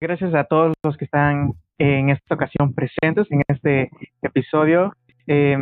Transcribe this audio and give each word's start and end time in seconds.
gracias 0.00 0.34
a 0.34 0.44
todos 0.44 0.74
los 0.82 0.96
que 0.96 1.04
están 1.04 1.52
en 1.78 2.10
esta 2.10 2.34
ocasión 2.34 2.74
presentes 2.74 3.26
en 3.30 3.42
este 3.48 3.90
episodio. 4.22 4.92
Eh, 5.26 5.56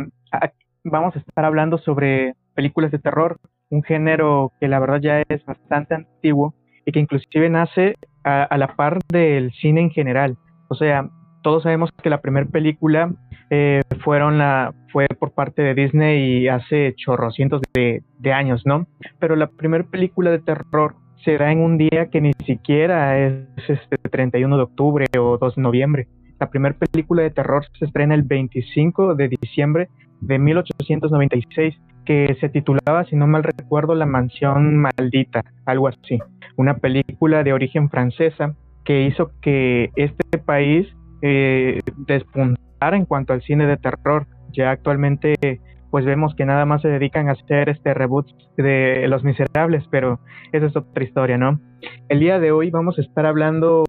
vamos 0.83 1.15
a 1.15 1.19
estar 1.19 1.45
hablando 1.45 1.77
sobre 1.77 2.33
películas 2.55 2.91
de 2.91 2.99
terror, 2.99 3.39
un 3.69 3.83
género 3.83 4.51
que 4.59 4.67
la 4.67 4.79
verdad 4.79 4.99
ya 5.01 5.21
es 5.27 5.45
bastante 5.45 5.95
antiguo 5.95 6.53
y 6.85 6.91
que 6.91 6.99
inclusive 6.99 7.49
nace 7.49 7.95
a, 8.23 8.57
la 8.57 8.75
par 8.75 8.99
del 9.11 9.51
cine 9.53 9.81
en 9.81 9.89
general. 9.89 10.37
O 10.69 10.75
sea, 10.75 11.09
todos 11.43 11.63
sabemos 11.63 11.91
que 12.03 12.09
la 12.09 12.21
primera 12.21 12.45
película 12.47 13.13
eh, 13.49 13.81
fueron 14.03 14.37
la, 14.37 14.73
fue 14.91 15.07
por 15.19 15.33
parte 15.33 15.61
de 15.61 15.73
Disney 15.73 16.47
hace 16.47 16.93
chorrocientos 16.95 17.61
de, 17.73 18.03
de 18.19 18.33
años, 18.33 18.65
¿no? 18.65 18.87
Pero 19.19 19.35
la 19.35 19.47
primera 19.47 19.83
película 19.85 20.31
de 20.31 20.39
terror 20.39 20.95
será 21.27 21.51
en 21.51 21.59
un 21.59 21.77
día 21.77 22.05
que 22.09 22.21
ni 22.21 22.31
siquiera 22.45 23.19
es 23.19 23.43
este 23.67 23.97
31 23.97 24.55
de 24.55 24.63
octubre 24.63 25.05
o 25.19 25.37
2 25.37 25.55
de 25.57 25.61
noviembre. 25.61 26.07
La 26.39 26.49
primera 26.49 26.73
película 26.73 27.21
de 27.21 27.31
terror 27.31 27.65
se 27.77 27.83
estrena 27.83 28.15
el 28.15 28.23
25 28.23 29.13
de 29.13 29.27
diciembre 29.27 29.89
de 30.21 30.39
1896, 30.39 31.75
que 32.05 32.33
se 32.39 32.47
titulaba, 32.47 33.03
si 33.09 33.17
no 33.17 33.27
mal 33.27 33.43
recuerdo, 33.43 33.93
La 33.93 34.05
Mansión 34.05 34.77
Maldita, 34.77 35.43
algo 35.65 35.89
así. 35.89 36.17
Una 36.55 36.77
película 36.77 37.43
de 37.43 37.51
origen 37.51 37.89
francesa 37.89 38.55
que 38.85 39.01
hizo 39.01 39.31
que 39.41 39.89
este 39.97 40.37
país 40.37 40.87
eh, 41.21 41.81
despuntara 42.07 42.95
en 42.95 43.03
cuanto 43.03 43.33
al 43.33 43.41
cine 43.41 43.67
de 43.67 43.75
terror. 43.75 44.27
Ya 44.53 44.71
actualmente 44.71 45.35
pues 45.97 46.05
vemos 46.05 46.35
que 46.35 46.45
nada 46.45 46.63
más 46.63 46.83
se 46.83 46.89
dedican 46.89 47.27
a 47.27 47.31
hacer 47.31 47.69
este 47.69 47.91
reboot 47.91 48.27
de 48.55 49.07
Los 49.07 49.23
Miserables, 49.23 49.83
pero 49.89 50.19
esa 50.51 50.67
es 50.67 50.75
otra 50.75 51.03
historia, 51.03 51.39
¿no? 51.39 51.59
El 52.07 52.19
día 52.19 52.37
de 52.37 52.51
hoy 52.51 52.69
vamos 52.69 52.99
a 52.99 53.01
estar 53.01 53.25
hablando 53.25 53.83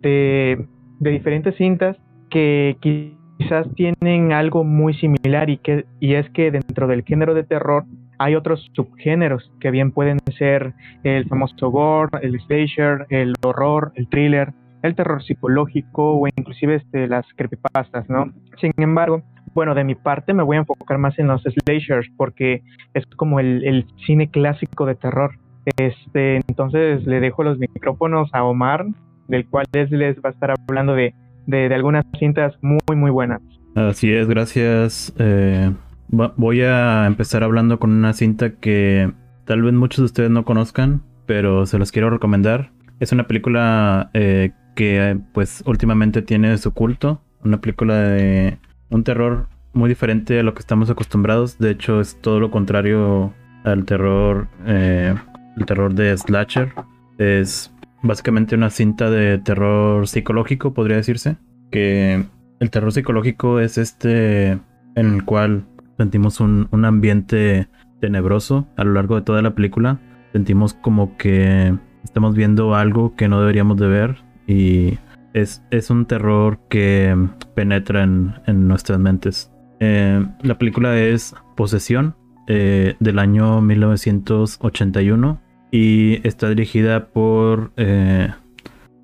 de, 0.00 0.66
diferentes 1.00 1.54
cintas 1.56 1.98
que 2.30 2.78
quizás 2.80 3.66
tienen 3.74 4.32
algo 4.32 4.64
muy 4.64 4.94
similar 4.94 5.50
y, 5.50 5.58
que, 5.58 5.84
y 6.00 6.14
es 6.14 6.30
que 6.30 6.50
dentro 6.50 6.86
del 6.86 7.04
género 7.04 7.34
de 7.34 7.44
terror 7.44 7.84
hay 8.18 8.36
otros 8.36 8.66
subgéneros 8.72 9.52
que 9.60 9.70
bien 9.70 9.92
pueden 9.92 10.16
ser 10.38 10.72
el 11.04 11.28
famoso 11.28 11.68
gore, 11.68 12.20
el 12.22 12.40
slasher, 12.40 13.04
el 13.10 13.34
horror, 13.42 13.92
el 13.96 14.08
thriller, 14.08 14.54
el 14.82 14.94
terror 14.94 15.22
psicológico 15.22 16.20
o 16.20 16.26
inclusive 16.26 16.76
este, 16.76 17.06
las 17.06 17.26
creepypastas, 17.36 18.08
¿no? 18.08 18.32
Sin 18.58 18.72
embargo, 18.78 19.22
bueno, 19.54 19.74
de 19.74 19.84
mi 19.84 19.94
parte 19.94 20.32
me 20.32 20.42
voy 20.42 20.56
a 20.56 20.60
enfocar 20.60 20.98
más 20.98 21.18
en 21.18 21.28
los 21.28 21.42
slashers 21.42 22.08
porque 22.16 22.62
es 22.94 23.04
como 23.16 23.40
el, 23.40 23.86
cine 24.06 24.30
clásico 24.30 24.86
de 24.86 24.94
terror. 24.94 25.32
Este, 25.76 26.36
entonces 26.48 27.06
le 27.06 27.20
dejo 27.20 27.42
los 27.42 27.58
micrófonos 27.58 28.30
a 28.32 28.44
Omar, 28.44 28.86
del 29.28 29.46
cual 29.46 29.66
les, 29.72 30.16
va 30.18 30.30
a 30.30 30.32
estar 30.32 30.54
hablando 30.68 30.94
de, 30.94 31.14
de, 31.46 31.72
algunas 31.74 32.04
cintas 32.18 32.54
muy, 32.62 32.96
muy 32.96 33.10
buenas. 33.10 33.40
Así 33.74 34.12
es, 34.12 34.26
gracias. 34.28 35.14
Eh, 35.18 35.72
voy 36.08 36.62
a 36.62 37.06
empezar 37.06 37.44
hablando 37.44 37.78
con 37.78 37.90
una 37.90 38.12
cinta 38.12 38.56
que 38.56 39.12
tal 39.44 39.62
vez 39.62 39.72
muchos 39.74 39.98
de 39.98 40.04
ustedes 40.06 40.30
no 40.30 40.44
conozcan, 40.44 41.02
pero 41.26 41.66
se 41.66 41.78
los 41.78 41.92
quiero 41.92 42.10
recomendar. 42.10 42.70
Es 42.98 43.12
una 43.12 43.26
película 43.26 44.10
eh, 44.14 44.52
que 44.74 45.18
pues 45.32 45.62
últimamente 45.66 46.22
tiene 46.22 46.56
su 46.58 46.72
culto, 46.72 47.22
una 47.44 47.60
película 47.60 47.96
de 47.96 48.58
un 48.90 49.04
terror 49.04 49.48
muy 49.72 49.88
diferente 49.88 50.40
a 50.40 50.42
lo 50.42 50.54
que 50.54 50.60
estamos 50.60 50.90
acostumbrados. 50.90 51.58
De 51.58 51.70
hecho, 51.70 52.00
es 52.00 52.20
todo 52.20 52.40
lo 52.40 52.50
contrario 52.50 53.32
al 53.64 53.84
terror, 53.84 54.48
eh, 54.66 55.14
el 55.56 55.66
terror 55.66 55.94
de 55.94 56.16
slasher. 56.16 56.72
Es 57.18 57.72
básicamente 58.02 58.54
una 58.54 58.70
cinta 58.70 59.10
de 59.10 59.38
terror 59.38 60.06
psicológico, 60.08 60.74
podría 60.74 60.96
decirse. 60.96 61.36
Que 61.70 62.24
el 62.58 62.70
terror 62.70 62.92
psicológico 62.92 63.60
es 63.60 63.78
este 63.78 64.58
en 64.96 65.14
el 65.14 65.24
cual 65.24 65.64
sentimos 65.96 66.40
un, 66.40 66.68
un 66.72 66.84
ambiente 66.84 67.68
tenebroso 68.00 68.66
a 68.76 68.84
lo 68.84 68.92
largo 68.94 69.16
de 69.16 69.22
toda 69.22 69.42
la 69.42 69.54
película. 69.54 70.00
Sentimos 70.32 70.74
como 70.74 71.16
que 71.16 71.74
estamos 72.04 72.34
viendo 72.34 72.74
algo 72.74 73.14
que 73.14 73.28
no 73.28 73.40
deberíamos 73.40 73.76
de 73.76 73.86
ver 73.86 74.16
y 74.46 74.98
es, 75.34 75.90
un 75.90 76.06
terror 76.06 76.60
que 76.68 77.16
penetra 77.54 78.02
en, 78.02 78.68
nuestras 78.68 78.98
mentes. 78.98 79.50
Eh, 79.80 80.24
la 80.42 80.58
película 80.58 80.98
es 80.98 81.34
Posesión 81.56 82.14
eh, 82.46 82.96
del 83.00 83.18
año 83.18 83.60
1981 83.60 85.40
y 85.70 86.26
está 86.26 86.48
dirigida 86.48 87.06
por 87.06 87.72
eh, 87.76 88.30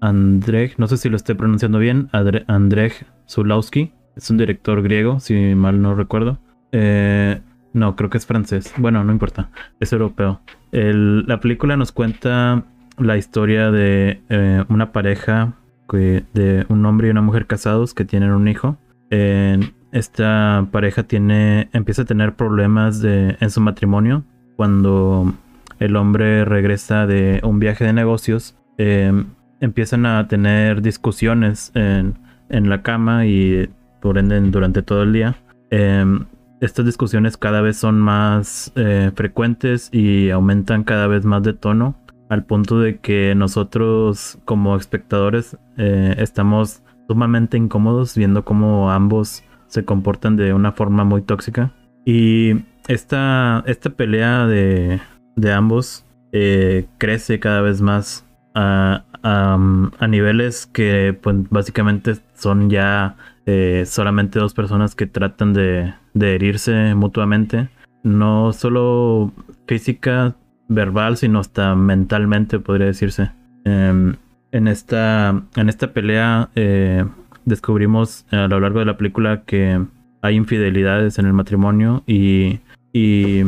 Andrzej, 0.00 0.74
no 0.78 0.86
sé 0.88 0.96
si 0.96 1.08
lo 1.08 1.16
estoy 1.16 1.36
pronunciando 1.36 1.78
bien, 1.78 2.08
Andrzej 2.12 3.06
Zulawski. 3.28 3.92
Es 4.16 4.30
un 4.30 4.38
director 4.38 4.82
griego, 4.82 5.20
si 5.20 5.54
mal 5.54 5.82
no 5.82 5.94
recuerdo. 5.94 6.38
Eh, 6.72 7.40
no, 7.74 7.94
creo 7.94 8.08
que 8.08 8.18
es 8.18 8.26
francés. 8.26 8.72
Bueno, 8.78 9.04
no 9.04 9.12
importa, 9.12 9.50
es 9.78 9.92
europeo. 9.92 10.40
la 10.72 11.38
película 11.38 11.76
nos 11.76 11.92
cuenta 11.92 12.64
la 12.98 13.16
historia 13.18 13.70
de 13.70 14.64
una 14.68 14.90
pareja 14.92 15.54
de 15.92 16.66
un 16.68 16.84
hombre 16.86 17.08
y 17.08 17.10
una 17.10 17.22
mujer 17.22 17.46
casados 17.46 17.94
que 17.94 18.04
tienen 18.04 18.30
un 18.30 18.48
hijo. 18.48 18.76
esta 19.92 20.66
pareja 20.72 21.04
tiene, 21.04 21.68
empieza 21.72 22.02
a 22.02 22.04
tener 22.04 22.34
problemas 22.34 23.02
en 23.04 23.50
su 23.50 23.60
matrimonio 23.60 24.24
cuando 24.56 25.32
el 25.78 25.96
hombre 25.96 26.44
regresa 26.44 27.06
de 27.06 27.40
un 27.44 27.58
viaje 27.58 27.84
de 27.84 27.92
negocios. 27.92 28.56
Em, 28.78 29.26
empiezan 29.60 30.06
a 30.06 30.28
tener 30.28 30.82
discusiones 30.82 31.70
en, 31.74 32.18
en, 32.48 32.68
la 32.68 32.82
cama 32.82 33.26
y 33.26 33.68
por 34.00 34.18
ende 34.18 34.40
durante 34.40 34.82
todo 34.82 35.02
el 35.02 35.12
día. 35.12 35.36
Em, 35.70 36.26
estas 36.60 36.86
discusiones 36.86 37.36
cada 37.36 37.60
vez 37.60 37.76
son 37.76 37.98
más 38.00 38.72
eh, 38.76 39.10
frecuentes 39.14 39.90
y 39.92 40.30
aumentan 40.30 40.84
cada 40.84 41.06
vez 41.06 41.24
más 41.24 41.42
de 41.42 41.52
tono 41.52 41.96
al 42.28 42.44
punto 42.44 42.80
de 42.80 42.98
que 42.98 43.34
nosotros 43.34 44.38
como 44.44 44.76
espectadores 44.76 45.56
eh, 45.76 46.14
estamos 46.18 46.82
sumamente 47.08 47.56
incómodos 47.56 48.16
viendo 48.16 48.44
cómo 48.44 48.90
ambos 48.90 49.44
se 49.68 49.84
comportan 49.84 50.36
de 50.36 50.52
una 50.52 50.72
forma 50.72 51.04
muy 51.04 51.22
tóxica. 51.22 51.72
Y 52.04 52.64
esta, 52.88 53.62
esta 53.66 53.90
pelea 53.90 54.46
de, 54.46 55.00
de 55.36 55.52
ambos 55.52 56.04
eh, 56.32 56.86
crece 56.98 57.40
cada 57.40 57.60
vez 57.60 57.80
más 57.80 58.24
a, 58.54 59.04
a, 59.22 60.06
niveles 60.08 60.66
que 60.66 61.18
pues, 61.20 61.36
básicamente 61.50 62.14
son 62.34 62.70
ya 62.70 63.16
eh, 63.44 63.84
solamente 63.86 64.38
dos 64.38 64.54
personas 64.54 64.94
que 64.94 65.06
tratan 65.06 65.52
de, 65.52 65.94
de 66.14 66.34
herirse 66.34 66.94
mutuamente. 66.94 67.68
No 68.02 68.52
solo 68.52 69.32
física, 69.66 70.36
verbal, 70.68 71.16
sino 71.16 71.40
hasta 71.40 71.74
mentalmente, 71.74 72.58
podría 72.58 72.86
decirse. 72.86 73.30
Em, 73.64 74.16
en, 74.52 74.68
esta, 74.68 75.42
en 75.56 75.68
esta 75.68 75.92
pelea 75.92 76.50
eh, 76.54 77.04
descubrimos 77.44 78.26
a 78.30 78.48
lo 78.48 78.60
largo 78.60 78.80
de 78.80 78.84
la 78.86 78.96
película 78.96 79.42
que 79.44 79.80
hay 80.22 80.34
infidelidades 80.34 81.18
en 81.18 81.26
el 81.26 81.32
matrimonio 81.32 82.02
y, 82.06 82.60
y 82.92 83.42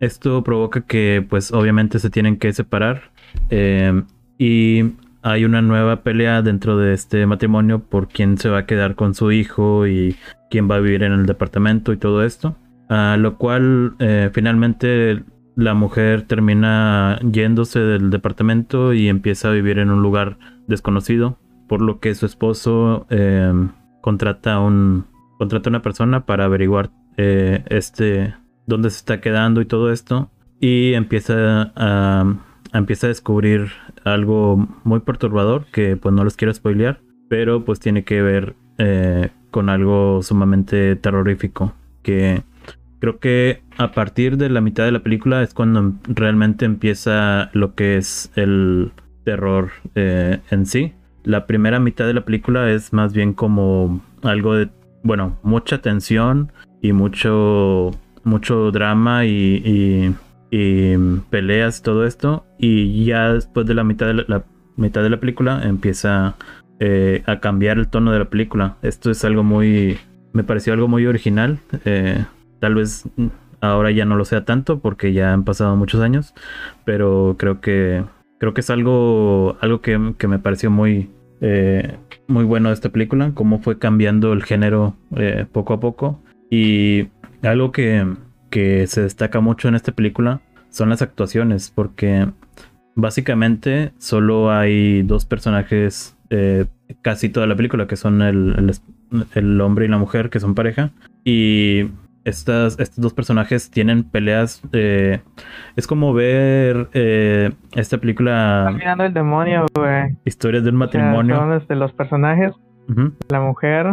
esto 0.00 0.42
provoca 0.42 0.80
que 0.82 1.24
pues 1.28 1.52
obviamente 1.52 1.98
se 1.98 2.10
tienen 2.10 2.36
que 2.38 2.52
separar 2.52 3.10
em, 3.50 4.04
y 4.38 4.92
hay 5.22 5.44
una 5.44 5.60
nueva 5.60 6.02
pelea 6.02 6.42
dentro 6.42 6.78
de 6.78 6.94
este 6.94 7.26
matrimonio 7.26 7.80
por 7.80 8.08
quién 8.08 8.38
se 8.38 8.48
va 8.48 8.60
a 8.60 8.66
quedar 8.66 8.94
con 8.94 9.14
su 9.14 9.32
hijo 9.32 9.86
y 9.86 10.16
quién 10.50 10.70
va 10.70 10.76
a 10.76 10.80
vivir 10.80 11.02
en 11.02 11.12
el 11.12 11.26
departamento 11.26 11.92
y 11.92 11.98
todo 11.98 12.24
esto. 12.24 12.56
A 12.88 13.16
lo 13.18 13.36
cual 13.36 13.92
eh, 13.98 14.30
finalmente 14.32 15.22
la 15.56 15.74
mujer 15.74 16.22
termina 16.22 17.18
yéndose 17.20 17.80
del 17.80 18.10
departamento 18.10 18.92
y 18.92 19.08
empieza 19.08 19.48
a 19.48 19.52
vivir 19.52 19.78
en 19.78 19.90
un 19.90 20.02
lugar 20.02 20.38
desconocido, 20.66 21.38
por 21.68 21.82
lo 21.82 22.00
que 22.00 22.14
su 22.14 22.26
esposo 22.26 23.06
em, 23.10 23.70
contrata 24.00 24.58
un 24.60 25.06
contrata 25.38 25.70
una 25.70 25.82
persona 25.82 26.26
para 26.26 26.44
averiguar 26.44 26.90
eh, 27.16 27.64
este 27.68 28.34
dónde 28.66 28.90
se 28.90 28.98
está 28.98 29.20
quedando 29.20 29.60
y 29.60 29.64
todo 29.64 29.90
esto 29.90 30.30
y 30.60 30.92
empieza 30.92 31.72
a, 31.74 32.34
empieza 32.74 33.06
a 33.06 33.08
descubrir 33.08 33.70
algo 34.04 34.68
muy 34.84 35.00
perturbador 35.00 35.64
que 35.72 35.96
pues 35.96 36.14
no 36.14 36.24
les 36.24 36.36
quiero 36.36 36.52
spoilear, 36.52 37.00
pero 37.28 37.64
pues 37.64 37.80
tiene 37.80 38.04
que 38.04 38.20
ver 38.20 38.54
eh, 38.78 39.30
con 39.50 39.70
algo 39.70 40.22
sumamente 40.22 40.96
terrorífico 40.96 41.72
que 42.02 42.42
Creo 43.00 43.18
que 43.18 43.62
a 43.80 43.92
partir 43.92 44.36
de 44.36 44.50
la 44.50 44.60
mitad 44.60 44.84
de 44.84 44.92
la 44.92 44.98
película 44.98 45.42
es 45.42 45.54
cuando 45.54 45.94
realmente 46.06 46.66
empieza 46.66 47.48
lo 47.54 47.74
que 47.74 47.96
es 47.96 48.30
el 48.36 48.92
terror 49.24 49.70
eh, 49.94 50.38
en 50.50 50.66
sí. 50.66 50.92
La 51.24 51.46
primera 51.46 51.80
mitad 51.80 52.06
de 52.06 52.12
la 52.12 52.26
película 52.26 52.70
es 52.70 52.92
más 52.92 53.14
bien 53.14 53.32
como 53.32 54.02
algo 54.22 54.54
de, 54.54 54.68
bueno, 55.02 55.38
mucha 55.42 55.80
tensión 55.80 56.52
y 56.82 56.92
mucho, 56.92 57.92
mucho 58.22 58.70
drama 58.70 59.24
y, 59.24 60.14
y, 60.50 60.96
peleas, 61.30 61.80
todo 61.80 62.04
esto. 62.04 62.44
Y 62.58 63.06
ya 63.06 63.32
después 63.32 63.66
de 63.66 63.72
la 63.72 63.84
mitad 63.84 64.08
de 64.08 64.24
la, 64.28 64.44
mitad 64.76 65.02
de 65.02 65.08
la 65.08 65.20
película 65.20 65.62
empieza 65.64 66.34
eh, 66.80 67.22
a 67.24 67.40
cambiar 67.40 67.78
el 67.78 67.88
tono 67.88 68.12
de 68.12 68.18
la 68.18 68.28
película. 68.28 68.76
Esto 68.82 69.10
es 69.10 69.24
algo 69.24 69.42
muy, 69.42 69.96
me 70.34 70.44
pareció 70.44 70.74
algo 70.74 70.86
muy 70.86 71.06
original. 71.06 71.60
Eh, 71.86 72.22
tal 72.60 72.74
vez 72.74 73.08
ahora 73.60 73.90
ya 73.90 74.04
no 74.04 74.16
lo 74.16 74.24
sea 74.24 74.44
tanto 74.44 74.80
porque 74.80 75.12
ya 75.12 75.32
han 75.32 75.44
pasado 75.44 75.76
muchos 75.76 76.00
años, 76.00 76.34
pero 76.84 77.36
creo 77.38 77.60
que 77.60 78.04
creo 78.38 78.54
que 78.54 78.60
es 78.60 78.70
algo 78.70 79.56
algo 79.60 79.80
que, 79.80 79.98
me 79.98 80.38
pareció 80.38 80.70
muy 80.70 81.10
eh, 81.40 81.96
muy 82.26 82.44
bueno 82.44 82.68
de 82.68 82.74
esta 82.74 82.90
película, 82.90 83.32
cómo 83.34 83.60
fue 83.60 83.78
cambiando 83.78 84.32
el 84.32 84.42
género 84.42 84.96
poco 85.52 85.74
a 85.74 85.80
poco 85.80 86.20
y 86.50 87.08
algo 87.42 87.72
que, 87.72 88.06
que 88.50 88.86
se 88.86 89.02
destaca 89.02 89.40
mucho 89.40 89.68
en 89.68 89.74
esta 89.74 89.92
película 89.92 90.40
son 90.70 90.88
las 90.88 91.02
actuaciones, 91.02 91.70
porque 91.74 92.28
básicamente 92.94 93.92
solo 93.98 94.50
hay 94.50 95.02
dos 95.02 95.24
personajes 95.24 96.16
eh, 96.30 96.66
casi 97.02 97.28
toda 97.28 97.46
la 97.46 97.56
película, 97.56 97.86
que 97.86 97.96
son 97.96 98.22
el, 98.22 98.72
el, 99.34 99.60
hombre 99.60 99.86
y 99.86 99.88
la 99.88 99.98
mujer, 99.98 100.30
que 100.30 100.40
son 100.40 100.54
pareja. 100.54 100.90
Y 101.24 101.88
estas, 102.24 102.78
estos 102.78 102.98
dos 103.02 103.14
personajes 103.14 103.70
tienen 103.70 104.04
peleas. 104.04 104.62
Eh, 104.72 105.20
es 105.76 105.86
como 105.86 106.12
ver 106.12 106.88
eh, 106.92 107.50
esta 107.74 107.98
película. 107.98 108.72
mirando 108.74 109.04
el 109.04 109.14
demonio, 109.14 109.66
güey. 109.74 110.16
Historias 110.24 110.64
de 110.64 110.70
un 110.70 110.76
matrimonio. 110.76 111.36
son 111.36 111.52
este, 111.54 111.74
los 111.74 111.92
personajes: 111.92 112.52
la 113.28 113.40
mujer, 113.40 113.86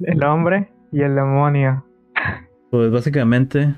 el 0.00 0.24
hombre 0.24 0.68
y 0.92 1.02
el 1.02 1.14
demonio. 1.14 1.84
Pues 2.70 2.90
básicamente, 2.90 3.74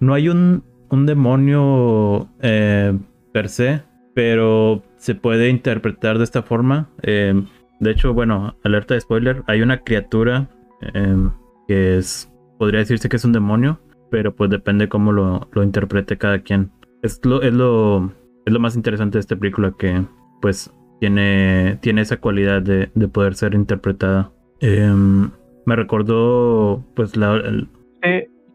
no 0.00 0.14
hay 0.14 0.28
un, 0.28 0.64
un 0.90 1.06
demonio 1.06 2.28
per 2.40 3.48
se, 3.48 3.82
pero 4.14 4.82
se 4.96 5.14
puede 5.14 5.50
interpretar 5.50 6.18
de 6.18 6.24
esta 6.24 6.42
forma. 6.42 6.88
Eh, 7.02 7.34
de 7.80 7.90
hecho, 7.90 8.14
bueno, 8.14 8.56
alerta 8.64 8.94
de 8.94 9.00
spoiler, 9.00 9.42
hay 9.46 9.60
una 9.60 9.78
criatura 9.78 10.48
eh, 10.94 11.28
que 11.68 11.98
es, 11.98 12.32
podría 12.58 12.80
decirse 12.80 13.08
que 13.08 13.16
es 13.16 13.24
un 13.24 13.32
demonio, 13.32 13.78
pero 14.10 14.34
pues 14.34 14.50
depende 14.50 14.88
cómo 14.88 15.12
lo, 15.12 15.48
lo 15.52 15.62
interprete 15.62 16.16
cada 16.16 16.40
quien. 16.40 16.70
Es 17.02 17.20
lo, 17.24 17.42
es 17.42 17.52
lo, 17.52 18.12
es 18.46 18.52
lo 18.52 18.60
más 18.60 18.76
interesante 18.76 19.18
de 19.18 19.20
esta 19.20 19.36
película 19.36 19.72
que 19.78 20.02
pues 20.40 20.72
tiene, 21.00 21.78
tiene 21.80 22.00
esa 22.00 22.18
cualidad 22.18 22.62
de, 22.62 22.90
de 22.94 23.08
poder 23.08 23.34
ser 23.34 23.54
interpretada. 23.54 24.30
Em, 24.60 25.30
me 25.66 25.76
recordó 25.76 26.84
pues 26.94 27.16
la... 27.16 27.40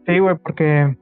Sí, 0.06 0.18
güey, 0.18 0.36
porque 0.42 0.96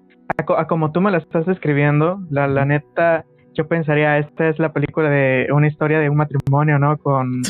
como 0.69 0.93
tú 0.93 1.01
me 1.01 1.11
la 1.11 1.19
estás 1.19 1.47
describiendo, 1.47 2.21
la, 2.31 2.47
la 2.49 2.65
neta 2.65 3.25
yo 3.55 3.67
pensaría, 3.67 4.19
esta 4.19 4.49
es 4.49 4.59
la 4.59 4.73
película 4.73 5.11
de 5.11 5.49
una 5.53 5.67
historia 5.67 5.99
de 5.99 6.09
un 6.09 6.17
matrimonio, 6.17 6.79
¿no? 6.79 6.97
Con, 6.99 7.43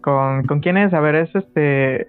con, 0.00 0.44
¿con 0.44 0.60
quién 0.60 0.76
es? 0.76 0.92
A 0.94 1.00
ver, 1.00 1.16
es 1.16 1.34
este, 1.34 2.06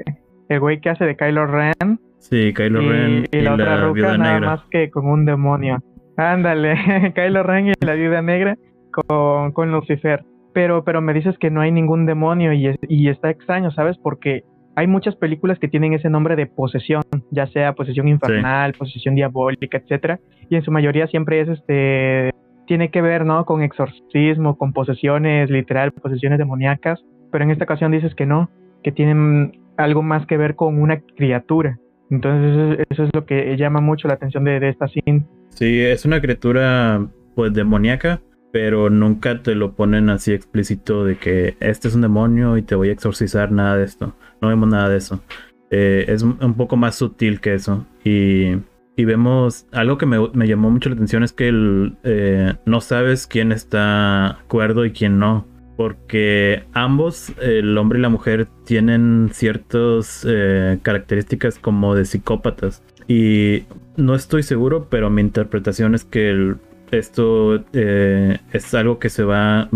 el 0.49 0.59
güey 0.59 0.79
que 0.79 0.89
hace 0.89 1.05
de 1.05 1.15
Kylo 1.15 1.47
Ren. 1.47 1.99
Sí, 2.21 2.53
Kylo 2.53 2.79
Ren. 2.81 3.25
Y, 3.31 3.41
la, 3.41 3.56
otra 3.56 3.88
ruca 3.88 4.18
nada 4.18 4.39
más 4.39 4.62
que 4.69 4.89
con 4.89 5.07
un 5.07 5.25
demonio. 5.25 5.79
Ándale, 6.18 6.75
Kylo 7.15 7.44
Ren 7.44 7.69
y 7.69 7.73
la 7.85 7.94
viuda 7.94 8.21
negra 8.21 8.57
con, 8.91 9.51
con 9.51 9.71
Lucifer. 9.71 10.23
Pero, 10.53 10.83
pero 10.83 11.01
me 11.01 11.13
dices 11.13 11.38
que 11.39 11.50
no 11.50 11.62
hay 11.62 11.71
ningún 11.71 12.06
demonio 12.06 12.53
y, 12.53 12.75
y 12.88 13.09
está 13.09 13.29
extraño, 13.29 13.71
¿sabes? 13.71 13.97
Porque 13.97 14.44
hay 14.75 14.88
muchas 14.88 15.15
películas 15.15 15.59
que 15.59 15.68
tienen 15.68 15.94
ese 15.94 16.09
nombre 16.09 16.35
de 16.35 16.45
posesión, 16.45 17.01
ya 17.31 17.47
sea 17.47 17.73
posesión 17.73 18.07
infernal, 18.07 18.73
posesión 18.73 19.15
diabólica, 19.15 19.77
etcétera, 19.77 20.19
y 20.50 20.56
en 20.56 20.63
su 20.63 20.71
mayoría 20.71 21.07
siempre 21.07 21.41
es 21.41 21.50
este 21.50 22.31
tiene 22.68 22.89
que 22.89 23.01
ver, 23.01 23.25
¿no? 23.25 23.45
Con 23.45 23.63
exorcismo, 23.63 24.57
con 24.57 24.71
posesiones, 24.71 25.50
literal, 25.50 25.91
posesiones 25.91 26.38
demoníacas, 26.39 27.03
pero 27.31 27.44
en 27.44 27.51
esta 27.51 27.65
ocasión 27.65 27.91
dices 27.91 28.15
que 28.15 28.25
no, 28.25 28.50
que 28.83 28.91
tienen 28.91 29.59
algo 29.77 30.03
más 30.03 30.25
que 30.25 30.38
ver 30.38 30.56
con 30.56 30.81
una 30.81 31.01
criatura. 31.18 31.77
Entonces 32.11 32.85
eso, 32.89 33.03
es 33.05 33.09
lo 33.13 33.25
que 33.25 33.55
llama 33.57 33.81
mucho 33.81 34.07
la 34.07 34.13
atención 34.15 34.43
de, 34.43 34.69
esta 34.69 34.87
scene. 34.87 35.25
Sí, 35.49 35.81
es 35.81 36.05
una 36.05 36.21
criatura 36.21 37.07
pues 37.35 37.53
demoníaca, 37.53 38.21
pero 38.51 38.89
nunca 38.89 39.41
te 39.41 39.55
lo 39.55 39.73
ponen 39.73 40.09
así 40.09 40.33
explícito 40.33 41.05
de 41.05 41.15
que 41.15 41.55
este 41.59 41.87
es 41.87 41.95
un 41.95 42.01
demonio 42.01 42.57
y 42.57 42.61
te 42.61 42.75
voy 42.75 42.89
a 42.89 42.93
exorcizar, 42.93 43.51
nada 43.51 43.77
de 43.77 43.85
esto. 43.85 44.13
No 44.41 44.49
vemos 44.49 44.69
nada 44.69 44.89
de 44.89 44.97
eso. 44.97 45.23
Eh, 45.71 46.05
es 46.07 46.21
un 46.21 46.53
poco 46.55 46.75
más 46.75 46.95
sutil 46.95 47.39
que 47.39 47.53
eso. 47.53 47.87
Y 48.03 48.57
y 49.01 49.05
vemos 49.05 49.65
algo 49.71 49.97
que 49.97 50.05
me, 50.05 50.47
llamó 50.47 50.69
mucho 50.69 50.89
la 50.89 50.95
atención 50.95 51.23
es 51.23 51.33
que 51.33 51.47
el, 51.47 51.97
eh, 52.03 52.53
no 52.65 52.81
sabes 52.81 53.25
quién 53.25 53.51
está 53.51 54.39
cuerdo 54.47 54.85
y 54.85 54.91
quién 54.91 55.17
no. 55.17 55.47
Porque 55.81 56.62
ambos, 56.74 57.33
el 57.42 57.75
hombre 57.75 57.98
y 57.98 58.04
la 58.04 58.10
mujer, 58.10 58.48
tienen 58.66 59.31
ciertas 59.33 60.24
eh, 60.30 60.78
características 60.83 61.57
como 61.57 61.95
de 61.95 62.06
psicópatas. 62.06 62.83
Y 63.07 63.63
no 63.98 64.13
estoy 64.13 64.44
seguro, 64.44 64.89
pero 64.92 65.10
mi 65.10 65.22
interpretación 65.22 65.95
es 65.95 66.06
que 66.06 66.54
esto 66.92 67.63
eh, 67.74 68.38
es 68.54 68.72
algo 68.75 69.00
que 69.00 69.10
se 69.10 69.24
va, 69.24 69.69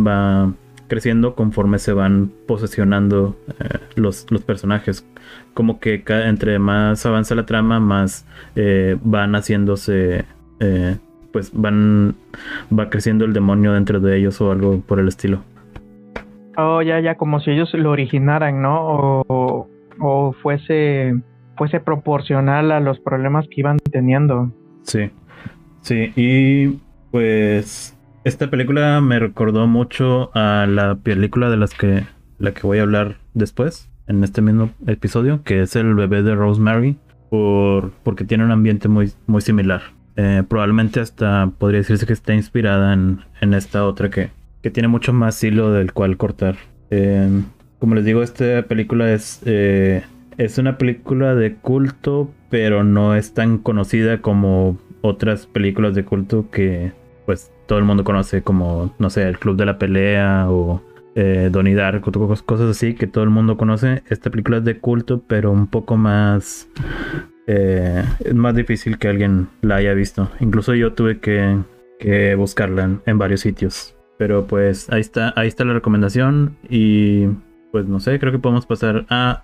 creciendo 0.87 1.33
conforme 1.33 1.79
se 1.79 1.91
van 1.91 2.31
posesionando 2.45 3.35
eh, 3.59 3.79
los, 3.95 4.27
personajes. 4.45 5.07
Como 5.55 5.79
que 5.79 6.03
entre 6.07 6.59
más 6.59 7.03
avanza 7.07 7.33
la 7.33 7.47
trama, 7.47 7.79
más 7.79 8.27
van 9.01 9.33
haciéndose, 9.33 10.25
pues 11.31 11.49
van, 11.51 12.13
va 12.71 12.91
creciendo 12.91 13.25
el 13.25 13.33
demonio 13.33 13.73
dentro 13.73 13.99
de 13.99 14.17
ellos 14.19 14.39
o 14.39 14.51
algo 14.51 14.81
por 14.81 14.99
el 14.99 15.07
estilo. 15.07 15.41
Oh, 16.57 16.81
ya, 16.81 16.99
ya, 16.99 17.15
como 17.15 17.39
si 17.39 17.51
ellos 17.51 17.73
lo 17.73 17.91
originaran, 17.91 18.61
¿no? 18.61 18.77
O, 19.27 19.67
o 19.99 20.33
fuese, 20.41 21.15
fuese 21.57 21.79
proporcional 21.79 22.71
a 22.71 22.79
los 22.79 22.99
problemas 22.99 23.45
que 23.47 23.61
iban 23.61 23.77
teniendo. 23.91 24.51
Sí, 24.83 25.09
sí, 25.81 26.11
y 26.15 26.79
pues 27.11 27.97
esta 28.23 28.49
película 28.49 29.01
me 29.01 29.19
recordó 29.19 29.67
mucho 29.67 30.31
a 30.33 30.65
la 30.67 30.95
película 30.95 31.49
de 31.49 31.57
las 31.57 31.73
que 31.73 32.03
la 32.39 32.53
que 32.53 32.67
voy 32.67 32.79
a 32.79 32.83
hablar 32.83 33.15
después 33.33 33.89
en 34.07 34.23
este 34.23 34.41
mismo 34.41 34.69
episodio, 34.87 35.43
que 35.43 35.61
es 35.61 35.75
el 35.75 35.95
bebé 35.95 36.21
de 36.21 36.35
Rosemary, 36.35 36.97
por, 37.29 37.91
porque 38.03 38.23
tiene 38.23 38.43
un 38.43 38.51
ambiente 38.51 38.87
muy, 38.87 39.11
muy 39.27 39.41
similar. 39.41 39.81
Eh, 40.15 40.43
probablemente 40.47 40.99
hasta 40.99 41.51
podría 41.57 41.79
decirse 41.79 42.05
que 42.05 42.13
está 42.13 42.33
inspirada 42.33 42.93
en, 42.93 43.19
en 43.41 43.53
esta 43.53 43.85
otra 43.85 44.09
que, 44.09 44.29
que, 44.65 44.71
tiene 44.71 44.87
mucho 44.87 45.13
más 45.13 45.43
hilo 45.43 45.71
del 45.71 45.93
cual 45.93 46.17
cortar. 46.17 46.55
Eh, 46.89 47.29
como 47.79 47.95
les 47.95 48.05
digo, 48.05 48.23
esta 48.23 48.63
película 48.63 49.11
es, 49.13 49.41
eh, 49.45 50.03
es 50.37 50.57
una 50.57 50.77
película 50.77 51.35
de 51.35 51.55
culto, 51.55 52.31
pero 52.49 52.83
no 52.83 53.15
es 53.15 53.33
tan 53.33 53.57
conocida 53.59 54.21
como 54.21 54.77
otras 55.01 55.45
películas 55.45 55.93
de 55.93 56.03
culto 56.03 56.49
que 56.49 56.93
pues 57.25 57.51
todo 57.67 57.79
el 57.79 57.85
mundo 57.85 58.03
conoce 58.03 58.41
como, 58.41 58.93
no 58.99 59.09
sé, 59.09 59.27
el 59.27 59.39
Club 59.39 59.55
de 59.55 59.65
la 59.65 59.77
Pelea 59.77 60.49
o 60.49 60.81
eh, 61.15 61.49
Donnie 61.51 61.75
Darko, 61.75 62.11
cosas 62.45 62.69
así 62.69 62.93
que 62.93 63.07
todo 63.07 63.23
el 63.23 63.29
mundo 63.29 63.57
conoce. 63.57 64.03
Esta 64.09 64.29
película 64.29 64.57
es 64.57 64.65
de 64.65 64.79
culto, 64.79 65.23
pero 65.27 65.51
un 65.51 65.67
poco 65.67 65.97
más... 65.97 66.69
Eh, 67.47 68.03
es 68.19 68.33
más 68.33 68.55
difícil 68.55 68.97
que 68.97 69.07
alguien 69.07 69.47
la 69.61 69.75
haya 69.75 69.93
visto. 69.93 70.29
Incluso 70.39 70.73
yo 70.73 70.93
tuve 70.93 71.19
que, 71.19 71.57
que 71.99 72.35
buscarla 72.35 72.99
en, 73.05 73.17
varios 73.17 73.41
sitios. 73.41 73.94
Pero 74.17 74.47
pues 74.47 74.89
ahí 74.91 75.01
está, 75.01 75.33
ahí 75.35 75.47
está 75.47 75.65
la 75.65 75.73
recomendación. 75.73 76.57
Y 76.69 77.27
pues 77.71 77.87
no 77.87 77.99
sé, 77.99 78.19
creo 78.19 78.31
que 78.31 78.39
podemos 78.39 78.65
pasar 78.65 79.05
a, 79.09 79.43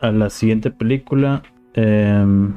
a 0.00 0.10
la 0.10 0.30
siguiente 0.30 0.70
película. 0.70 1.42
Em, 1.74 2.54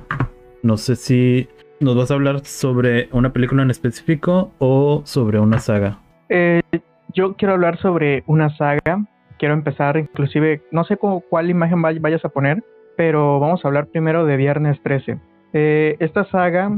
no 0.61 0.77
sé 0.77 0.95
si 0.95 1.47
¿Nos 1.81 1.97
vas 1.97 2.09
a 2.09 2.13
hablar 2.13 2.39
sobre 2.45 3.09
una 3.11 3.33
película 3.33 3.61
en 3.61 3.69
específico 3.69 4.53
o 4.59 5.01
sobre 5.03 5.39
una 5.39 5.59
saga? 5.59 5.99
Eh, 6.29 6.61
yo 7.13 7.35
quiero 7.35 7.53
hablar 7.53 7.77
sobre 7.79 8.23
una 8.27 8.49
saga. 8.55 9.05
Quiero 9.37 9.53
empezar, 9.53 9.97
inclusive, 9.97 10.61
no 10.71 10.85
sé 10.85 10.95
cómo, 10.95 11.19
cuál 11.19 11.49
imagen 11.49 11.81
vayas 11.81 12.23
a 12.23 12.29
poner, 12.29 12.63
pero 12.95 13.41
vamos 13.41 13.63
a 13.63 13.67
hablar 13.67 13.87
primero 13.87 14.25
de 14.25 14.37
Viernes 14.37 14.81
13. 14.83 15.19
Eh, 15.51 15.97
esta 15.99 16.23
saga 16.31 16.71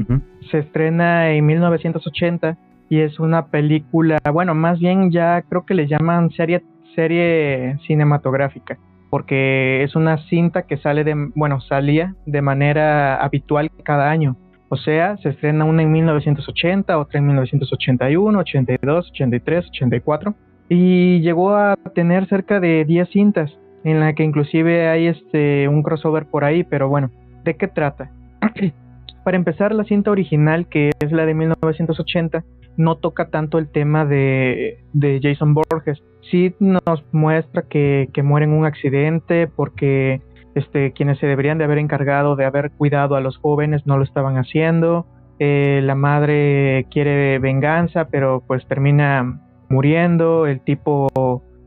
se 0.50 0.58
estrena 0.58 1.30
en 1.30 1.46
1980 1.46 2.58
y 2.88 3.00
es 3.00 3.18
una 3.20 3.46
película, 3.46 4.18
bueno, 4.32 4.54
más 4.54 4.78
bien 4.78 5.10
ya 5.10 5.42
creo 5.42 5.66
que 5.66 5.74
le 5.74 5.86
llaman 5.86 6.30
serie, 6.30 6.62
serie 6.94 7.78
cinematográfica, 7.86 8.78
porque 9.10 9.82
es 9.82 9.94
una 9.94 10.18
cinta 10.28 10.62
que 10.62 10.78
sale 10.78 11.04
de, 11.04 11.14
bueno, 11.34 11.60
salía 11.60 12.14
de 12.26 12.42
manera 12.42 13.16
habitual 13.16 13.70
cada 13.82 14.10
año. 14.10 14.36
O 14.70 14.76
sea, 14.76 15.16
se 15.18 15.30
estrena 15.30 15.64
una 15.64 15.82
en 15.82 15.92
1980, 15.92 16.98
otra 16.98 17.18
en 17.18 17.26
1981, 17.26 18.38
82, 18.38 19.10
83, 19.10 19.68
84 19.68 20.34
y 20.68 21.20
llegó 21.20 21.56
a 21.56 21.76
tener 21.94 22.28
cerca 22.28 22.60
de 22.60 22.84
10 22.84 23.08
cintas 23.08 23.50
en 23.84 24.00
la 24.00 24.12
que 24.12 24.24
inclusive 24.24 24.88
hay 24.88 25.06
este 25.06 25.68
un 25.68 25.82
crossover 25.82 26.26
por 26.26 26.44
ahí, 26.44 26.64
pero 26.64 26.88
bueno, 26.88 27.10
¿de 27.44 27.56
qué 27.56 27.68
trata? 27.68 28.10
Para 29.24 29.36
empezar, 29.36 29.74
la 29.74 29.84
cinta 29.84 30.10
original, 30.10 30.68
que 30.68 30.90
es 31.00 31.12
la 31.12 31.26
de 31.26 31.34
1980, 31.34 32.44
no 32.78 32.96
toca 32.96 33.28
tanto 33.28 33.58
el 33.58 33.68
tema 33.68 34.06
de, 34.06 34.78
de 34.94 35.20
Jason 35.22 35.52
Borges. 35.52 36.02
Sí 36.30 36.54
nos 36.60 37.04
muestra 37.12 37.62
que, 37.62 38.08
que 38.14 38.22
muere 38.22 38.44
en 38.44 38.52
un 38.52 38.64
accidente 38.64 39.46
porque 39.46 40.22
este, 40.54 40.92
quienes 40.92 41.18
se 41.18 41.26
deberían 41.26 41.58
de 41.58 41.64
haber 41.64 41.78
encargado 41.78 42.36
de 42.36 42.44
haber 42.44 42.70
cuidado 42.70 43.16
a 43.16 43.20
los 43.20 43.36
jóvenes 43.36 43.86
no 43.86 43.98
lo 43.98 44.04
estaban 44.04 44.36
haciendo. 44.38 45.06
Eh, 45.38 45.80
la 45.84 45.94
madre 45.94 46.86
quiere 46.90 47.38
venganza, 47.38 48.08
pero 48.08 48.42
pues 48.46 48.66
termina 48.66 49.40
muriendo. 49.68 50.46
El 50.46 50.60
tipo 50.60 51.08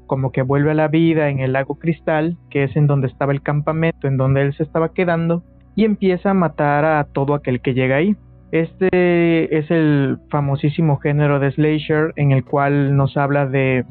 como 0.07 0.31
que 0.31 0.41
vuelve 0.41 0.71
a 0.71 0.75
la 0.75 0.89
vida 0.89 1.29
en 1.29 1.39
el 1.39 1.53
lago 1.53 1.75
Cristal, 1.75 2.37
que 2.49 2.63
es 2.63 2.75
en 2.75 2.87
donde 2.87 3.07
estaba 3.07 3.31
el 3.31 3.41
campamento, 3.41 4.07
en 4.07 4.17
donde 4.17 4.41
él 4.41 4.53
se 4.53 4.63
estaba 4.63 4.93
quedando, 4.93 5.43
y 5.75 5.85
empieza 5.85 6.31
a 6.31 6.33
matar 6.33 6.83
a 6.83 7.05
todo 7.05 7.33
aquel 7.33 7.61
que 7.61 7.73
llega 7.73 7.95
ahí. 7.95 8.17
Este 8.51 9.57
es 9.57 9.71
el 9.71 10.19
famosísimo 10.29 10.97
género 10.97 11.39
de 11.39 11.51
slasher 11.51 12.11
en 12.17 12.31
el 12.31 12.43
cual 12.43 12.97
nos 12.97 13.15
habla 13.15 13.45
de, 13.47 13.85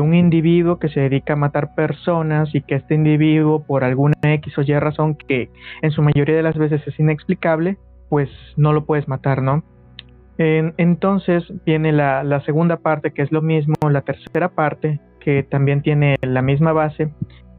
un 0.00 0.14
individuo 0.14 0.78
que 0.78 0.88
se 0.88 1.00
dedica 1.00 1.32
a 1.32 1.36
matar 1.36 1.74
personas 1.74 2.54
y 2.54 2.62
que 2.62 2.76
este 2.76 2.94
individuo 2.94 3.64
por 3.64 3.82
alguna 3.84 4.14
X 4.22 4.56
o 4.58 4.62
Y 4.62 4.78
razón 4.78 5.16
que 5.16 5.50
en 5.82 5.90
su 5.90 6.00
mayoría 6.00 6.36
de 6.36 6.42
las 6.42 6.56
veces 6.56 6.80
es 6.86 6.98
inexplicable, 6.98 7.76
pues 8.08 8.30
no 8.56 8.72
lo 8.72 8.84
puedes 8.86 9.08
matar, 9.08 9.42
¿no? 9.42 9.62
entonces 10.36 11.44
viene 11.64 11.92
la, 11.92 12.24
la, 12.24 12.40
segunda 12.40 12.78
parte, 12.78 13.12
que 13.12 13.22
es 13.22 13.30
lo 13.30 13.40
mismo, 13.40 13.74
la 13.88 14.00
tercera 14.00 14.48
parte, 14.48 14.98
que 15.20 15.44
también 15.44 15.80
tiene 15.80 16.16
la 16.22 16.42
misma 16.42 16.72
base, 16.72 17.12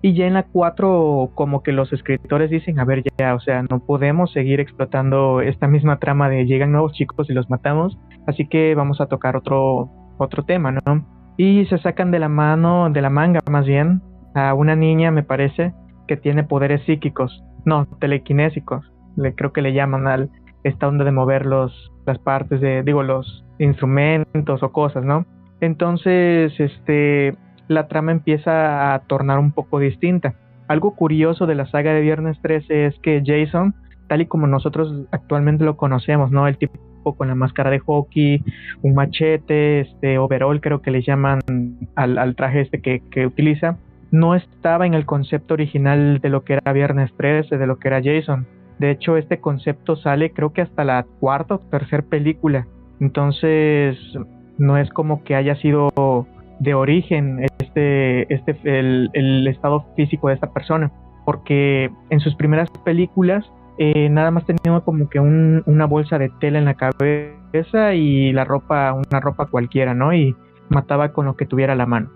y 0.05 0.13
ya 0.13 0.27
en 0.27 0.35
la 0.35 0.43
4 0.43 1.31
como 1.33 1.63
que 1.63 1.71
los 1.71 1.91
escritores 1.91 2.51
dicen, 2.51 2.79
a 2.79 2.85
ver 2.85 3.01
ya, 3.17 3.33
o 3.33 3.39
sea, 3.39 3.63
no 3.63 3.79
podemos 3.79 4.31
seguir 4.31 4.59
explotando 4.59 5.41
esta 5.41 5.67
misma 5.67 5.97
trama 5.97 6.29
de 6.29 6.45
llegan 6.45 6.73
nuevos 6.73 6.93
chicos 6.93 7.27
y 7.27 7.33
los 7.33 7.49
matamos, 7.49 7.97
así 8.27 8.47
que 8.47 8.75
vamos 8.75 9.01
a 9.01 9.07
tocar 9.07 9.35
otro, 9.35 9.89
otro 10.19 10.43
tema, 10.43 10.73
¿no? 10.73 11.07
Y 11.37 11.65
se 11.65 11.79
sacan 11.79 12.11
de 12.11 12.19
la 12.19 12.29
mano, 12.29 12.87
de 12.91 13.01
la 13.01 13.09
manga 13.09 13.39
más 13.49 13.65
bien, 13.65 14.03
a 14.35 14.53
una 14.53 14.75
niña, 14.75 15.09
me 15.09 15.23
parece, 15.23 15.73
que 16.07 16.17
tiene 16.17 16.43
poderes 16.43 16.83
psíquicos, 16.85 17.43
no, 17.65 17.87
telequinésicos, 17.99 18.85
le, 19.17 19.33
creo 19.33 19.53
que 19.53 19.63
le 19.63 19.73
llaman 19.73 20.05
al 20.05 20.29
esta 20.63 20.87
onda 20.87 21.03
de 21.03 21.13
mover 21.13 21.47
los, 21.47 21.91
las 22.05 22.19
partes 22.19 22.61
de, 22.61 22.83
digo, 22.83 23.01
los 23.01 23.43
instrumentos 23.57 24.61
o 24.61 24.71
cosas, 24.71 25.03
¿no? 25.03 25.25
Entonces, 25.61 26.53
este, 26.59 27.35
la 27.67 27.87
trama 27.87 28.11
empieza 28.11 28.93
a 28.93 28.99
tornar 28.99 29.39
un 29.39 29.51
poco 29.51 29.79
distinta. 29.79 30.35
Algo 30.67 30.95
curioso 30.95 31.45
de 31.45 31.55
la 31.55 31.67
saga 31.67 31.93
de 31.93 32.01
Viernes 32.01 32.39
13 32.41 32.87
es 32.87 32.99
que 32.99 33.21
Jason, 33.25 33.75
tal 34.07 34.21
y 34.21 34.25
como 34.25 34.47
nosotros 34.47 35.05
actualmente 35.11 35.63
lo 35.63 35.77
conocemos, 35.77 36.31
¿no? 36.31 36.47
El 36.47 36.57
tipo 36.57 36.79
con 37.13 37.27
la 37.27 37.35
máscara 37.35 37.69
de 37.69 37.79
hockey, 37.79 38.43
un 38.81 38.95
machete, 38.95 39.81
este 39.81 40.17
overall 40.17 40.59
creo 40.59 40.81
que 40.81 40.89
le 40.89 41.03
llaman 41.03 41.39
al, 41.95 42.17
al 42.17 42.35
traje 42.35 42.61
este 42.61 42.81
que, 42.81 43.03
que, 43.11 43.27
utiliza, 43.27 43.77
no 44.09 44.33
estaba 44.33 44.87
en 44.87 44.95
el 44.95 45.05
concepto 45.05 45.53
original 45.53 46.19
de 46.19 46.29
lo 46.29 46.43
que 46.43 46.53
era 46.53 46.73
Viernes 46.73 47.11
13, 47.17 47.57
de 47.57 47.67
lo 47.67 47.77
que 47.77 47.89
era 47.89 48.01
Jason. 48.03 48.47
De 48.79 48.91
hecho, 48.91 49.17
este 49.17 49.39
concepto 49.39 49.95
sale 49.95 50.31
creo 50.31 50.51
que 50.51 50.61
hasta 50.61 50.83
la 50.83 51.05
cuarta 51.19 51.55
o 51.55 51.59
tercera 51.59 52.03
película. 52.03 52.65
Entonces, 52.99 53.97
no 54.57 54.77
es 54.77 54.89
como 54.89 55.23
que 55.23 55.35
haya 55.35 55.55
sido 55.55 56.27
de 56.59 56.73
origen 56.73 57.45
este, 57.59 58.33
este 58.33 58.57
el, 58.63 59.47
estado 59.47 59.85
físico 59.95 60.27
de 60.29 60.35
esta 60.35 60.51
persona, 60.51 60.91
porque 61.25 61.89
en 62.09 62.19
sus 62.19 62.35
primeras 62.35 62.69
películas 62.83 63.45
eh, 63.77 64.09
nada 64.09 64.31
más 64.31 64.45
tenía 64.45 64.79
como 64.81 65.09
que 65.09 65.19
una 65.19 65.85
bolsa 65.85 66.17
de 66.17 66.29
tela 66.39 66.59
en 66.59 66.65
la 66.65 66.75
cabeza 66.75 67.93
y 67.93 68.31
la 68.31 68.45
ropa, 68.45 68.93
una 68.93 69.19
ropa 69.19 69.47
cualquiera, 69.47 69.93
¿no? 69.93 70.13
Y 70.13 70.35
mataba 70.69 71.11
con 71.11 71.25
lo 71.25 71.35
que 71.35 71.45
tuviera 71.45 71.75
la 71.75 71.85
mano. 71.85 72.09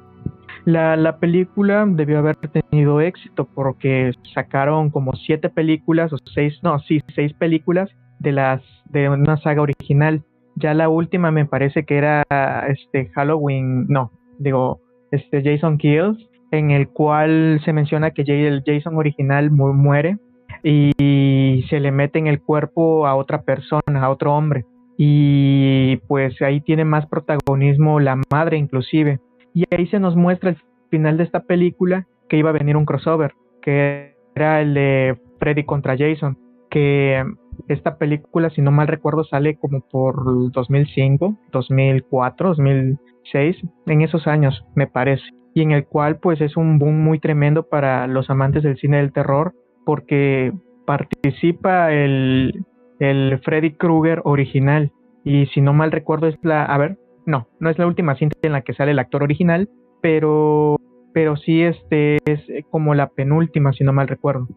La, 0.65 0.96
la, 0.96 1.17
película 1.17 1.86
debió 1.88 2.19
haber 2.19 2.36
tenido 2.36 3.01
éxito 3.01 3.48
porque 3.53 4.12
sacaron 4.34 4.89
como 4.89 5.13
siete 5.13 5.50
películas 5.50 6.12
o 6.13 6.17
seis, 6.34 6.60
no, 6.63 6.79
sí, 6.79 7.01
seis 7.15 7.34
películas 7.34 7.89
de 8.19 8.34
las 8.34 8.62
de 8.86 9.10
una 9.10 9.38
saga 9.38 9.62
original. 9.62 10.24
Ya 10.55 10.74
la 10.74 10.89
última 10.89 11.31
me 11.31 11.46
parece 11.46 11.86
que 11.86 11.98
era 11.98 12.24
este 12.67 13.10
Halloween, 13.15 13.88
no, 13.88 14.12
digo, 14.39 14.79
este 15.12 15.43
Jason 15.43 15.77
Kills, 15.77 16.17
en 16.51 16.72
el 16.72 16.89
cual 16.89 17.62
se 17.63 17.74
menciona 17.74 18.12
que 18.12 18.24
el 18.24 18.63
Jason 18.65 18.96
original 18.96 19.51
muere 19.51 20.17
y 20.63 21.65
se 21.69 21.79
le 21.79 21.91
mete 21.91 22.19
en 22.19 22.27
el 22.27 22.41
cuerpo 22.41 23.05
a 23.05 23.15
otra 23.15 23.43
persona, 23.43 24.01
a 24.01 24.10
otro 24.10 24.34
hombre. 24.34 24.65
Y 24.98 25.98
pues 26.08 26.41
ahí 26.41 26.60
tiene 26.62 26.84
más 26.84 27.05
protagonismo 27.05 28.00
la 28.00 28.19
madre 28.31 28.58
inclusive. 28.58 29.19
Y 29.53 29.63
ahí 29.72 29.88
se 29.88 30.00
nos 30.00 30.15
muestra 30.15 30.50
el 30.50 30.58
final 30.89 31.17
de 31.17 31.24
esta 31.24 31.41
película 31.41 32.08
que 32.27 32.38
iba 32.38 32.50
a 32.50 32.53
venir 32.53 32.75
un 32.75 32.86
crossover, 32.86 33.34
que 33.62 34.15
era 34.36 34.62
el 34.62 34.74
de 34.74 35.17
Freddy 35.39 35.63
contra 35.63 35.98
Jason, 35.98 36.38
que 36.69 37.23
esta 37.67 37.97
película, 37.97 38.49
si 38.49 38.61
no 38.61 38.71
mal 38.71 38.88
recuerdo, 38.88 39.23
sale 39.23 39.57
como 39.57 39.81
por 39.81 40.51
2005, 40.51 41.38
2004, 41.51 42.49
2006, 42.49 43.57
en 43.88 44.01
esos 44.01 44.27
años, 44.27 44.65
me 44.75 44.88
parece. 44.88 45.23
Y 45.53 45.61
en 45.61 45.71
el 45.71 45.85
cual 45.85 46.19
pues 46.19 46.41
es 46.41 46.55
un 46.57 46.79
boom 46.79 47.03
muy 47.03 47.19
tremendo 47.19 47.63
para 47.63 48.07
los 48.07 48.29
amantes 48.29 48.63
del 48.63 48.77
cine 48.77 48.97
del 48.97 49.11
terror, 49.11 49.53
porque 49.85 50.53
participa 50.85 51.91
el, 51.91 52.65
el 52.99 53.39
Freddy 53.43 53.73
Krueger 53.73 54.21
original. 54.23 54.91
Y 55.23 55.47
si 55.47 55.61
no 55.61 55.73
mal 55.73 55.91
recuerdo 55.91 56.27
es 56.27 56.38
la, 56.43 56.63
a 56.65 56.77
ver, 56.77 56.97
no, 57.25 57.47
no 57.59 57.69
es 57.69 57.77
la 57.77 57.88
última 57.88 58.15
cinta 58.15 58.38
en 58.41 58.53
la 58.53 58.61
que 58.61 58.73
sale 58.73 58.91
el 58.91 58.99
actor 58.99 59.23
original, 59.23 59.69
pero, 60.01 60.77
pero 61.13 61.35
sí 61.35 61.61
este 61.61 62.17
es 62.25 62.41
como 62.71 62.95
la 62.95 63.09
penúltima, 63.09 63.73
si 63.73 63.83
no 63.83 63.93
mal 63.93 64.07
recuerdo. 64.07 64.47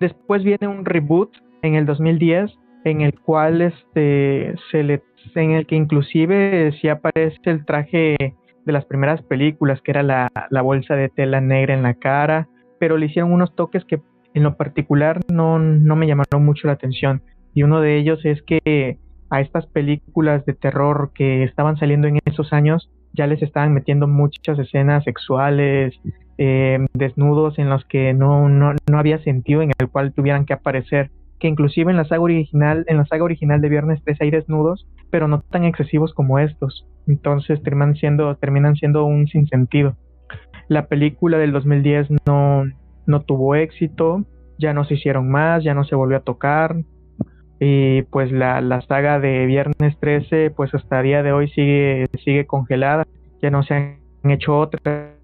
Después 0.00 0.42
viene 0.42 0.68
un 0.68 0.84
reboot 0.84 1.30
en 1.62 1.74
el 1.74 1.86
2010 1.86 2.50
en 2.84 3.02
el 3.02 3.18
cual 3.20 3.60
este 3.60 4.54
se 4.70 4.82
le 4.82 5.02
en 5.34 5.50
el 5.50 5.66
que 5.66 5.76
inclusive 5.76 6.72
sí 6.80 6.88
aparece 6.88 7.38
el 7.44 7.66
traje 7.66 8.16
de 8.18 8.72
las 8.72 8.86
primeras 8.86 9.20
películas 9.22 9.82
que 9.82 9.90
era 9.90 10.02
la, 10.02 10.32
la 10.48 10.62
bolsa 10.62 10.96
de 10.96 11.10
tela 11.10 11.42
negra 11.42 11.74
en 11.74 11.82
la 11.82 11.92
cara 11.94 12.48
pero 12.78 12.96
le 12.96 13.06
hicieron 13.06 13.32
unos 13.32 13.54
toques 13.54 13.84
que 13.84 14.00
en 14.34 14.42
lo 14.42 14.56
particular 14.56 15.20
no, 15.30 15.58
no 15.58 15.96
me 15.96 16.06
llamaron 16.06 16.44
mucho 16.44 16.66
la 16.66 16.74
atención. 16.74 17.22
Y 17.54 17.62
uno 17.62 17.80
de 17.80 17.98
ellos 17.98 18.24
es 18.24 18.42
que 18.42 18.98
a 19.28 19.40
estas 19.40 19.66
películas 19.66 20.44
de 20.46 20.54
terror 20.54 21.12
que 21.14 21.44
estaban 21.44 21.76
saliendo 21.76 22.08
en 22.08 22.18
esos 22.24 22.52
años 22.52 22.90
ya 23.12 23.26
les 23.26 23.42
estaban 23.42 23.74
metiendo 23.74 24.06
muchas 24.06 24.58
escenas 24.58 25.04
sexuales, 25.04 25.94
eh, 26.42 26.78
desnudos 26.94 27.58
en 27.58 27.68
los 27.68 27.84
que 27.84 28.14
no, 28.14 28.48
no, 28.48 28.72
no, 28.90 28.98
había 28.98 29.22
sentido 29.22 29.60
en 29.60 29.72
el 29.78 29.90
cual 29.90 30.14
tuvieran 30.14 30.46
que 30.46 30.54
aparecer. 30.54 31.10
Que 31.38 31.48
inclusive 31.48 31.90
en 31.90 31.98
la 31.98 32.06
saga 32.06 32.22
original, 32.22 32.86
en 32.88 32.96
la 32.96 33.04
saga 33.04 33.24
original 33.24 33.60
de 33.60 33.68
Viernes 33.68 34.00
3 34.04 34.22
hay 34.22 34.30
desnudos, 34.30 34.88
pero 35.10 35.28
no 35.28 35.42
tan 35.42 35.64
excesivos 35.64 36.14
como 36.14 36.38
estos. 36.38 36.86
Entonces 37.06 37.62
terminan 37.62 37.94
siendo, 37.94 38.34
terminan 38.36 38.74
siendo 38.74 39.04
un 39.04 39.26
sinsentido. 39.26 39.96
La 40.68 40.86
película 40.86 41.36
del 41.36 41.52
2010 41.52 42.08
no, 42.26 42.64
no 43.06 43.20
tuvo 43.20 43.54
éxito, 43.54 44.24
ya 44.58 44.72
no 44.72 44.84
se 44.84 44.94
hicieron 44.94 45.30
más, 45.30 45.62
ya 45.62 45.74
no 45.74 45.84
se 45.84 45.94
volvió 45.94 46.16
a 46.16 46.20
tocar, 46.20 46.74
y 47.58 48.00
pues 48.04 48.32
la, 48.32 48.62
la 48.62 48.80
saga 48.80 49.20
de 49.20 49.44
Viernes 49.44 49.98
13 50.00 50.52
pues 50.52 50.74
hasta 50.74 51.02
día 51.02 51.22
de 51.22 51.32
hoy 51.32 51.50
sigue, 51.50 52.06
sigue 52.24 52.46
congelada, 52.46 53.06
ya 53.42 53.50
no 53.50 53.62
se 53.62 53.74
han 53.74 54.30
hecho 54.30 54.58
otras. 54.58 55.19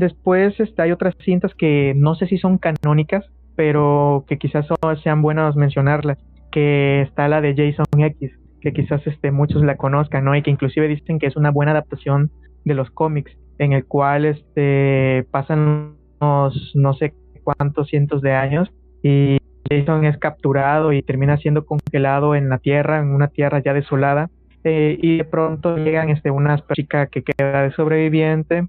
Después 0.00 0.58
este, 0.58 0.80
hay 0.80 0.92
otras 0.92 1.14
cintas 1.22 1.54
que 1.54 1.92
no 1.94 2.14
sé 2.14 2.26
si 2.26 2.38
son 2.38 2.56
canónicas, 2.56 3.26
pero 3.54 4.24
que 4.26 4.38
quizás 4.38 4.66
sean 5.02 5.20
buenas 5.20 5.56
mencionarlas, 5.56 6.16
que 6.50 7.02
está 7.02 7.28
la 7.28 7.42
de 7.42 7.54
Jason 7.54 7.84
X, 7.98 8.30
que 8.62 8.72
quizás 8.72 9.06
este, 9.06 9.30
muchos 9.30 9.62
la 9.62 9.76
conozcan, 9.76 10.24
¿no? 10.24 10.34
Y 10.34 10.40
que 10.40 10.50
inclusive 10.50 10.88
dicen 10.88 11.18
que 11.18 11.26
es 11.26 11.36
una 11.36 11.50
buena 11.50 11.72
adaptación 11.72 12.30
de 12.64 12.72
los 12.72 12.90
cómics, 12.90 13.30
en 13.58 13.74
el 13.74 13.84
cual 13.84 14.24
este, 14.24 15.26
pasan 15.30 15.96
unos 16.18 16.72
no 16.74 16.94
sé 16.94 17.12
cuántos 17.44 17.88
cientos 17.88 18.22
de 18.22 18.32
años 18.32 18.72
y 19.02 19.36
Jason 19.68 20.06
es 20.06 20.16
capturado 20.16 20.94
y 20.94 21.02
termina 21.02 21.36
siendo 21.36 21.66
congelado 21.66 22.34
en 22.34 22.48
la 22.48 22.56
tierra, 22.56 23.00
en 23.00 23.08
una 23.08 23.28
tierra 23.28 23.62
ya 23.62 23.74
desolada. 23.74 24.30
Eh, 24.64 24.98
y 24.98 25.18
de 25.18 25.24
pronto 25.24 25.76
llegan 25.76 26.08
este 26.08 26.30
una 26.30 26.62
chica 26.72 27.08
que 27.08 27.22
queda 27.22 27.64
de 27.64 27.72
sobreviviente. 27.72 28.66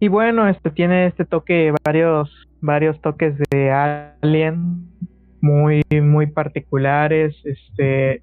Y 0.00 0.08
bueno, 0.08 0.48
este 0.48 0.70
tiene 0.70 1.06
este 1.06 1.24
toque, 1.24 1.72
varios, 1.84 2.48
varios 2.60 3.00
toques 3.00 3.34
de 3.50 3.70
alien 3.70 4.86
muy, 5.40 5.82
muy 5.90 6.26
particulares. 6.26 7.36
Este 7.44 8.22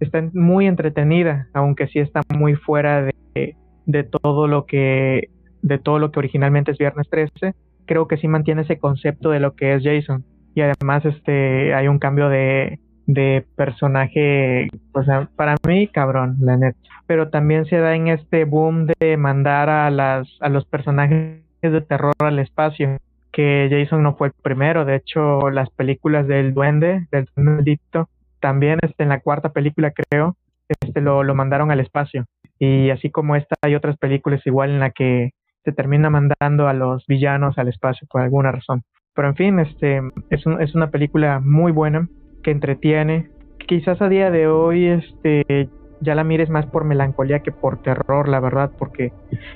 está 0.00 0.28
muy 0.32 0.66
entretenida, 0.66 1.48
aunque 1.52 1.86
sí 1.86 1.98
está 2.00 2.22
muy 2.36 2.54
fuera 2.56 3.02
de, 3.02 3.56
de 3.86 4.04
todo 4.04 4.48
lo 4.48 4.66
que 4.66 5.30
de 5.62 5.78
todo 5.78 5.98
lo 5.98 6.10
que 6.10 6.18
originalmente 6.18 6.72
es 6.72 6.78
Viernes 6.78 7.08
13. 7.08 7.54
Creo 7.86 8.08
que 8.08 8.16
sí 8.16 8.28
mantiene 8.28 8.62
ese 8.62 8.78
concepto 8.78 9.30
de 9.30 9.40
lo 9.40 9.54
que 9.54 9.74
es 9.74 9.82
Jason 9.82 10.24
y 10.54 10.60
además 10.60 11.04
este 11.04 11.74
hay 11.74 11.88
un 11.88 11.98
cambio 11.98 12.28
de, 12.28 12.78
de 13.06 13.44
personaje, 13.56 14.68
pues 14.92 15.06
para 15.36 15.56
mí, 15.66 15.88
cabrón, 15.88 16.36
la 16.40 16.56
neta. 16.56 16.78
Pero 17.06 17.28
también 17.28 17.66
se 17.66 17.78
da 17.78 17.94
en 17.94 18.08
este 18.08 18.44
boom 18.44 18.86
de 18.98 19.16
mandar 19.16 19.68
a 19.68 19.90
las 19.90 20.28
a 20.40 20.48
los 20.48 20.64
personajes 20.64 21.40
de 21.62 21.80
terror 21.80 22.14
al 22.18 22.38
espacio, 22.38 22.98
que 23.32 23.68
Jason 23.70 24.02
no 24.02 24.16
fue 24.16 24.28
el 24.28 24.32
primero, 24.42 24.84
de 24.84 24.96
hecho 24.96 25.50
las 25.50 25.70
películas 25.70 26.26
del 26.26 26.54
duende, 26.54 27.06
del 27.10 27.28
maldito, 27.36 28.08
también 28.40 28.78
este, 28.82 29.02
en 29.02 29.08
la 29.08 29.20
cuarta 29.20 29.50
película 29.50 29.92
creo, 29.92 30.36
este 30.68 31.00
lo, 31.00 31.22
lo 31.22 31.34
mandaron 31.34 31.70
al 31.70 31.80
espacio. 31.80 32.24
Y 32.58 32.90
así 32.90 33.10
como 33.10 33.36
esta 33.36 33.56
hay 33.62 33.74
otras 33.74 33.98
películas 33.98 34.46
igual 34.46 34.70
en 34.70 34.80
la 34.80 34.90
que 34.90 35.32
se 35.64 35.72
termina 35.72 36.10
mandando 36.10 36.68
a 36.68 36.74
los 36.74 37.06
villanos 37.06 37.58
al 37.58 37.68
espacio 37.68 38.06
por 38.10 38.20
alguna 38.20 38.52
razón. 38.52 38.82
Pero 39.14 39.28
en 39.28 39.36
fin, 39.36 39.58
este 39.58 40.00
es, 40.30 40.44
un, 40.46 40.60
es 40.60 40.74
una 40.74 40.90
película 40.90 41.40
muy 41.40 41.72
buena 41.72 42.08
que 42.44 42.52
entretiene. 42.52 43.28
Quizás 43.66 44.00
a 44.00 44.08
día 44.08 44.30
de 44.30 44.46
hoy 44.46 44.86
este 44.86 45.68
ya 46.00 46.14
la 46.14 46.22
mires 46.22 46.50
más 46.50 46.66
por 46.66 46.84
melancolía 46.84 47.40
que 47.40 47.50
por 47.50 47.82
terror, 47.82 48.28
la 48.28 48.38
verdad, 48.38 48.70
porque 48.78 49.12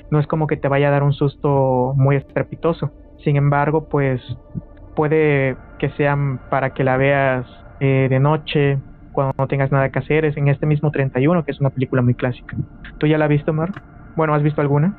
no 0.09 0.19
es 0.19 0.27
como 0.27 0.47
que 0.47 0.57
te 0.57 0.67
vaya 0.67 0.87
a 0.89 0.91
dar 0.91 1.03
un 1.03 1.13
susto 1.13 1.93
muy 1.95 2.15
estrepitoso. 2.15 2.91
Sin 3.23 3.35
embargo, 3.35 3.87
pues 3.87 4.21
puede 4.95 5.55
que 5.77 5.89
sean 5.91 6.39
para 6.49 6.73
que 6.73 6.83
la 6.83 6.97
veas 6.97 7.45
eh, 7.79 8.07
de 8.09 8.19
noche, 8.19 8.79
cuando 9.11 9.33
no 9.37 9.47
tengas 9.47 9.71
nada 9.71 9.89
que 9.89 9.99
hacer, 9.99 10.25
es 10.25 10.35
en 10.37 10.47
este 10.47 10.65
mismo 10.65 10.91
31, 10.91 11.45
que 11.45 11.51
es 11.51 11.59
una 11.59 11.69
película 11.69 12.01
muy 12.01 12.15
clásica. 12.15 12.57
¿Tú 12.97 13.07
ya 13.07 13.17
la 13.17 13.25
has 13.25 13.29
visto, 13.29 13.53
Mar? 13.53 13.69
Bueno, 14.15 14.33
¿has 14.33 14.43
visto 14.43 14.61
alguna? 14.61 14.97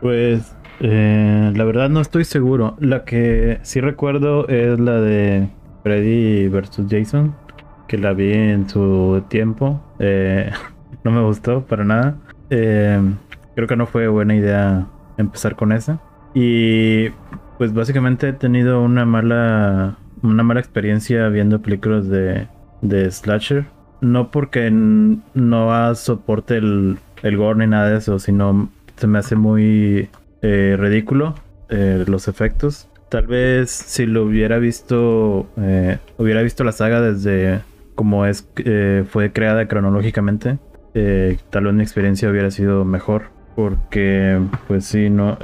Pues 0.00 0.56
eh, 0.80 1.52
la 1.54 1.64
verdad 1.64 1.90
no 1.90 2.00
estoy 2.00 2.24
seguro. 2.24 2.76
La 2.80 3.04
que 3.04 3.58
sí 3.62 3.80
recuerdo 3.80 4.48
es 4.48 4.80
la 4.80 5.00
de 5.00 5.48
Freddy 5.82 6.48
vs. 6.48 6.86
Jason, 6.88 7.34
que 7.88 7.98
la 7.98 8.12
vi 8.12 8.32
en 8.32 8.68
su 8.68 9.22
tiempo. 9.28 9.80
Eh, 9.98 10.50
no 11.04 11.10
me 11.10 11.22
gustó 11.22 11.64
para 11.64 11.84
nada. 11.84 12.16
Eh, 12.50 13.00
creo 13.54 13.68
que 13.68 13.76
no 13.76 13.86
fue 13.86 14.08
buena 14.08 14.34
idea 14.34 14.86
empezar 15.16 15.56
con 15.56 15.72
esa. 15.72 16.00
Y 16.34 17.08
pues 17.58 17.72
básicamente 17.74 18.28
he 18.28 18.32
tenido 18.32 18.82
una 18.82 19.04
mala, 19.04 19.96
una 20.22 20.42
mala 20.42 20.60
experiencia 20.60 21.28
viendo 21.28 21.60
películas 21.62 22.08
de, 22.08 22.48
de 22.82 23.10
slasher. 23.10 23.66
No 24.00 24.30
porque 24.30 24.70
no 24.70 25.94
soporte 25.94 26.56
el, 26.56 26.98
el 27.22 27.36
gore 27.36 27.58
ni 27.58 27.66
nada 27.66 27.90
de 27.90 27.98
eso, 27.98 28.18
sino 28.18 28.70
se 28.96 29.06
me 29.06 29.18
hace 29.18 29.36
muy 29.36 30.08
eh, 30.42 30.76
ridículo 30.78 31.34
los 31.70 32.26
efectos. 32.26 32.89
Tal 33.10 33.26
vez 33.26 33.70
si 33.70 34.06
lo 34.06 34.24
hubiera 34.24 34.58
visto, 34.58 35.46
eh, 35.58 35.98
hubiera 36.16 36.40
visto 36.42 36.64
la 36.64 36.72
saga 36.72 37.02
desde 37.02 37.60
como 37.94 38.24
es 38.24 38.48
fue 39.10 39.30
creada 39.30 39.68
cronológicamente, 39.68 40.58
tal 41.50 41.64
vez 41.64 41.74
mi 41.74 41.82
experiencia 41.82 42.30
hubiera 42.30 42.50
sido 42.50 42.86
mejor. 42.86 43.24
Porque, 43.56 44.40
pues 44.68 44.86
sí, 44.86 45.10
no. 45.10 45.36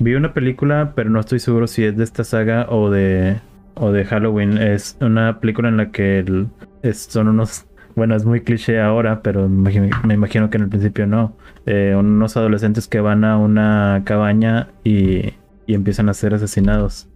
vi 0.00 0.14
una 0.14 0.34
película, 0.34 0.94
pero 0.96 1.10
no 1.10 1.20
estoy 1.20 1.38
seguro 1.38 1.68
si 1.68 1.84
es 1.84 1.96
de 1.96 2.02
esta 2.02 2.24
saga 2.24 2.66
o 2.70 2.90
de 2.90 3.36
o 3.74 3.92
de 3.92 4.04
Halloween. 4.04 4.58
Es 4.58 4.96
una 5.00 5.38
película 5.38 5.68
en 5.68 5.76
la 5.76 5.92
que 5.92 6.24
son 6.92 7.28
unos 7.28 7.68
bueno, 7.98 8.14
es 8.14 8.24
muy 8.24 8.42
cliché 8.42 8.80
ahora, 8.80 9.22
pero 9.22 9.48
me 9.48 9.72
imagino 10.14 10.50
que 10.50 10.56
en 10.56 10.62
el 10.62 10.68
principio 10.68 11.06
no. 11.08 11.36
Eh, 11.66 11.96
unos 11.98 12.36
adolescentes 12.36 12.86
que 12.86 13.00
van 13.00 13.24
a 13.24 13.36
una 13.36 14.02
cabaña 14.04 14.68
y, 14.84 15.34
empiezan 15.74 16.08
a 16.08 16.14
ser 16.14 16.34
asesinados. 16.34 17.08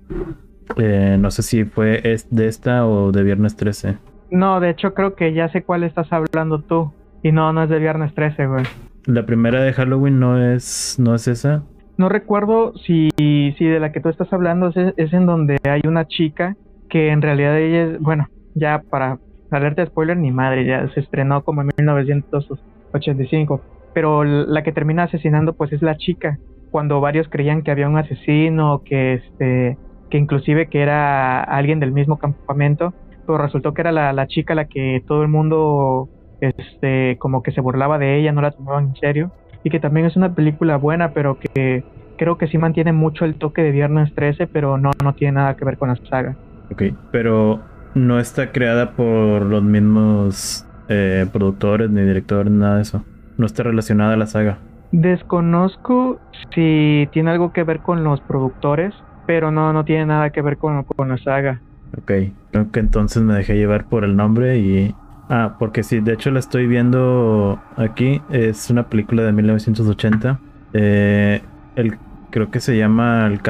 Eh, 0.76 1.16
no 1.18 1.30
sé 1.30 1.42
si 1.42 1.64
fue 1.64 2.02
de 2.30 2.46
esta 2.46 2.86
o 2.86 3.12
de 3.12 3.22
Viernes 3.22 3.56
13. 3.56 3.98
No, 4.30 4.60
de 4.60 4.70
hecho 4.70 4.94
creo 4.94 5.14
que 5.14 5.34
ya 5.34 5.48
sé 5.50 5.62
cuál 5.62 5.84
estás 5.84 6.12
hablando 6.12 6.60
tú. 6.60 6.92
Y 7.22 7.32
no, 7.32 7.52
no 7.52 7.64
es 7.64 7.70
de 7.70 7.78
Viernes 7.78 8.14
13, 8.14 8.46
güey. 8.46 8.64
La 9.06 9.26
primera 9.26 9.62
de 9.62 9.72
Halloween 9.72 10.18
no 10.20 10.42
es, 10.42 10.96
no 10.98 11.14
es 11.14 11.28
esa. 11.28 11.62
No 11.96 12.08
recuerdo 12.08 12.72
si, 12.86 13.10
si 13.16 13.64
de 13.64 13.78
la 13.78 13.92
que 13.92 14.00
tú 14.00 14.08
estás 14.08 14.32
hablando 14.32 14.68
es, 14.68 14.94
es 14.96 15.12
en 15.12 15.26
donde 15.26 15.58
hay 15.64 15.82
una 15.86 16.06
chica 16.06 16.56
que 16.88 17.10
en 17.10 17.22
realidad 17.22 17.58
ella 17.58 17.84
es, 17.84 18.00
bueno, 18.00 18.28
ya 18.54 18.82
para 18.88 19.18
alerta 19.50 19.82
de 19.82 19.88
spoiler 19.88 20.16
ni 20.16 20.30
madre, 20.30 20.64
ya 20.64 20.88
se 20.94 21.00
estrenó 21.00 21.42
como 21.44 21.62
en 21.62 21.70
1985. 21.76 23.60
Pero 23.94 24.24
la 24.24 24.62
que 24.62 24.72
termina 24.72 25.04
asesinando 25.04 25.52
pues 25.52 25.72
es 25.72 25.82
la 25.82 25.96
chica. 25.96 26.38
Cuando 26.72 27.00
varios 27.00 27.28
creían 27.28 27.62
que 27.62 27.70
había 27.70 27.88
un 27.88 27.98
asesino, 27.98 28.82
que 28.84 29.14
este, 29.14 29.78
que 30.10 30.18
inclusive 30.18 30.66
que 30.66 30.80
era 30.80 31.44
alguien 31.44 31.80
del 31.80 31.92
mismo 31.92 32.18
campamento, 32.18 32.94
pero 33.26 33.38
resultó 33.38 33.74
que 33.74 33.82
era 33.82 33.92
la, 33.92 34.26
chica 34.26 34.54
la 34.54 34.64
que 34.64 35.04
todo 35.06 35.22
el 35.22 35.28
mundo 35.28 36.08
este 36.40 37.16
como 37.20 37.42
que 37.42 37.52
se 37.52 37.60
burlaba 37.60 37.98
de 37.98 38.18
ella, 38.18 38.32
no 38.32 38.40
la 38.40 38.50
tomaban 38.50 38.88
en 38.88 38.96
serio. 38.96 39.30
Y 39.62 39.70
que 39.70 39.80
también 39.80 40.06
es 40.06 40.16
una 40.16 40.34
película 40.34 40.76
buena, 40.76 41.12
pero 41.12 41.38
que 41.38 41.84
creo 42.16 42.38
que 42.38 42.48
sí 42.48 42.56
mantiene 42.56 42.92
mucho 42.92 43.26
el 43.26 43.36
toque 43.36 43.62
de 43.62 43.70
Viernes 43.70 44.12
13, 44.14 44.46
pero 44.46 44.78
no, 44.78 44.92
no 45.04 45.14
tiene 45.14 45.34
nada 45.34 45.56
que 45.56 45.64
ver 45.64 45.76
con 45.76 45.90
la 45.90 45.96
saga. 46.08 46.36
Ok, 46.72 46.84
pero 47.12 47.60
no 47.94 48.18
está 48.18 48.50
creada 48.50 48.92
por 48.92 49.42
los 49.42 49.62
mismos 49.62 50.66
eh, 50.88 51.26
productores 51.30 51.90
ni 51.90 52.00
directores, 52.00 52.50
nada 52.50 52.76
de 52.76 52.82
eso. 52.82 53.04
No 53.36 53.44
está 53.44 53.62
relacionada 53.62 54.14
a 54.14 54.16
la 54.16 54.26
saga. 54.26 54.58
Desconozco 54.92 56.20
si 56.54 57.08
tiene 57.12 57.30
algo 57.30 57.52
que 57.52 57.64
ver 57.64 57.80
con 57.80 58.04
los 58.04 58.20
productores, 58.20 58.94
pero 59.26 59.50
no, 59.50 59.72
no 59.72 59.84
tiene 59.84 60.06
nada 60.06 60.30
que 60.30 60.42
ver 60.42 60.58
con, 60.58 60.84
con 60.84 61.08
la 61.08 61.18
saga. 61.18 61.60
Ok, 61.98 62.12
creo 62.50 62.70
que 62.70 62.80
entonces 62.80 63.22
me 63.22 63.34
dejé 63.34 63.56
llevar 63.56 63.84
por 63.84 64.04
el 64.04 64.16
nombre 64.16 64.58
y... 64.58 64.94
Ah, 65.28 65.56
porque 65.58 65.82
sí, 65.82 66.00
de 66.00 66.12
hecho 66.12 66.30
la 66.30 66.40
estoy 66.40 66.66
viendo 66.66 67.58
aquí. 67.76 68.20
Es 68.30 68.70
una 68.70 68.84
película 68.84 69.22
de 69.22 69.32
1980. 69.32 70.38
Eh, 70.74 71.40
el, 71.76 71.96
creo 72.30 72.50
que 72.50 72.60
se 72.60 72.76
llama 72.76 73.26
el, 73.26 73.40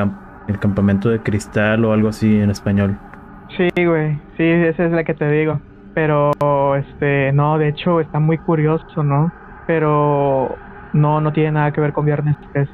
el 0.49 0.59
Campamento 0.61 1.09
de 1.09 1.21
Cristal 1.21 1.85
o 1.85 1.93
algo 1.93 2.09
así 2.09 2.39
en 2.39 2.51
español. 2.51 2.97
Sí, 3.57 3.85
güey, 3.85 4.19
sí, 4.37 4.45
esa 4.45 4.85
es 4.85 4.93
la 4.93 5.03
que 5.03 5.15
te 5.15 5.29
digo. 5.29 5.61
Pero, 5.95 6.31
este, 6.77 7.33
no, 7.33 7.59
de 7.59 7.69
hecho 7.69 8.01
está 8.01 8.19
muy 8.19 8.39
curioso, 8.39 9.03
¿no? 9.03 9.33
Pero 9.67 10.57
no, 10.93 11.21
no 11.21 11.33
tiene 11.33 11.53
nada 11.53 11.73
que 11.73 11.81
ver 11.81 11.93
con 11.93 12.07
Viernes 12.07 12.37
13. 12.53 12.71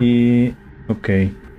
Y, 0.00 0.54
ok, 0.88 1.08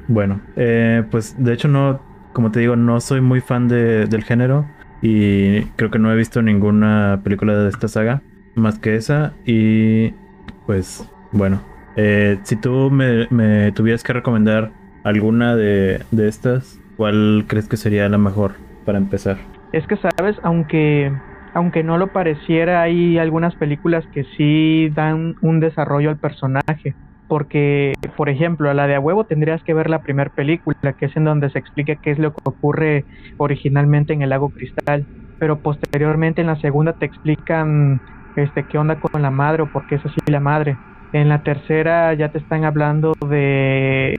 bueno, 0.07 0.41
eh, 0.55 1.03
pues 1.09 1.35
de 1.43 1.53
hecho 1.53 1.67
no, 1.67 2.01
como 2.33 2.51
te 2.51 2.59
digo, 2.59 2.75
no 2.75 2.99
soy 2.99 3.21
muy 3.21 3.41
fan 3.41 3.67
de, 3.67 4.05
del 4.05 4.23
género 4.23 4.65
y 5.01 5.61
creo 5.75 5.91
que 5.91 5.99
no 5.99 6.11
he 6.11 6.15
visto 6.15 6.41
ninguna 6.41 7.21
película 7.23 7.55
de 7.55 7.69
esta 7.69 7.87
saga 7.87 8.21
más 8.55 8.79
que 8.79 8.95
esa 8.95 9.33
y 9.45 10.11
pues 10.65 11.07
bueno, 11.31 11.61
eh, 11.95 12.39
si 12.43 12.55
tú 12.55 12.89
me, 12.91 13.27
me 13.29 13.71
tuvieras 13.71 14.03
que 14.03 14.13
recomendar 14.13 14.71
alguna 15.03 15.55
de, 15.55 16.03
de 16.11 16.27
estas, 16.27 16.81
¿Cuál 17.01 17.45
crees 17.47 17.67
que 17.67 17.77
sería 17.77 18.07
la 18.09 18.19
mejor 18.19 18.51
para 18.85 18.99
empezar? 18.99 19.37
Es 19.73 19.87
que 19.87 19.97
sabes, 19.97 20.37
aunque 20.43 21.11
aunque 21.53 21.83
no 21.83 21.97
lo 21.97 22.11
pareciera, 22.11 22.81
hay 22.81 23.17
algunas 23.17 23.55
películas 23.55 24.05
que 24.11 24.23
sí 24.37 24.89
dan 24.93 25.35
un 25.41 25.59
desarrollo 25.59 26.09
al 26.09 26.19
personaje. 26.19 26.95
Porque, 27.27 27.93
por 28.17 28.29
ejemplo, 28.29 28.69
a 28.69 28.73
la 28.73 28.87
de 28.87 28.95
A 28.95 28.99
Huevo 28.99 29.25
tendrías 29.25 29.63
que 29.63 29.73
ver 29.73 29.89
la 29.89 30.01
primera 30.01 30.29
película, 30.31 30.93
que 30.97 31.05
es 31.05 31.15
en 31.15 31.23
donde 31.25 31.49
se 31.49 31.59
explica 31.59 31.95
qué 31.95 32.11
es 32.11 32.19
lo 32.19 32.31
que 32.33 32.41
ocurre 32.43 33.05
originalmente 33.37 34.13
en 34.13 34.21
el 34.21 34.29
lago 34.29 34.51
Cristal. 34.51 35.07
Pero 35.39 35.61
posteriormente 35.61 36.41
en 36.41 36.47
la 36.47 36.57
segunda 36.57 36.93
te 36.93 37.05
explican 37.05 37.99
este 38.35 38.65
qué 38.67 38.77
onda 38.77 38.99
con 38.99 39.21
la 39.21 39.31
madre 39.31 39.63
o 39.63 39.67
por 39.67 39.85
qué 39.85 39.95
es 39.95 40.05
así 40.05 40.17
la 40.27 40.39
madre. 40.41 40.77
En 41.13 41.29
la 41.29 41.41
tercera 41.43 42.13
ya 42.13 42.29
te 42.29 42.39
están 42.39 42.65
hablando 42.65 43.13
de, 43.29 44.15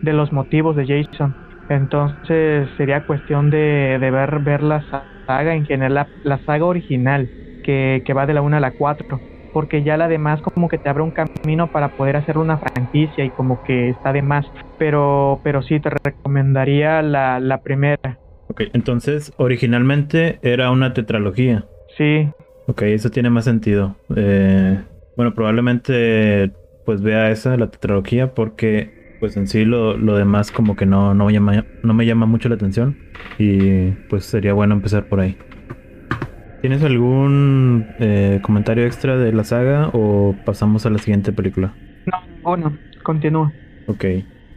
de 0.00 0.12
los 0.12 0.32
motivos 0.32 0.76
de 0.76 0.86
Jason 0.86 1.34
entonces 1.68 2.68
sería 2.76 3.04
cuestión 3.04 3.50
de, 3.50 3.98
de 4.00 4.10
ver, 4.10 4.38
ver 4.40 4.62
la 4.62 4.82
saga 5.26 5.54
en 5.54 5.66
general, 5.66 6.08
la, 6.24 6.38
saga 6.44 6.64
original, 6.64 7.28
que, 7.64 8.02
que, 8.04 8.12
va 8.12 8.26
de 8.26 8.34
la 8.34 8.42
1 8.42 8.56
a 8.56 8.60
la 8.60 8.70
4, 8.72 9.20
porque 9.52 9.82
ya 9.82 9.96
la 9.96 10.08
demás 10.08 10.40
como 10.42 10.68
que 10.68 10.78
te 10.78 10.88
abre 10.88 11.02
un 11.02 11.10
camino 11.10 11.66
para 11.72 11.88
poder 11.88 12.16
hacer 12.16 12.38
una 12.38 12.58
franquicia 12.58 13.24
y 13.24 13.30
como 13.30 13.62
que 13.64 13.90
está 13.90 14.12
de 14.12 14.22
más, 14.22 14.46
pero, 14.78 15.40
pero 15.42 15.62
sí 15.62 15.80
te 15.80 15.90
recomendaría 15.90 17.02
la, 17.02 17.40
la 17.40 17.62
primera. 17.62 18.18
Ok, 18.48 18.62
entonces 18.72 19.32
originalmente 19.36 20.38
era 20.42 20.70
una 20.70 20.94
tetralogía. 20.94 21.64
Sí. 21.96 22.28
Ok, 22.68 22.82
eso 22.82 23.10
tiene 23.10 23.30
más 23.30 23.44
sentido. 23.44 23.96
Eh, 24.14 24.78
bueno, 25.16 25.34
probablemente 25.34 26.52
pues 26.84 27.02
vea 27.02 27.30
esa, 27.30 27.56
la 27.56 27.68
tetralogía, 27.68 28.32
porque 28.34 28.95
pues 29.18 29.36
en 29.36 29.46
sí 29.46 29.64
lo, 29.64 29.96
lo 29.96 30.16
demás 30.16 30.50
como 30.50 30.76
que 30.76 30.86
no, 30.86 31.14
no, 31.14 31.30
llama, 31.30 31.64
no 31.82 31.94
me 31.94 32.06
llama 32.06 32.26
mucho 32.26 32.48
la 32.48 32.56
atención 32.56 32.96
y 33.38 33.90
pues 34.08 34.24
sería 34.24 34.52
bueno 34.52 34.74
empezar 34.74 35.06
por 35.06 35.20
ahí. 35.20 35.36
¿Tienes 36.60 36.82
algún 36.82 37.86
eh, 37.98 38.40
comentario 38.42 38.86
extra 38.86 39.16
de 39.16 39.32
la 39.32 39.44
saga 39.44 39.90
o 39.92 40.34
pasamos 40.44 40.86
a 40.86 40.90
la 40.90 40.98
siguiente 40.98 41.32
película? 41.32 41.74
No, 42.06 42.42
bueno, 42.42 42.76
continúa. 43.02 43.52
Ok. 43.86 44.04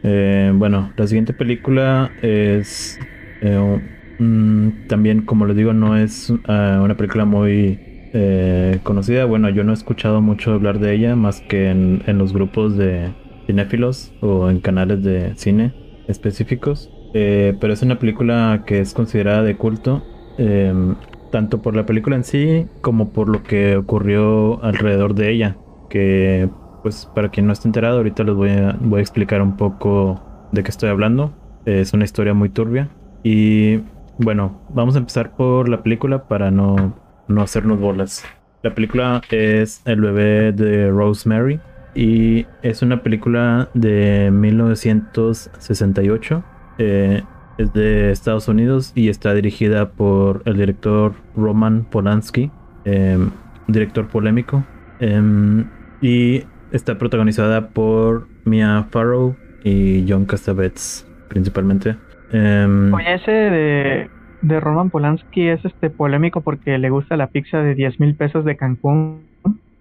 Eh, 0.02 0.52
bueno, 0.54 0.92
la 0.96 1.06
siguiente 1.06 1.34
película 1.34 2.10
es 2.22 2.98
eh, 3.42 3.80
Mm, 4.20 4.86
también, 4.86 5.22
como 5.22 5.46
les 5.46 5.56
digo, 5.56 5.72
no 5.72 5.96
es 5.96 6.30
ah, 6.44 6.80
una 6.84 6.94
película 6.94 7.24
muy 7.24 7.78
eh, 8.12 8.78
conocida. 8.82 9.24
Bueno, 9.24 9.48
yo 9.48 9.64
no 9.64 9.72
he 9.72 9.74
escuchado 9.74 10.20
mucho 10.20 10.52
hablar 10.52 10.78
de 10.78 10.92
ella 10.94 11.16
más 11.16 11.40
que 11.40 11.70
en, 11.70 12.18
los 12.18 12.34
grupos 12.34 12.76
de 12.76 13.14
cinéfilos 13.50 14.12
o 14.20 14.48
en 14.48 14.60
canales 14.60 15.02
de 15.02 15.34
cine 15.36 15.74
específicos. 16.06 16.90
Eh, 17.12 17.56
pero 17.60 17.72
es 17.72 17.82
una 17.82 17.98
película 17.98 18.62
que 18.66 18.80
es 18.80 18.94
considerada 18.94 19.42
de 19.42 19.56
culto, 19.56 20.02
em, 20.38 20.94
tanto 21.32 21.60
por 21.60 21.74
la 21.74 21.86
película 21.86 22.16
en 22.16 22.24
sí 22.24 22.66
como 22.80 23.10
por 23.10 23.28
lo 23.28 23.42
que 23.42 23.76
ocurrió 23.76 24.62
alrededor 24.62 25.14
de 25.14 25.30
ella. 25.30 25.56
Que, 25.88 26.48
pues, 26.82 27.10
para 27.14 27.30
quien 27.30 27.46
no 27.46 27.52
esté 27.52 27.68
enterado, 27.68 27.98
ahorita 27.98 28.22
les 28.24 28.34
voy 28.34 28.50
a, 28.50 28.78
explicar 28.98 29.42
un 29.42 29.56
poco 29.56 30.20
de 30.52 30.62
qué 30.62 30.70
estoy 30.70 30.88
hablando. 30.88 31.32
Es 31.64 31.92
una 31.92 32.04
historia 32.04 32.34
muy 32.34 32.48
turbia. 32.48 32.88
Y 33.22 33.80
bueno, 34.18 34.62
vamos 34.70 34.94
a 34.94 34.98
empezar 34.98 35.36
por 35.36 35.68
la 35.68 35.82
película 35.82 36.28
para 36.28 36.50
no, 36.50 36.94
no 37.28 37.42
hacernos 37.42 37.80
bolas. 37.80 38.24
La 38.62 38.74
película 38.74 39.20
es 39.30 39.82
El 39.86 40.00
bebé 40.00 40.52
de 40.52 40.90
Rosemary 40.90 41.60
y 41.94 42.46
es 42.62 42.82
una 42.82 43.02
película 43.02 43.68
de 43.74 44.30
1968. 44.32 46.42
Eh, 46.78 47.22
es 47.58 47.72
de 47.74 48.10
Estados 48.10 48.48
Unidos 48.48 48.92
y 48.94 49.10
está 49.10 49.34
dirigida 49.34 49.90
por 49.90 50.40
el 50.46 50.56
director 50.56 51.12
Roman 51.36 51.84
Polanski, 51.84 52.50
em, 52.84 53.30
director 53.66 54.08
polémico. 54.08 54.64
Em, 55.00 55.66
y 56.00 56.44
está 56.72 56.96
protagonizada 56.96 57.68
por 57.68 58.26
Mia 58.44 58.86
Farrow 58.90 59.36
y 59.62 60.06
John 60.08 60.24
Cassavetes 60.24 61.06
principalmente. 61.28 61.96
Em, 62.32 62.92
Oye, 62.94 63.14
ese 63.14 63.30
de, 63.30 64.10
de 64.42 64.60
Roman 64.60 64.90
Polanski 64.90 65.48
es 65.48 65.64
este 65.64 65.90
polémico 65.90 66.40
porque 66.40 66.78
le 66.78 66.90
gusta 66.90 67.16
la 67.16 67.28
pizza 67.28 67.58
de 67.58 67.74
10 67.74 68.00
mil 68.00 68.14
pesos 68.14 68.44
de 68.44 68.56
Cancún. 68.56 69.22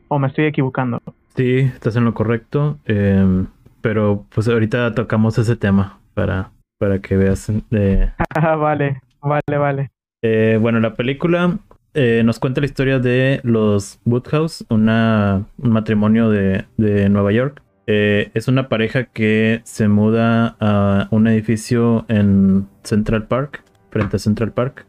¿O 0.08 0.17
me 0.17 0.28
estoy 0.28 0.45
equivocando? 0.45 1.02
Sí, 1.39 1.60
estás 1.60 1.95
en 1.95 2.04
lo 2.04 2.13
correcto. 2.13 2.80
Em, 2.84 3.47
pero 3.80 4.25
pues 4.28 4.49
ahorita 4.49 4.93
tocamos 4.93 5.38
ese 5.38 5.56
tema 5.56 5.97
para, 6.13 6.52
para 6.78 6.99
que 6.99 7.15
veas. 7.15 7.49
De... 7.69 8.12
Ah, 8.36 8.58
vale, 8.58 9.02
vale, 9.21 9.58
vale. 9.58 9.91
Eh, 10.21 10.58
bueno, 10.60 10.82
la 10.82 10.95
película 10.95 11.58
eh, 11.93 12.23
nos 12.25 12.39
cuenta 12.39 12.60
la 12.60 12.65
historia 12.65 12.99
de 12.99 13.39
los 13.43 14.02
Woodhouse, 14.04 14.65
una, 14.69 15.45
un 15.60 15.71
matrimonio 15.71 16.30
de, 16.30 16.65
de 16.75 17.08
Nueva 17.08 17.32
York 17.32 17.63
eh, 17.88 18.32
es 18.34 18.49
una 18.49 18.67
pareja 18.67 19.06
que 19.06 19.62
se 19.63 19.88
muda 19.88 20.58
a 20.60 21.08
un 21.10 21.25
edificio 21.28 22.04
en 22.10 22.67
Central 22.84 23.28
Park, 23.28 23.63
frente 23.91 24.17
a 24.17 24.19
Central 24.19 24.52
Park. 24.52 24.86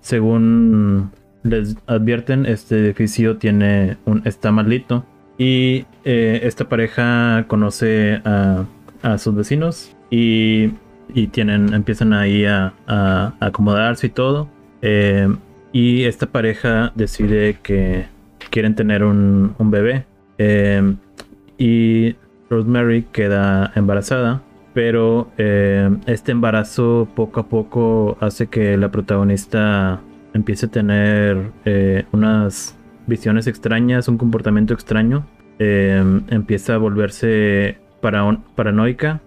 según 0.00 1.10
les 1.42 1.76
advierten, 1.86 2.46
este 2.46 2.78
edificio 2.78 3.36
tiene 3.36 3.98
un, 4.06 4.22
está 4.24 4.50
maldito. 4.50 5.04
Y 5.38 5.86
eh, 6.04 6.40
esta 6.44 6.68
pareja 6.68 7.44
conoce 7.48 8.20
a, 8.24 8.66
sus 9.18 9.34
vecinos 9.34 9.96
y, 10.10 10.68
tienen, 11.32 11.74
empiezan 11.74 12.12
ahí 12.12 12.44
a, 12.44 12.74
acomodarse 13.40 14.06
y 14.08 14.10
todo. 14.10 14.48
Eh, 14.82 15.28
y 15.72 16.04
esta 16.04 16.26
pareja 16.26 16.92
decide 16.94 17.58
que 17.62 18.06
quieren 18.50 18.74
tener 18.74 19.04
un, 19.04 19.54
un 19.58 19.70
bebé 19.70 20.06
y 21.58 22.16
Rosemary 22.50 23.04
queda 23.12 23.72
embarazada, 23.74 24.42
pero 24.74 25.30
eh, 25.38 25.90
este 26.06 26.32
embarazo 26.32 27.08
poco 27.14 27.40
a 27.40 27.48
poco 27.48 28.16
hace 28.20 28.48
que 28.48 28.76
la 28.76 28.90
protagonista 28.90 30.00
empiece 30.34 30.66
a 30.66 30.70
tener 30.70 31.50
eh, 31.64 32.04
unas 32.12 32.76
visiones 33.06 33.46
extrañas, 33.46 34.08
un 34.08 34.18
comportamiento 34.18 34.74
extraño, 34.74 35.26
eh, 35.58 36.02
empieza 36.28 36.74
a 36.74 36.78
volverse 36.78 37.78
paranoica 38.00 39.20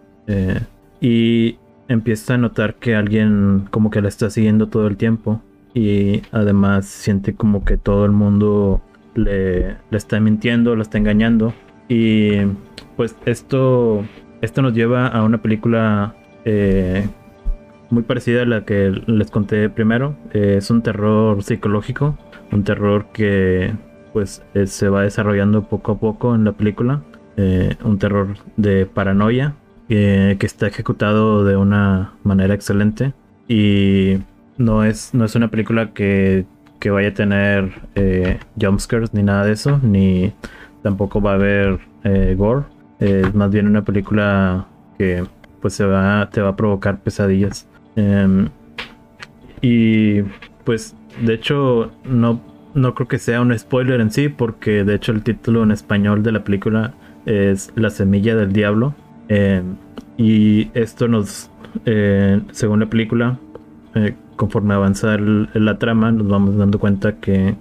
y 1.00 1.58
empieza 1.88 2.34
a 2.34 2.38
notar 2.38 2.76
que 2.76 2.96
alguien 2.96 3.68
como 3.70 3.90
que 3.90 4.02
la 4.02 4.10
está 4.10 4.30
siguiendo 4.30 4.68
todo 4.68 4.88
el 4.88 4.98
tiempo 4.98 5.42
y 5.74 6.24
además 6.32 6.88
siente 6.88 7.36
como 7.36 7.64
que 7.64 7.78
todo 7.78 8.06
el 8.06 8.12
mundo 8.12 8.82
le, 9.14 9.76
le 9.90 9.98
está 9.98 10.20
mintiendo, 10.20 10.76
la 10.76 10.82
está 10.82 10.98
engañando 10.98 11.54
y 11.88 12.32
pues 12.96 13.16
esto, 13.26 14.04
esto 14.42 14.62
nos 14.62 14.74
lleva 14.74 15.08
a 15.08 15.24
una 15.24 15.42
película 15.42 16.16
eh, 16.46 17.08
muy 17.90 18.04
parecida 18.04 18.44
a 18.44 18.46
la 18.46 18.66
que 18.66 18.92
les 19.06 19.30
conté 19.30 19.70
primero. 19.70 20.16
Eh, 20.34 20.56
es 20.58 20.70
un 20.72 20.82
terror 20.82 21.44
psicológico, 21.44 22.18
un 22.52 22.64
terror 22.64 23.08
que 23.14 23.74
pues 24.14 24.44
eh, 24.54 24.68
se 24.68 24.90
va 24.90 25.04
desarrollando 25.04 25.68
poco 25.68 25.94
a 25.94 26.00
poco 26.00 26.36
en 26.36 26.46
la 26.46 26.54
película. 26.54 27.04
un 27.84 28.00
terror 28.00 28.38
de 28.56 28.86
paranoia 28.86 29.56
que 29.90 30.38
está 30.40 30.68
ejecutado 30.68 31.44
de 31.44 31.58
una 31.58 32.14
manera 32.24 32.54
excelente. 32.54 33.14
Y 33.48 34.20
no 34.58 34.86
es, 34.86 35.14
no 35.14 35.26
es 35.26 35.36
una 35.36 35.50
película 35.50 35.92
que, 35.94 36.46
que 36.80 36.90
vaya 36.92 37.10
a 37.10 37.14
tener 37.14 37.72
jumpscares 38.60 39.14
ni 39.14 39.22
nada 39.22 39.46
de 39.46 39.52
eso, 39.52 39.80
ni 39.84 40.34
tampoco 40.86 41.20
va 41.20 41.32
a 41.32 41.34
haber 41.34 41.80
eh, 42.04 42.36
gore. 42.38 42.66
es 43.00 43.34
más 43.34 43.50
bien 43.50 43.66
una 43.66 43.84
película 43.84 44.68
que 45.00 45.24
pues 45.60 45.74
se 45.74 45.84
va, 45.84 46.30
te 46.30 46.42
va 46.42 46.50
a 46.50 46.56
provocar 46.56 47.00
pesadillas. 47.00 47.68
Em, 47.96 48.50
y 49.62 50.22
pues 50.64 50.96
de 51.22 51.34
hecho 51.34 51.92
no, 52.04 52.42
no 52.74 52.94
creo 52.96 53.08
que 53.08 53.20
sea 53.20 53.42
un 53.42 53.58
spoiler 53.58 54.02
en 54.02 54.12
sí 54.12 54.30
porque 54.30 54.84
de 54.84 54.96
hecho 54.96 55.12
el 55.12 55.24
título 55.24 55.64
en 55.64 55.72
español 55.72 56.24
de 56.24 56.32
la 56.32 56.44
película 56.44 56.94
es 57.26 57.72
La 57.76 57.90
semilla 57.90 58.36
del 58.36 58.54
diablo. 58.54 58.94
Em, 59.28 59.76
y 60.18 60.70
esto 60.74 61.08
nos, 61.08 61.50
eh, 61.86 62.42
según 62.52 62.82
la 62.82 62.86
película, 62.86 63.40
eh, 63.96 64.16
conforme 64.36 64.74
avanza 64.74 65.18
la 65.18 65.80
trama, 65.80 66.12
nos 66.12 66.28
vamos 66.28 66.58
dando 66.58 66.80
cuenta 66.80 67.20
que 67.20 67.56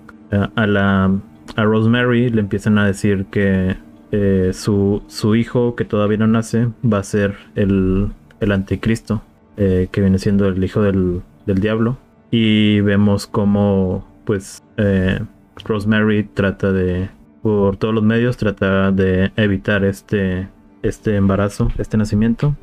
a 0.56 0.66
la 0.66 1.10
a 1.56 1.64
Rosemary 1.64 2.30
le 2.30 2.40
empiezan 2.40 2.78
a 2.78 2.86
decir 2.86 3.26
que 3.26 3.76
eh, 4.12 4.50
su, 4.52 5.02
su, 5.08 5.34
hijo, 5.34 5.74
que 5.74 5.84
todavía 5.84 6.18
no 6.18 6.26
nace, 6.26 6.68
va 6.84 6.98
a 6.98 7.02
ser 7.02 7.36
el, 7.54 8.08
el 8.40 8.52
anticristo, 8.52 9.22
eh, 9.56 9.88
que 9.90 10.00
viene 10.00 10.18
siendo 10.18 10.48
el 10.48 10.62
hijo 10.62 10.82
del, 10.82 11.22
del 11.46 11.58
diablo. 11.58 11.96
Y 12.36 12.80
vemos 12.80 13.28
como, 13.28 14.04
pues, 14.24 14.64
eh, 14.76 15.20
Rosemary 15.64 16.24
trata 16.24 16.72
de, 16.72 17.08
por 17.42 17.76
todos 17.76 17.94
los 17.94 18.02
medios, 18.02 18.36
trata 18.36 18.90
de 18.90 19.30
evitar 19.36 19.84
este, 19.84 20.48
este 20.82 21.14
embarazo, 21.14 21.70
este 21.78 21.96
nacimiento. 21.96 22.56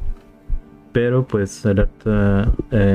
Pero 0.91 1.25
pues, 1.25 1.65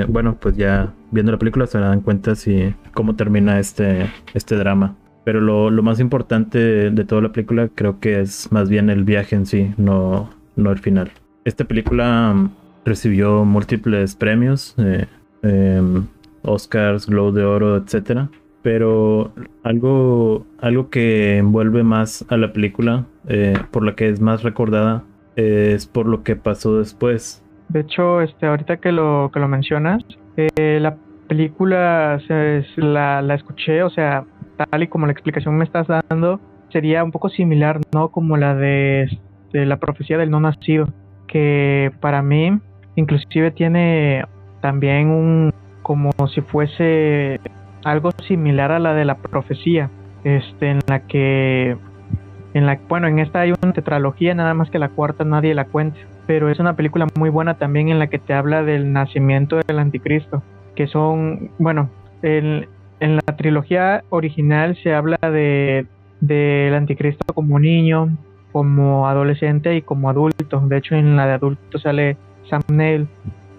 bueno, 0.09 0.37
pues 0.39 0.55
ya 0.59 0.93
viendo 1.12 1.33
la 1.33 1.39
película 1.39 1.67
se 1.67 1.79
dan 1.79 2.03
cuenta 2.03 2.35
si 2.35 2.75
cómo 2.93 3.17
termina 3.17 3.59
este, 3.59 4.12
este 4.35 4.57
drama. 4.57 4.97
Pero 5.25 5.41
lo, 5.41 5.83
más 5.83 5.99
importante 5.99 6.91
de, 6.91 7.05
toda 7.07 7.23
la 7.23 7.33
película 7.33 7.71
creo 7.75 8.01
que 8.01 8.21
es 8.21 8.53
más 8.53 8.69
bien 8.69 8.91
el 8.91 9.05
viaje 9.05 9.35
en 9.35 9.47
sí, 9.47 9.73
no, 9.79 10.29
no 10.57 10.73
el 10.73 10.79
final. 10.79 11.11
Esta 11.47 11.65
película 11.65 12.51
recibió 12.85 13.47
múltiples 13.47 14.15
premios, 14.15 14.75
eh, 14.77 15.07
em, 15.41 16.05
Oscars, 16.46 17.06
Globo 17.06 17.32
de 17.32 17.44
Oro, 17.44 17.76
etc. 17.76 18.28
Pero 18.62 19.32
algo, 19.62 20.46
algo 20.61 20.90
que 20.90 21.38
envuelve 21.38 21.82
más 21.82 22.24
a 22.28 22.37
la 22.37 22.52
película, 22.52 23.04
eh, 23.28 23.54
por 23.70 23.85
la 23.85 23.94
que 23.94 24.09
es 24.09 24.20
más 24.20 24.42
recordada, 24.42 25.04
es 25.37 25.87
por 25.87 26.06
lo 26.06 26.22
que 26.22 26.37
pasó 26.37 26.78
después. 26.78 27.44
De 27.68 27.80
hecho, 27.80 28.20
este, 28.20 28.46
ahorita 28.46 28.78
que 28.78 28.92
lo, 28.92 29.30
que 29.32 29.40
lo 29.40 29.48
mencionas, 29.48 30.02
eh, 30.37 30.78
la 30.80 30.96
película 31.28 32.20
la, 32.76 33.22
la 33.22 33.35
escuché, 33.35 33.82
o 33.82 33.90
sea, 33.90 34.24
tal 34.56 34.82
y 34.82 34.88
como 34.88 35.06
la 35.06 35.12
explicación 35.12 35.56
me 35.56 35.64
estás 35.64 35.87
dando, 35.88 36.40
sería 36.70 37.04
un 37.04 37.12
poco 37.12 37.28
similar, 37.28 37.80
¿no? 37.92 38.11
Como 38.11 38.37
la 38.37 38.54
de, 38.54 39.09
la 39.52 39.78
profecía 39.78 40.18
del 40.18 40.30
no 40.30 40.40
nacido, 40.40 40.88
que 41.26 41.92
para 42.00 42.22
mí 42.22 42.59
inclusive 42.96 43.50
tiene 43.50 44.24
también 44.61 45.09
un, 45.09 45.52
como 45.87 46.11
si 46.35 46.40
fuese 46.40 47.38
algo 47.85 48.11
similar 48.27 48.72
a 48.72 48.81
la 48.81 48.92
de 48.92 49.05
la 49.05 49.14
profecía, 49.18 49.88
este, 50.25 50.70
en 50.70 50.81
la 50.88 51.07
que, 51.07 51.77
en 52.55 52.66
la, 52.66 52.81
bueno, 52.88 53.07
en 53.07 53.20
esta 53.20 53.42
hay 53.42 53.53
una 53.53 53.72
tetralogía, 53.72 54.35
nada 54.35 54.53
más 54.53 54.68
que 54.68 54.81
la 54.81 54.88
cuarta 54.88 55.22
nadie 55.25 55.55
la 55.55 55.66
cuenta, 55.66 55.96
pero 56.27 56.51
es 56.51 56.59
una 56.59 56.75
película 56.75 57.07
muy 57.14 57.31
buena 57.31 57.55
también 57.55 57.88
en 57.88 58.01
la 58.01 58.09
que 58.09 58.18
te 58.18 58.35
habla 58.35 58.64
del 58.64 58.92
nacimiento 58.92 59.61
del 59.64 59.79
anticristo, 59.79 60.42
que 60.75 60.88
son, 60.88 61.53
bueno, 61.61 61.88
el, 62.20 62.68
en 62.99 63.14
la 63.14 63.37
trilogía 63.37 64.03
original 64.11 64.77
se 64.83 64.92
habla 64.92 65.18
de 65.22 65.87
del 66.20 66.75
anticristo 66.75 67.33
como 67.33 67.61
niño, 67.61 68.09
como 68.51 69.07
adolescente 69.07 69.77
y 69.77 69.83
como 69.83 70.11
adulto. 70.11 70.64
De 70.66 70.79
hecho, 70.79 70.96
en 70.96 71.14
la 71.14 71.29
de 71.29 71.35
adulto 71.35 71.79
sale 71.79 72.16
Sam. 72.51 72.62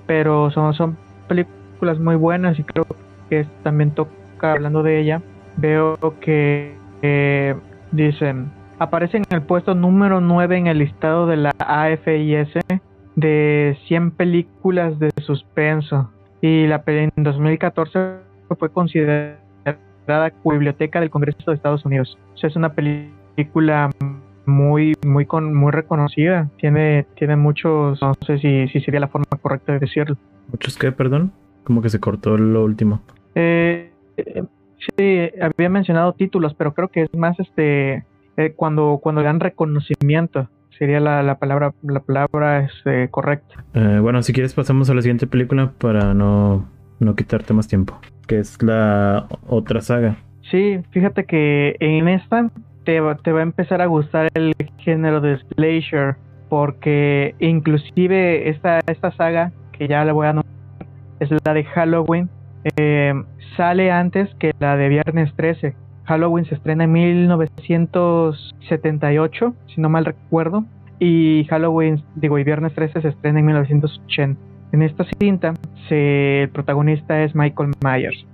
Pero 0.08 0.52
son, 0.52 0.74
son 0.74 0.98
películas 1.30 1.57
muy 2.00 2.16
buenas 2.16 2.60
y 2.60 2.64
creo 2.64 2.86
que 3.30 3.46
también 3.64 3.92
toca 3.92 4.54
hablando 4.54 4.84
de 4.84 5.00
ella. 5.00 5.22
Veo 5.58 5.98
que 6.22 6.76
eh, 7.02 7.56
dicen, 7.92 8.52
aparece 8.80 9.18
en 9.18 9.24
el 9.30 9.42
puesto 9.42 9.76
número 9.76 10.22
9 10.22 10.58
en 10.58 10.68
el 10.68 10.80
listado 10.80 11.28
de 11.28 11.38
la 11.38 11.54
AFIS 11.60 12.50
de 13.16 13.78
100 13.88 14.12
películas 14.12 15.00
de 15.00 15.12
suspenso 15.22 16.12
y 16.42 16.68
la 16.68 16.84
en 16.86 17.12
2014 17.16 18.18
fue 18.60 18.70
considerada 18.70 19.38
biblioteca 20.44 21.00
del 21.00 21.10
Congreso 21.10 21.38
de 21.48 21.56
Estados 21.56 21.84
Unidos. 21.86 22.18
es 22.42 22.56
una 22.56 22.74
película 22.74 23.90
muy 24.46 24.96
muy 25.06 25.26
con, 25.26 25.54
muy 25.54 25.72
reconocida. 25.72 26.50
Tiene 26.58 27.06
tiene 27.16 27.36
muchos, 27.36 28.02
no 28.02 28.14
sé 28.26 28.38
si, 28.40 28.68
si 28.70 28.80
sería 28.82 29.00
la 29.00 29.08
forma 29.08 29.26
correcta 29.42 29.74
de 29.74 29.80
decirlo. 29.80 30.16
¿Muchos 30.50 30.78
qué, 30.78 30.92
perdón? 30.92 31.34
Como 31.68 31.82
que 31.82 31.90
se 31.90 32.00
cortó 32.00 32.38
lo 32.38 32.64
último. 32.64 33.02
Eh, 33.36 33.92
sí, 34.96 35.30
había 35.42 35.68
mencionado 35.68 36.14
títulos, 36.14 36.54
pero 36.54 36.74
creo 36.74 36.88
que 36.88 37.02
es 37.02 37.14
más 37.14 37.38
este 37.42 38.06
eh, 38.38 38.54
cuando 38.56 39.02
cuando 39.04 39.22
dan 39.22 39.42
reconocimiento 39.42 40.48
sería 40.80 41.02
la, 41.02 41.22
la 41.24 41.40
palabra 41.40 41.74
la 41.84 42.00
palabra 42.00 42.62
este, 42.62 43.10
correcta. 43.10 43.66
Eh, 43.74 44.00
bueno, 44.02 44.24
si 44.24 44.32
quieres 44.32 44.54
pasamos 44.54 44.90
a 44.90 44.94
la 44.94 45.02
siguiente 45.02 45.28
película 45.28 45.74
para 45.78 46.14
no, 46.14 46.70
no 47.02 47.16
quitarte 47.18 47.54
más 47.54 47.68
tiempo, 47.68 48.00
que 48.28 48.40
es 48.40 48.64
la 48.64 49.28
otra 49.50 49.82
saga. 49.82 50.16
Sí, 50.50 50.80
fíjate 50.92 51.26
que 51.26 51.76
en 51.82 52.08
esta 52.08 52.50
te 52.86 53.02
va, 53.02 53.16
te 53.18 53.34
va 53.34 53.42
a 53.42 53.44
empezar 53.44 53.82
a 53.82 53.88
gustar 53.88 54.30
el 54.36 54.56
género 54.78 55.20
de 55.20 55.38
slasher, 55.40 56.16
porque 56.48 57.36
inclusive 57.40 58.48
esta, 58.48 58.80
esta 58.88 59.12
saga, 59.12 59.52
que 59.74 59.90
ya 59.90 60.06
le 60.06 60.14
voy 60.14 60.28
a 60.28 60.32
nombrar, 60.32 60.57
es 61.20 61.30
la 61.46 61.54
de 61.54 61.64
Halloween, 61.64 62.30
eh, 62.78 63.14
sale 63.56 63.92
antes 63.92 64.34
que 64.36 64.52
la 64.60 64.78
de 64.78 64.90
Viernes 64.90 65.34
13 65.36 65.76
Halloween 66.08 66.46
se 66.46 66.56
estrena 66.56 66.86
en 66.86 66.94
1978, 66.94 69.54
si 69.68 69.82
no 69.82 69.90
mal 69.90 70.06
recuerdo, 70.06 70.64
y 71.00 71.46
Halloween, 71.50 72.02
digo, 72.16 72.40
y 72.40 72.46
Viernes 72.46 72.74
13 72.74 73.02
se 73.02 73.10
estrena 73.10 73.40
en 73.40 73.46
1980. 73.46 74.42
En 74.72 74.82
esta 74.82 75.06
cinta, 75.20 75.54
el 75.90 76.50
protagonista 76.50 77.22
es 77.24 77.36
Michael 77.36 77.72
Myers, 77.84 78.26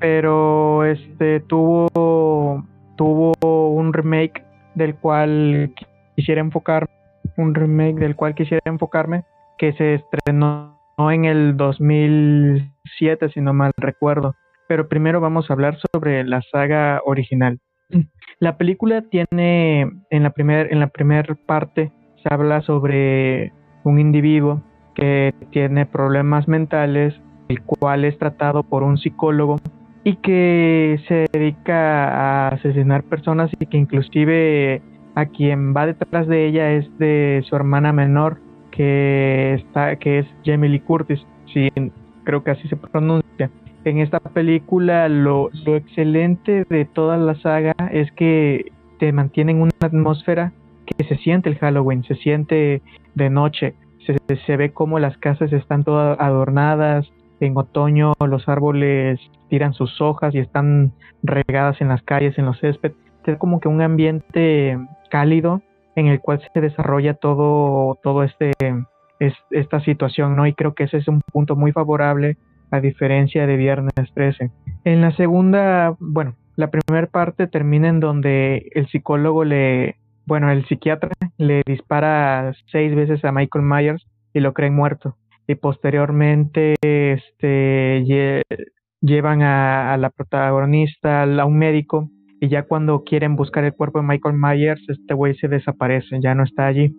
pero 0.00 0.84
este 0.84 1.38
tuvo 1.40 2.64
tuvo 2.96 3.32
un 3.40 3.92
remake 3.92 4.44
del 4.74 4.96
cual 4.96 5.72
quisiera 6.14 6.40
enfocar 6.40 6.88
un 7.36 7.54
remake 7.54 7.96
del 7.96 8.14
cual 8.14 8.36
quisiera 8.36 8.62
enfocarme 8.66 9.24
que 9.58 9.72
se 9.72 9.94
estrenó 9.94 10.73
en 10.98 11.24
el 11.24 11.56
2007 11.56 13.30
si 13.30 13.40
no 13.40 13.52
mal 13.52 13.72
recuerdo 13.76 14.34
pero 14.68 14.88
primero 14.88 15.20
vamos 15.20 15.48
a 15.48 15.52
hablar 15.52 15.78
sobre 15.92 16.24
la 16.24 16.42
saga 16.42 17.00
original. 17.04 17.58
La 18.40 18.58
película 18.58 19.02
tiene 19.02 19.82
en 20.10 20.22
la 20.22 20.30
primer 20.30 20.72
en 20.72 20.80
la 20.80 20.88
primera 20.88 21.34
parte 21.46 21.92
se 22.20 22.34
habla 22.34 22.62
sobre 22.62 23.52
un 23.84 24.00
individuo 24.00 24.60
que 24.96 25.32
tiene 25.50 25.86
problemas 25.86 26.48
mentales, 26.48 27.14
el 27.48 27.62
cual 27.62 28.04
es 28.04 28.18
tratado 28.18 28.64
por 28.64 28.82
un 28.82 28.98
psicólogo 28.98 29.60
y 30.02 30.16
que 30.16 31.00
se 31.06 31.26
dedica 31.32 32.08
a 32.08 32.48
asesinar 32.48 33.04
personas 33.04 33.50
y 33.58 33.66
que 33.66 33.78
inclusive 33.78 34.82
a 35.14 35.26
quien 35.26 35.74
va 35.74 35.86
detrás 35.86 36.26
de 36.26 36.46
ella 36.46 36.72
es 36.72 36.98
de 36.98 37.44
su 37.48 37.54
hermana 37.54 37.92
menor 37.92 38.40
que 38.74 39.54
está 39.54 39.96
que 39.96 40.20
es 40.20 40.26
Jamie 40.44 40.68
Lee 40.68 40.80
Curtis, 40.80 41.24
sí, 41.52 41.70
creo 42.24 42.42
que 42.42 42.50
así 42.50 42.66
se 42.68 42.76
pronuncia. 42.76 43.50
En 43.84 43.98
esta 43.98 44.18
película 44.18 45.08
lo, 45.08 45.50
excelente 45.66 46.64
de 46.68 46.84
toda 46.84 47.16
la 47.16 47.34
saga 47.36 47.74
es 47.92 48.10
que 48.12 48.72
te 48.98 49.12
mantienen 49.12 49.60
una 49.60 49.70
atmósfera 49.80 50.52
que 50.86 51.04
se 51.04 51.16
siente 51.18 51.50
el 51.50 51.58
Halloween, 51.58 52.02
se 52.02 52.16
siente 52.16 52.82
de 53.14 53.30
noche, 53.30 53.74
se, 54.06 54.16
se 54.36 54.56
ve 54.56 54.72
como 54.72 54.98
las 54.98 55.16
casas 55.18 55.52
están 55.52 55.84
todas 55.84 56.18
adornadas, 56.18 57.06
en 57.40 57.56
otoño 57.56 58.14
los 58.26 58.48
árboles 58.48 59.20
tiran 59.50 59.74
sus 59.74 60.00
hojas 60.00 60.34
y 60.34 60.38
están 60.38 60.92
regadas 61.22 61.80
en 61.80 61.88
las 61.88 62.02
calles, 62.02 62.38
en 62.38 62.46
los 62.46 62.58
césped, 62.58 62.92
es 63.24 63.38
como 63.38 63.60
que 63.60 63.68
un 63.68 63.80
ambiente 63.80 64.78
cálido 65.10 65.62
en 65.96 66.06
el 66.06 66.20
cual 66.20 66.40
se 66.52 66.60
desarrolla 66.60 67.14
todo, 67.14 67.98
todo 68.02 68.22
este, 68.22 68.52
esta 69.50 69.80
situación, 69.80 70.36
¿no? 70.36 70.46
Y 70.46 70.54
creo 70.54 70.74
que 70.74 70.84
ese 70.84 70.98
es 70.98 71.08
un 71.08 71.20
punto 71.20 71.56
muy 71.56 71.72
favorable 71.72 72.36
a 72.70 72.80
diferencia 72.80 73.46
de 73.46 73.56
Viernes 73.56 73.94
13. 74.14 74.50
En 74.84 75.00
la 75.00 75.12
segunda, 75.12 75.96
bueno, 75.98 76.34
la 76.56 76.70
primera 76.70 77.06
parte 77.06 77.46
termina 77.46 77.88
en 77.88 78.00
donde 78.00 78.70
el 78.74 78.88
psicólogo 78.88 79.44
le, 79.44 79.96
bueno, 80.26 80.50
el 80.50 80.64
psiquiatra 80.66 81.10
le 81.38 81.62
dispara 81.66 82.52
seis 82.70 82.94
veces 82.94 83.24
a 83.24 83.32
Michael 83.32 83.64
Myers 83.64 84.06
y 84.32 84.40
lo 84.40 84.52
creen 84.52 84.74
muerto. 84.74 85.16
Y 85.46 85.56
posteriormente 85.56 86.74
este, 86.80 88.04
llevan 89.00 89.42
a, 89.42 89.96
la 89.98 90.10
protagonista 90.10 91.22
a 91.22 91.44
un 91.44 91.58
médico 91.58 92.08
y 92.40 92.48
ya 92.48 92.64
cuando 92.64 93.04
quieren 93.04 93.36
buscar 93.36 93.64
el 93.64 93.74
cuerpo 93.74 94.00
de 94.00 94.06
Michael 94.06 94.36
Myers, 94.36 94.82
este 94.88 95.14
güey 95.14 95.34
se 95.36 95.48
desaparece, 95.48 96.18
ya 96.20 96.34
no 96.34 96.44
está 96.44 96.66
allí. 96.66 96.94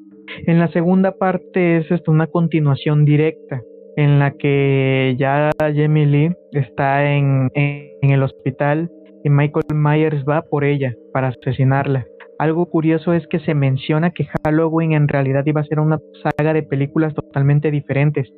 En 0.48 0.60
la 0.60 0.68
segunda 0.70 1.12
parte 1.12 1.78
es 1.78 1.92
esto, 1.92 2.12
una 2.12 2.28
continuación 2.28 3.06
directa 3.06 3.62
en 3.96 4.20
la 4.20 4.32
que 4.32 5.16
ya 5.18 5.52
Jamie 5.60 6.06
Lee 6.06 6.32
está 6.52 7.14
en, 7.14 7.50
en, 7.54 8.12
el 8.12 8.24
hospital 8.24 8.90
y 9.24 9.30
Michael 9.30 9.64
Myers 9.74 10.24
va 10.28 10.42
por 10.42 10.64
ella 10.64 10.94
para 11.14 11.30
asesinarla. 11.30 12.06
Algo 12.38 12.66
curioso 12.66 13.14
es 13.14 13.26
que 13.28 13.40
se 13.40 13.54
menciona 13.54 14.12
que 14.12 14.28
Halloween 14.44 14.92
en 14.92 15.08
realidad 15.08 15.46
iba 15.46 15.62
a 15.62 15.66
ser 15.66 15.80
una 15.80 16.00
saga 16.22 16.54
de 16.54 16.64
películas 16.64 17.14
totalmente 17.14 17.72
diferentes. 17.72 18.30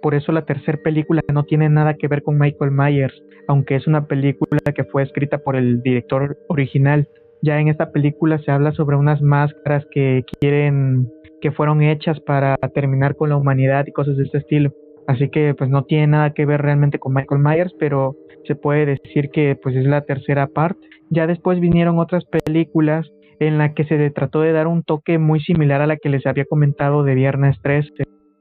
Por 0.00 0.14
eso 0.14 0.32
la 0.32 0.46
tercera 0.46 0.78
película 0.82 1.20
no 1.32 1.44
tiene 1.44 1.68
nada 1.68 1.94
que 1.94 2.08
ver 2.08 2.22
con 2.22 2.38
Michael 2.38 2.70
Myers, 2.70 3.22
aunque 3.48 3.76
es 3.76 3.86
una 3.86 4.06
película 4.06 4.58
que 4.74 4.84
fue 4.84 5.02
escrita 5.02 5.38
por 5.38 5.56
el 5.56 5.82
director 5.82 6.38
original. 6.48 7.08
Ya 7.42 7.60
en 7.60 7.68
esta 7.68 7.92
película 7.92 8.38
se 8.38 8.50
habla 8.50 8.72
sobre 8.72 8.96
unas 8.96 9.20
máscaras 9.20 9.84
que 9.90 10.24
quieren 10.40 11.10
que 11.42 11.50
fueron 11.50 11.82
hechas 11.82 12.20
para 12.20 12.56
terminar 12.72 13.16
con 13.16 13.28
la 13.28 13.36
humanidad 13.36 13.84
y 13.86 13.92
cosas 13.92 14.16
de 14.16 14.22
este 14.22 14.38
estilo. 14.38 14.72
Así 15.08 15.28
que 15.28 15.54
pues 15.54 15.68
no 15.68 15.84
tiene 15.84 16.06
nada 16.06 16.32
que 16.32 16.46
ver 16.46 16.62
realmente 16.62 16.98
con 16.98 17.12
Michael 17.12 17.42
Myers, 17.42 17.74
pero 17.78 18.16
se 18.46 18.54
puede 18.54 18.86
decir 18.86 19.28
que 19.30 19.56
pues 19.60 19.74
es 19.76 19.84
la 19.84 20.02
tercera 20.02 20.46
parte. 20.46 20.88
Ya 21.10 21.26
después 21.26 21.60
vinieron 21.60 21.98
otras 21.98 22.24
películas 22.24 23.10
en 23.46 23.58
la 23.58 23.74
que 23.74 23.84
se 23.84 24.10
trató 24.10 24.40
de 24.40 24.52
dar 24.52 24.66
un 24.66 24.82
toque 24.82 25.18
muy 25.18 25.40
similar 25.40 25.80
a 25.80 25.86
la 25.86 25.96
que 25.96 26.08
les 26.08 26.26
había 26.26 26.44
comentado 26.44 27.04
de 27.04 27.14
Viernes 27.14 27.56
13, 27.62 27.90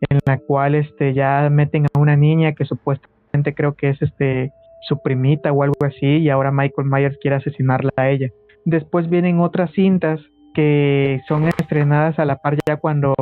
en 0.09 0.19
la 0.25 0.37
cual 0.37 0.75
este 0.75 1.13
ya 1.13 1.47
meten 1.51 1.85
a 1.85 1.99
una 1.99 2.15
niña 2.15 2.53
que 2.53 2.65
supuestamente 2.65 3.53
creo 3.53 3.75
que 3.75 3.89
es 3.89 4.01
este 4.01 4.51
su 4.87 5.01
primita 5.01 5.51
o 5.51 5.63
algo 5.63 5.85
así 5.85 6.17
y 6.17 6.29
ahora 6.29 6.51
Michael 6.51 6.89
Myers 6.89 7.17
quiere 7.21 7.37
asesinarla 7.37 7.91
a 7.95 8.09
ella. 8.09 8.29
Después 8.65 9.09
vienen 9.09 9.39
otras 9.39 9.71
cintas 9.71 10.19
que 10.53 11.21
son 11.27 11.47
estrenadas 11.47 12.19
a 12.19 12.25
la 12.25 12.37
par 12.37 12.57
ya 12.67 12.77
cuando 12.77 13.13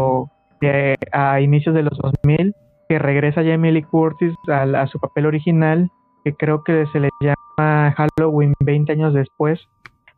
eh, 0.61 0.95
a 1.11 1.41
inicios 1.41 1.75
de 1.75 1.83
los 1.83 1.97
2000 1.97 2.53
que 2.89 2.97
regresa 2.97 3.43
Jamie 3.43 3.71
Lee 3.71 3.83
Curtis 3.83 4.33
a, 4.47 4.87
su 4.87 4.99
papel 4.99 5.27
original, 5.27 5.91
que 6.23 6.33
creo 6.33 6.63
que 6.63 6.85
se 6.91 6.99
le 6.99 7.09
llama 7.21 7.93
Halloween 7.95 8.53
20 8.61 8.91
años 8.91 9.13
después, 9.13 9.59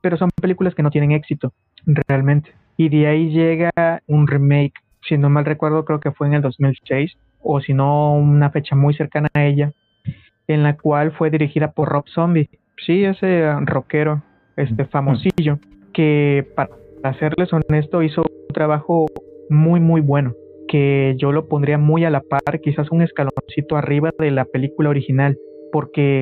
pero 0.01 0.17
son 0.17 0.29
películas 0.41 0.75
que 0.75 0.83
no 0.83 0.91
tienen 0.91 1.11
éxito, 1.11 1.53
realmente. 2.07 2.51
Y 2.77 2.89
de 2.89 3.07
ahí 3.07 3.29
llega 3.29 4.01
un 4.07 4.27
remake, 4.27 4.73
si 5.07 5.17
no 5.17 5.29
mal 5.29 5.45
recuerdo, 5.45 5.85
creo 5.85 5.99
que 5.99 6.11
fue 6.11 6.27
en 6.27 6.33
el 6.33 6.41
2006, 6.41 7.17
o 7.41 7.61
si 7.61 7.73
no, 7.73 8.13
una 8.13 8.49
fecha 8.49 8.75
muy 8.75 8.93
cercana 8.93 9.29
a 9.33 9.45
ella, 9.45 9.71
en 10.47 10.63
la 10.63 10.77
cual 10.77 11.11
fue 11.11 11.29
dirigida 11.29 11.71
por 11.71 11.89
Rob 11.89 12.07
Zombie. 12.09 12.49
Sí, 12.85 13.03
ese 13.03 13.51
rockero, 13.61 14.23
este 14.57 14.85
famosillo, 14.85 15.59
que 15.93 16.47
para 16.55 17.17
serles 17.19 17.49
honesto 17.53 18.01
hizo 18.01 18.21
un 18.21 18.53
trabajo 18.53 19.05
muy, 19.49 19.79
muy 19.79 20.01
bueno 20.01 20.33
que 20.71 21.15
yo 21.17 21.33
lo 21.33 21.49
pondría 21.49 21.77
muy 21.77 22.05
a 22.05 22.09
la 22.09 22.21
par, 22.21 22.61
quizás 22.61 22.89
un 22.91 23.01
escaloncito 23.01 23.75
arriba 23.75 24.11
de 24.17 24.31
la 24.31 24.45
película 24.45 24.89
original, 24.89 25.37
porque 25.71 26.21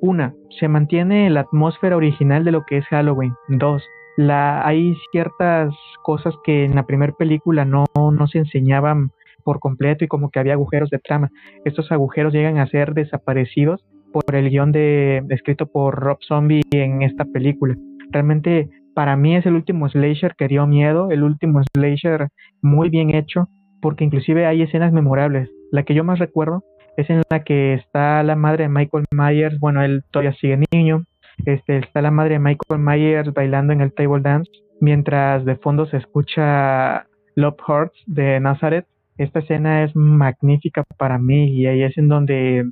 una, 0.00 0.34
se 0.58 0.68
mantiene 0.68 1.30
la 1.30 1.40
atmósfera 1.40 1.96
original 1.96 2.44
de 2.44 2.52
lo 2.52 2.64
que 2.66 2.78
es 2.78 2.86
Halloween. 2.86 3.34
Dos, 3.48 3.82
la, 4.16 4.66
hay 4.66 4.96
ciertas 5.12 5.74
cosas 6.02 6.34
que 6.44 6.64
en 6.64 6.74
la 6.74 6.86
primera 6.86 7.12
película 7.12 7.64
no, 7.64 7.84
no 7.94 8.26
se 8.26 8.38
enseñaban 8.38 9.10
por 9.44 9.60
completo 9.60 10.04
y 10.04 10.08
como 10.08 10.30
que 10.30 10.38
había 10.38 10.54
agujeros 10.54 10.90
de 10.90 10.98
trama. 10.98 11.30
Estos 11.64 11.90
agujeros 11.92 12.32
llegan 12.32 12.58
a 12.58 12.66
ser 12.66 12.94
desaparecidos 12.94 13.84
por 14.12 14.34
el 14.34 14.50
guion 14.50 14.72
de, 14.72 15.22
escrito 15.30 15.66
por 15.66 15.94
Rob 15.96 16.18
Zombie 16.26 16.62
en 16.72 17.02
esta 17.02 17.24
película. 17.24 17.76
Realmente 18.10 18.68
para 18.94 19.16
mí 19.16 19.36
es 19.36 19.46
el 19.46 19.54
último 19.54 19.88
slasher 19.88 20.34
que 20.36 20.48
dio 20.48 20.66
miedo, 20.66 21.10
el 21.10 21.22
último 21.22 21.60
slasher 21.74 22.28
muy 22.60 22.90
bien 22.90 23.14
hecho, 23.14 23.48
porque 23.80 24.04
inclusive 24.04 24.46
hay 24.46 24.62
escenas 24.62 24.92
memorables. 24.92 25.48
La 25.70 25.84
que 25.84 25.94
yo 25.94 26.04
más 26.04 26.18
recuerdo 26.18 26.64
es 26.96 27.08
en 27.10 27.22
la 27.30 27.44
que 27.44 27.74
está 27.74 28.22
la 28.22 28.36
madre 28.36 28.64
de 28.64 28.68
Michael 28.68 29.04
Myers, 29.10 29.58
bueno, 29.58 29.82
él 29.82 30.04
todavía 30.10 30.34
sigue 30.34 30.62
niño, 30.70 31.04
este, 31.46 31.78
está 31.78 32.02
la 32.02 32.10
madre 32.10 32.34
de 32.34 32.40
Michael 32.40 32.80
Myers 32.80 33.32
bailando 33.32 33.72
en 33.72 33.80
el 33.80 33.92
table 33.92 34.22
dance, 34.22 34.50
mientras 34.80 35.44
de 35.44 35.56
fondo 35.56 35.86
se 35.86 35.96
escucha 35.96 37.06
Love 37.34 37.60
Hearts 37.66 38.02
de 38.06 38.40
Nazareth. 38.40 38.86
Esta 39.18 39.40
escena 39.40 39.84
es 39.84 39.94
magnífica 39.94 40.84
para 40.96 41.18
mí 41.18 41.50
y 41.50 41.66
ahí 41.66 41.82
es 41.82 41.96
en 41.98 42.08
donde, 42.08 42.70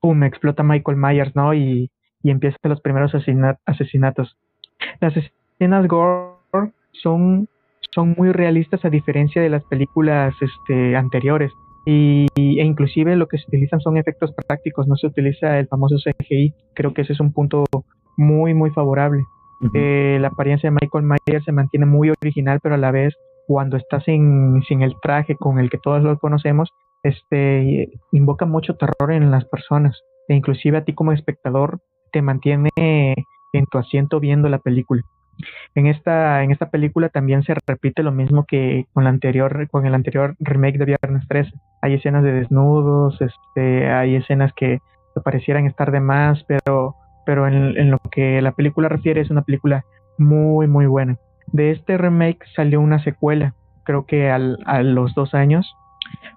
pum, 0.00 0.22
explota 0.24 0.62
Michael 0.62 0.98
Myers, 0.98 1.34
¿no? 1.34 1.54
Y, 1.54 1.90
y 2.22 2.30
empiezan 2.30 2.58
los 2.64 2.80
primeros 2.80 3.14
asesinatos. 3.14 4.36
Las 5.00 5.14
escenas 5.16 5.86
gore 5.88 6.72
son, 6.92 7.48
son 7.92 8.14
muy 8.16 8.32
realistas 8.32 8.84
a 8.84 8.90
diferencia 8.90 9.40
de 9.40 9.48
las 9.48 9.64
películas 9.64 10.34
este, 10.40 10.96
anteriores. 10.96 11.50
Y, 11.86 12.26
e 12.36 12.64
inclusive 12.64 13.16
lo 13.16 13.26
que 13.26 13.38
se 13.38 13.44
utilizan 13.48 13.80
son 13.80 13.96
efectos 13.96 14.32
prácticos, 14.32 14.86
no 14.86 14.96
se 14.96 15.06
utiliza 15.06 15.58
el 15.58 15.68
famoso 15.68 15.96
CGI. 15.96 16.54
Creo 16.74 16.92
que 16.92 17.02
ese 17.02 17.14
es 17.14 17.20
un 17.20 17.32
punto 17.32 17.64
muy, 18.16 18.54
muy 18.54 18.70
favorable. 18.70 19.22
Eh, 19.74 20.18
la 20.20 20.28
apariencia 20.28 20.70
de 20.70 20.76
Michael 20.80 21.04
Myers 21.04 21.44
se 21.44 21.52
mantiene 21.52 21.86
muy 21.86 22.10
original, 22.10 22.60
pero 22.62 22.76
a 22.76 22.78
la 22.78 22.90
vez, 22.90 23.14
cuando 23.46 23.76
está 23.76 24.00
sin, 24.00 24.62
sin 24.68 24.82
el 24.82 24.94
traje 25.02 25.36
con 25.36 25.58
el 25.58 25.68
que 25.68 25.78
todos 25.78 26.02
lo 26.02 26.18
conocemos, 26.18 26.70
este 27.02 27.90
invoca 28.12 28.46
mucho 28.46 28.76
terror 28.76 29.12
en 29.12 29.30
las 29.30 29.44
personas. 29.46 30.00
E 30.28 30.34
inclusive 30.34 30.78
a 30.78 30.84
ti 30.84 30.94
como 30.94 31.12
espectador 31.12 31.80
te 32.12 32.22
mantiene 32.22 32.70
en 32.76 33.66
tu 33.70 33.78
asiento 33.78 34.20
viendo 34.20 34.48
la 34.48 34.58
película. 34.58 35.02
En 35.74 35.86
esta, 35.86 36.42
en 36.42 36.50
esta 36.50 36.70
película 36.70 37.08
también 37.08 37.42
se 37.42 37.54
repite 37.66 38.02
lo 38.02 38.12
mismo 38.12 38.44
que 38.46 38.86
con 38.92 39.04
la 39.04 39.10
anterior, 39.10 39.68
con 39.70 39.86
el 39.86 39.94
anterior 39.94 40.36
remake 40.38 40.78
de 40.78 40.84
Viernes 40.84 41.26
13. 41.28 41.50
Hay 41.82 41.94
escenas 41.94 42.22
de 42.22 42.32
desnudos, 42.32 43.20
este, 43.20 43.90
hay 43.90 44.16
escenas 44.16 44.52
que 44.54 44.80
parecieran 45.24 45.66
estar 45.66 45.90
de 45.90 46.00
más, 46.00 46.44
pero, 46.44 46.94
pero 47.26 47.46
en, 47.46 47.90
lo 47.90 47.98
que 48.10 48.40
la 48.40 48.52
película 48.52 48.88
refiere 48.88 49.20
es 49.20 49.30
una 49.30 49.42
película 49.42 49.84
muy, 50.18 50.66
muy 50.66 50.86
buena. 50.86 51.18
De 51.48 51.70
este 51.70 51.98
remake 51.98 52.44
salió 52.54 52.80
una 52.80 53.02
secuela, 53.02 53.54
creo 53.84 54.06
que 54.06 54.30
al, 54.30 54.58
a 54.66 54.82
los 54.82 55.14
dos 55.14 55.34
años, 55.34 55.74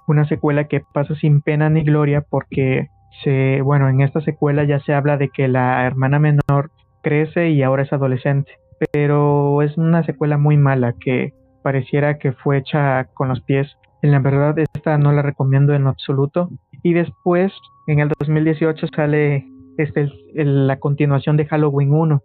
una 0.08 0.28
secuela 0.28 0.66
que 0.66 0.82
pasa 0.94 1.16
sin 1.16 1.42
pena 1.42 1.70
ni 1.70 1.84
gloria 1.84 2.22
porque 2.22 2.90
se, 3.24 3.62
bueno, 3.62 3.90
en 3.90 4.02
esta 4.02 4.22
secuela 4.22 4.64
ya 4.64 4.80
se 4.80 4.94
habla 4.94 5.18
de 5.18 5.30
que 5.30 5.48
la 5.48 5.86
hermana 5.86 6.20
menor 6.20 6.72
crece 7.02 7.50
y 7.50 7.64
ahora 7.64 7.84
es 7.84 7.94
adolescente 7.94 8.54
pero 8.92 9.62
es 9.62 9.78
una 9.78 10.04
secuela 10.04 10.38
muy 10.38 10.58
mala 10.58 10.94
que 11.00 11.34
pareciera 11.62 12.18
que 12.18 12.34
fue 12.34 12.58
hecha 12.58 13.06
con 13.14 13.30
los 13.30 13.42
pies. 13.42 13.78
En 14.04 14.12
la 14.12 14.20
verdad, 14.20 14.60
esta 14.60 14.98
no 14.98 15.14
la 15.14 15.22
recomiendo 15.22 15.74
en 15.74 15.86
lo 15.86 15.90
absoluto. 15.90 16.50
Y 16.84 16.94
después, 16.94 17.54
en 17.88 18.00
el 18.00 18.10
2018, 18.20 18.88
sale 18.94 19.48
este, 19.78 20.12
la 20.36 20.78
continuación 20.78 21.38
de 21.38 21.46
Halloween 21.46 21.94
1, 21.94 22.22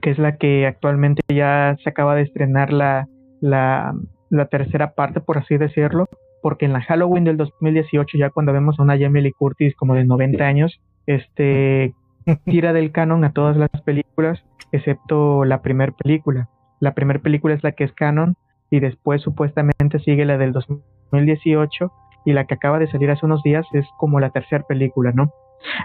que 0.00 0.10
es 0.10 0.18
la 0.18 0.36
que 0.36 0.64
actualmente 0.66 1.20
ya 1.28 1.76
se 1.82 1.90
acaba 1.90 2.14
de 2.14 2.22
estrenar 2.22 2.72
la, 2.72 3.08
la, 3.40 3.94
la 4.30 4.46
tercera 4.46 4.94
parte, 4.94 5.20
por 5.20 5.38
así 5.38 5.58
decirlo, 5.58 6.06
porque 6.40 6.66
en 6.66 6.72
la 6.72 6.82
Halloween 6.82 7.24
del 7.24 7.36
2018, 7.36 8.16
ya 8.16 8.30
cuando 8.30 8.52
vemos 8.52 8.78
a 8.78 8.84
una 8.84 8.96
Jamie 8.96 9.22
Lee 9.22 9.32
Curtis 9.32 9.74
como 9.74 9.96
de 9.96 10.04
90 10.04 10.44
años, 10.44 10.80
este 11.06 11.94
tira 12.44 12.72
del 12.72 12.92
canon 12.92 13.24
a 13.24 13.32
todas 13.32 13.56
las 13.56 13.70
películas 13.84 14.40
excepto 14.70 15.44
la 15.44 15.62
primera 15.62 15.92
película. 15.92 16.48
La 16.78 16.94
primera 16.94 17.18
película 17.18 17.54
es 17.54 17.64
la 17.64 17.72
que 17.72 17.82
es 17.82 17.92
canon 17.92 18.36
y 18.70 18.80
después 18.80 19.22
supuestamente 19.22 19.98
sigue 20.00 20.24
la 20.24 20.38
del 20.38 20.52
2018 20.52 21.92
y 22.24 22.32
la 22.32 22.44
que 22.44 22.54
acaba 22.54 22.78
de 22.78 22.90
salir 22.90 23.10
hace 23.10 23.26
unos 23.26 23.42
días 23.42 23.66
es 23.72 23.86
como 23.98 24.20
la 24.20 24.30
tercera 24.30 24.64
película, 24.64 25.12
¿no? 25.12 25.32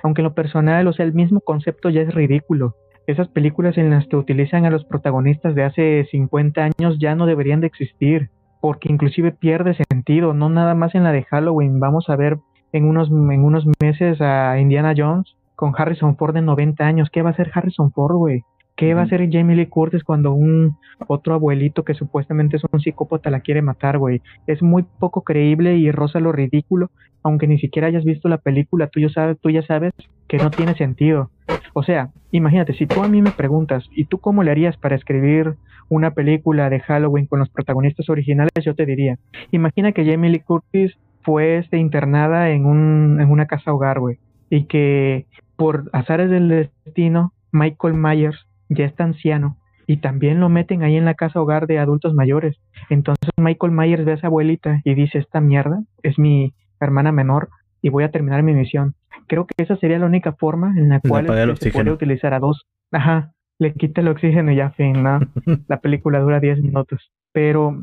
Aunque 0.04 0.22
en 0.22 0.26
lo 0.26 0.34
personal, 0.34 0.88
o 0.88 0.94
sea, 0.94 1.06
el 1.06 1.14
mismo 1.14 1.40
concepto 1.42 1.90
ya 1.90 2.02
es 2.02 2.14
ridículo. 2.14 2.76
Esas 3.08 3.28
películas 3.28 3.78
en 3.78 3.90
las 3.90 4.08
que 4.08 4.16
utilizan 4.16 4.66
a 4.66 4.70
los 4.70 4.86
protagonistas 4.86 5.56
de 5.56 5.64
hace 5.64 6.08
50 6.12 6.64
años 6.64 6.98
ya 7.00 7.16
no 7.16 7.26
deberían 7.26 7.62
de 7.62 7.68
existir, 7.68 8.30
porque 8.62 8.92
inclusive 8.92 9.32
pierde 9.32 9.76
sentido, 9.90 10.34
no 10.34 10.50
nada 10.50 10.74
más 10.74 10.96
en 10.96 11.04
la 11.04 11.12
de 11.12 11.24
Halloween. 11.24 11.80
Vamos 11.80 12.10
a 12.10 12.16
ver 12.16 12.38
en 12.72 12.86
unos, 12.86 13.10
en 13.10 13.44
unos 13.44 13.66
meses 13.82 14.22
a 14.22 14.58
Indiana 14.60 14.94
Jones 14.96 15.36
con 15.56 15.74
Harrison 15.78 16.16
Ford 16.18 16.34
de 16.34 16.42
90 16.42 16.86
años. 16.86 17.10
¿Qué 17.12 17.22
va 17.22 17.30
a 17.30 17.34
hacer 17.34 17.52
Harrison 17.54 17.92
Ford, 17.92 18.16
güey? 18.16 18.44
¿Qué 18.84 18.94
va 18.94 19.02
a 19.02 19.04
hacer 19.06 19.30
Jamie 19.32 19.56
Lee 19.56 19.68
Curtis 19.68 20.04
cuando 20.04 20.34
un 20.34 20.76
otro 21.08 21.34
abuelito 21.34 21.86
que 21.86 21.94
supuestamente 21.94 22.58
es 22.58 22.64
un 22.70 22.82
psicópata 22.82 23.30
la 23.30 23.40
quiere 23.40 23.62
matar, 23.62 23.98
güey? 23.98 24.22
Es 24.46 24.62
muy 24.62 24.84
poco 25.00 25.22
creíble 25.22 25.78
y 25.78 25.90
rosa 25.90 26.20
lo 26.20 26.34
ridículo, 26.34 26.92
aunque 27.24 27.48
ni 27.48 27.58
siquiera 27.60 27.88
hayas 27.88 28.04
visto 28.04 28.28
la 28.28 28.40
película, 28.40 28.88
tú 28.88 29.00
ya 29.00 29.08
sabes, 29.08 29.40
tú 29.40 29.50
ya 29.52 29.62
sabes 29.66 29.94
que 30.28 30.36
no 30.36 30.52
tiene 30.52 30.76
sentido. 30.76 31.30
O 31.72 31.84
sea, 31.84 32.10
imagínate, 32.32 32.74
si 32.74 32.86
tú 32.86 33.02
a 33.02 33.08
mí 33.08 33.22
me 33.22 33.32
preguntas, 33.32 33.88
¿y 33.96 34.04
tú 34.04 34.18
cómo 34.18 34.44
le 34.44 34.52
harías 34.52 34.76
para 34.76 34.98
escribir 34.98 35.56
una 35.88 36.12
película 36.12 36.70
de 36.70 36.82
Halloween 36.82 37.26
con 37.26 37.40
los 37.40 37.48
protagonistas 37.48 38.10
originales? 38.10 38.52
Yo 38.66 38.76
te 38.76 38.86
diría, 38.86 39.18
imagina 39.52 39.94
que 39.94 40.06
Jamie 40.06 40.30
Lee 40.30 40.42
Curtis 40.42 40.98
fue 41.22 41.60
este, 41.60 41.78
internada 41.78 42.50
en, 42.50 42.66
un, 42.66 43.22
en 43.22 43.32
una 43.32 43.46
casa 43.46 43.74
hogar, 43.74 44.02
güey, 44.02 44.18
y 44.50 44.66
que 44.66 45.26
por 45.56 45.90
azares 45.94 46.30
del 46.30 46.50
destino, 46.50 47.32
Michael 47.54 47.94
Myers 47.94 48.46
ya 48.74 48.86
está 48.86 49.04
anciano 49.04 49.58
y 49.88 49.98
también 49.98 50.40
lo 50.40 50.50
meten 50.50 50.84
ahí 50.84 50.96
en 50.96 51.06
la 51.06 51.14
casa 51.14 51.42
hogar 51.42 51.68
de 51.68 51.80
adultos 51.80 52.14
mayores. 52.14 52.58
Entonces 52.90 53.30
Michael 53.38 53.74
Myers 53.74 54.06
ve 54.06 54.12
a 54.12 54.16
esa 54.16 54.28
abuelita 54.28 54.82
y 54.84 54.94
dice, 54.94 55.20
esta 55.20 55.42
mierda 55.42 55.84
es 56.04 56.18
mi 56.18 56.54
hermana 56.80 57.12
menor 57.12 57.50
y 57.82 57.90
voy 57.90 58.04
a 58.04 58.12
terminar 58.12 58.44
mi 58.44 58.54
misión. 58.54 58.96
Creo 59.28 59.46
que 59.46 59.64
esa 59.64 59.76
sería 59.78 60.00
la 60.00 60.06
única 60.06 60.34
forma 60.34 60.74
en 60.78 60.90
la 60.90 61.00
cual 61.00 61.58
se 61.58 61.72
puede 61.72 61.92
utilizar 61.92 62.34
a 62.34 62.40
dos. 62.40 62.66
Ajá, 62.92 63.34
le 63.60 63.74
quita 63.74 64.02
el 64.02 64.08
oxígeno 64.08 64.52
y 64.52 64.58
ya 64.58 64.72
fin, 64.72 65.04
¿no? 65.04 65.20
la 65.68 65.80
película 65.80 66.20
dura 66.20 66.40
10 66.40 66.62
minutos. 66.62 67.12
Pero, 67.32 67.78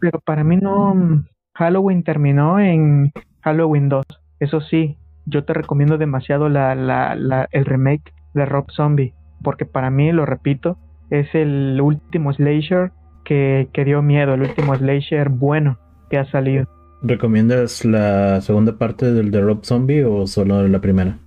pero 0.00 0.20
para 0.20 0.44
mí 0.44 0.56
no, 0.56 1.24
Halloween 1.54 2.02
terminó 2.02 2.58
en 2.60 3.12
Halloween 3.40 3.88
2. 3.88 4.04
Eso 4.40 4.60
sí, 4.60 4.96
yo 5.24 5.44
te 5.44 5.54
recomiendo 5.54 5.98
demasiado 5.98 6.48
la, 6.48 6.74
la, 6.74 7.14
la, 7.14 7.48
el 7.50 7.64
remake 7.64 8.12
de 8.34 8.44
Rob 8.44 8.70
Zombie 8.70 9.14
porque 9.42 9.64
para 9.64 9.90
mí, 9.90 10.12
lo 10.12 10.26
repito, 10.26 10.78
es 11.10 11.34
el 11.34 11.80
último 11.80 12.32
slasher 12.32 12.92
que, 13.24 13.68
que 13.72 13.84
dio 13.84 14.02
miedo, 14.02 14.34
el 14.34 14.42
último 14.42 14.74
slasher 14.74 15.28
bueno 15.28 15.78
que 16.10 16.18
ha 16.18 16.30
salido. 16.30 16.66
¿Recomiendas 17.02 17.84
la 17.84 18.40
segunda 18.40 18.78
parte 18.78 19.12
del 19.12 19.30
de 19.30 19.40
Rob 19.40 19.64
Zombie 19.64 20.04
o 20.04 20.26
solo 20.26 20.66
la 20.66 20.80
primera? 20.80 21.18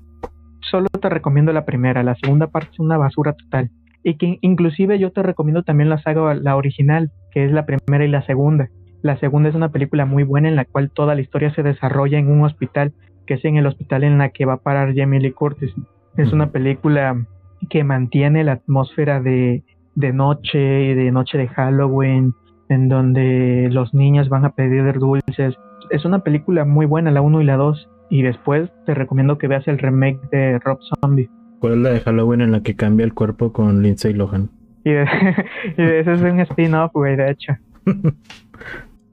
Solo 0.61 0.87
te 1.01 1.09
recomiendo 1.09 1.53
la 1.53 1.65
primera, 1.65 2.03
la 2.03 2.15
segunda 2.15 2.47
parte 2.47 2.71
es 2.73 2.79
una 2.79 2.97
basura 2.97 3.33
total. 3.33 3.71
Y 4.03 4.15
que 4.15 4.39
inclusive 4.41 4.97
yo 4.97 5.11
te 5.11 5.23
recomiendo 5.23 5.63
también 5.63 5.89
la 5.89 6.01
saga, 6.01 6.33
la 6.33 6.55
original, 6.55 7.11
que 7.31 7.45
es 7.45 7.51
la 7.51 7.65
primera 7.65 8.05
y 8.05 8.07
la 8.07 8.25
segunda. 8.25 8.69
La 9.01 9.17
segunda 9.19 9.49
es 9.49 9.55
una 9.55 9.69
película 9.69 10.05
muy 10.05 10.23
buena 10.23 10.49
en 10.49 10.55
la 10.55 10.65
cual 10.65 10.91
toda 10.91 11.15
la 11.15 11.21
historia 11.21 11.53
se 11.53 11.63
desarrolla 11.63 12.17
en 12.17 12.29
un 12.29 12.43
hospital, 12.43 12.93
que 13.25 13.35
es 13.35 13.45
en 13.45 13.57
el 13.57 13.65
hospital 13.65 14.03
en 14.03 14.17
la 14.17 14.29
que 14.29 14.45
va 14.45 14.53
a 14.53 14.57
parar 14.57 14.93
Jamie 14.95 15.19
Lee 15.19 15.31
Curtis. 15.31 15.73
Es 16.17 16.33
una 16.33 16.51
película 16.51 17.25
que 17.69 17.83
mantiene 17.83 18.43
la 18.43 18.53
atmósfera 18.53 19.21
de, 19.21 19.63
de 19.95 20.13
noche 20.13 20.85
y 20.85 20.93
de 20.93 21.11
noche 21.11 21.37
de 21.37 21.47
Halloween, 21.47 22.33
en 22.69 22.87
donde 22.87 23.69
los 23.71 23.93
niños 23.93 24.29
van 24.29 24.45
a 24.45 24.51
pedir 24.51 24.93
dulces. 24.99 25.55
Es 25.89 26.05
una 26.05 26.19
película 26.19 26.65
muy 26.65 26.85
buena, 26.85 27.11
la 27.11 27.21
1 27.21 27.41
y 27.41 27.45
la 27.45 27.57
2. 27.57 27.89
Y 28.11 28.21
después 28.23 28.69
te 28.85 28.93
recomiendo 28.93 29.37
que 29.37 29.47
veas 29.47 29.67
el 29.67 29.77
remake 29.77 30.19
de 30.31 30.59
Rob 30.59 30.79
Zombie. 31.01 31.29
¿Cuál 31.59 31.73
es 31.73 31.79
la 31.79 31.89
de 31.91 31.99
Halloween 31.99 32.41
en 32.41 32.51
la 32.51 32.63
que 32.63 32.75
cambia 32.75 33.05
el 33.05 33.13
cuerpo 33.13 33.51
con 33.51 33.81
Lindsay 33.81 34.13
Lohan? 34.13 34.49
Y, 34.83 34.91
de, 34.91 35.03
ese 35.99 36.13
es 36.13 36.21
un 36.21 36.39
spin-off, 36.39 36.93
güey, 36.93 37.15
de 37.15 37.31
hecho. 37.31 37.53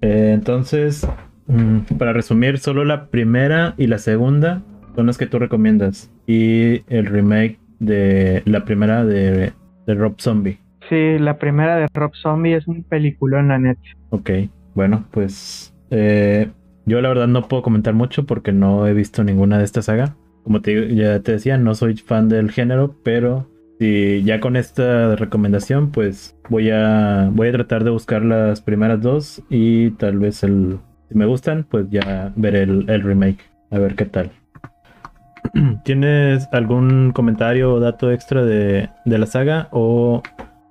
Eh, 0.03 0.33
entonces, 0.35 1.09
mm, 1.47 1.97
para 1.97 2.13
resumir, 2.13 2.59
solo 2.59 2.85
la 2.85 3.07
primera 3.07 3.73
y 3.79 3.87
la 3.87 3.97
segunda 3.97 4.61
son 4.95 5.07
las 5.07 5.17
que 5.17 5.27
tú 5.27 5.39
recomiendas. 5.39 6.13
Y 6.27 6.83
el 6.89 7.07
remake 7.07 7.59
de 7.79 8.43
la 8.45 8.65
primera 8.65 9.05
de, 9.05 9.53
Rob 9.87 10.15
Zombie. 10.19 10.59
Sí, 10.89 11.19
la 11.19 11.39
primera 11.39 11.77
de 11.77 11.87
Rob 11.93 12.13
Zombie 12.15 12.55
es 12.55 12.67
un 12.69 12.83
película 12.83 13.41
en 13.41 13.49
la 13.49 13.59
net. 13.59 13.79
Ok, 14.11 14.31
bueno, 14.75 15.05
pues 15.11 15.75
eh, 15.91 16.49
yo 16.85 17.01
la 17.01 17.09
verdad 17.09 17.29
no 17.29 17.49
puedo 17.49 17.63
comentar 17.63 17.95
mucho 17.95 18.25
porque 18.25 18.53
no 18.53 18.87
he 18.87 18.93
visto 18.93 19.25
ninguna 19.25 19.59
de 19.59 19.65
esta 19.65 19.83
saga. 19.83 20.17
Como 20.45 20.63
te, 20.63 20.95
ya 20.95 21.21
te 21.21 21.33
decía, 21.33 21.59
no 21.59 21.75
soy 21.75 21.97
fan 21.97 22.29
del 22.29 22.53
género, 22.53 22.95
pero 23.03 23.49
si 23.81 24.23
ya 24.23 24.41
con 24.41 24.57
esta 24.57 25.17
recomendación, 25.17 25.91
pues 25.91 26.37
voy 26.49 26.71
a 26.71 27.31
voy 27.33 27.49
a 27.49 27.53
tratar 27.53 27.83
de 27.83 27.91
buscar 27.91 28.25
las 28.25 28.61
primeras 28.61 29.03
dos 29.03 29.43
y 29.51 29.91
tal 29.93 30.19
vez 30.19 30.45
el 30.45 30.79
si 31.09 31.17
me 31.17 31.27
gustan, 31.27 31.65
pues 31.69 31.87
ya 31.91 32.33
veré 32.37 32.63
el 32.63 33.03
remake, 33.03 33.41
a 33.71 33.79
ver 33.79 33.95
qué 33.95 34.07
tal. 34.07 34.31
¿Tienes 35.85 36.49
algún 36.53 37.13
comentario 37.13 37.75
o 37.75 37.81
dato 37.81 38.11
extra 38.11 38.45
de, 38.45 38.89
la 39.05 39.27
saga? 39.27 39.69
O 39.71 40.23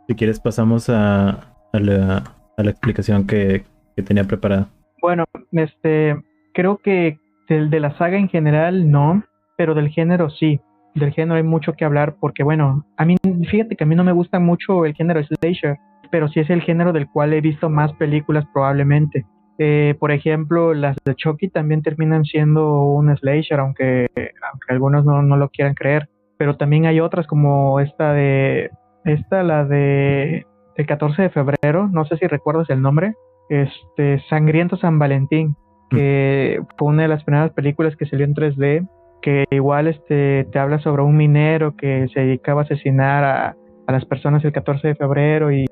si 0.08 0.16
quieres 0.16 0.40
pasamos 0.40 0.90
a, 0.90 1.40
la, 1.74 2.24
explicación 2.58 3.28
que, 3.28 3.64
tenía 4.06 4.24
preparada. 4.24 4.68
Bueno, 5.02 5.26
este 5.52 6.16
creo 6.54 6.78
que 6.78 7.20
del, 7.48 7.70
de 7.70 7.80
la 7.80 7.98
saga 7.98 8.18
en 8.18 8.30
general 8.30 8.90
no, 8.92 9.24
pero 9.58 9.74
del 9.74 9.90
género 9.90 10.30
sí. 10.30 10.60
Del 10.96 11.12
género 11.12 11.36
hay 11.36 11.44
mucho 11.44 11.74
que 11.74 11.84
hablar 11.84 12.16
porque, 12.20 12.44
bueno, 12.44 12.86
a 12.98 13.06
mí, 13.06 13.18
fíjate 13.50 13.76
que 13.76 13.84
a 13.84 13.88
mí 13.88 13.96
no 13.96 14.04
me 14.06 14.14
gusta 14.14 14.40
mucho 14.40 14.86
el 14.86 14.94
género 14.96 15.22
slasher, 15.24 15.78
pero 16.10 16.30
sí 16.30 16.40
es 16.40 16.50
el 16.50 16.62
género 16.62 16.94
del 16.94 17.10
cual 17.10 17.34
he 17.34 17.42
visto 17.42 17.70
más 17.70 17.92
películas 17.94 18.46
probablemente. 18.54 19.26
Eh, 19.58 19.96
por 20.00 20.12
ejemplo, 20.12 20.74
las 20.74 20.98
de 21.06 21.16
Chucky 21.16 21.50
también 21.50 21.82
terminan 21.82 22.26
siendo 22.26 22.84
un 22.84 23.16
slasher, 23.16 23.60
aunque, 23.60 24.08
aunque 24.16 24.68
algunos 24.70 25.06
no, 25.06 25.22
no 25.22 25.38
lo 25.38 25.50
quieran 25.50 25.74
creer. 25.74 26.10
Pero 26.38 26.58
también 26.58 26.86
hay 26.86 27.00
otras 27.00 27.28
como 27.28 27.80
esta 27.80 28.14
de, 28.14 28.70
esta, 29.06 29.44
la 29.44 29.66
de 29.66 30.46
el 30.76 30.86
14 30.86 31.22
de 31.22 31.30
febrero, 31.30 31.88
no 31.92 32.06
sé 32.06 32.18
si 32.18 32.28
recuerdas 32.28 32.70
el 32.70 32.82
nombre, 32.82 33.14
este 33.50 34.22
Sangriento 34.30 34.76
San 34.76 35.00
Valentín, 35.00 35.56
que 35.90 36.62
fue 36.78 36.90
una 36.90 37.04
de 37.04 37.08
las 37.08 37.24
primeras 37.24 37.52
películas 37.52 37.96
que 37.96 38.06
salió 38.06 38.26
en 38.26 38.34
3D, 38.34 38.88
que 39.22 39.46
igual 39.52 39.88
este 39.88 40.46
te 40.52 40.60
habla 40.60 40.80
sobre 40.80 41.04
un 41.04 41.16
minero 41.16 41.78
que 41.78 42.08
se 42.14 42.20
dedicaba 42.20 42.62
a 42.62 42.64
asesinar 42.66 43.24
a, 43.24 43.56
a 43.88 43.92
las 43.92 44.04
personas 44.04 44.44
el 44.44 44.52
14 44.52 44.90
de 44.90 44.96
febrero 44.96 45.52
y 45.52 45.66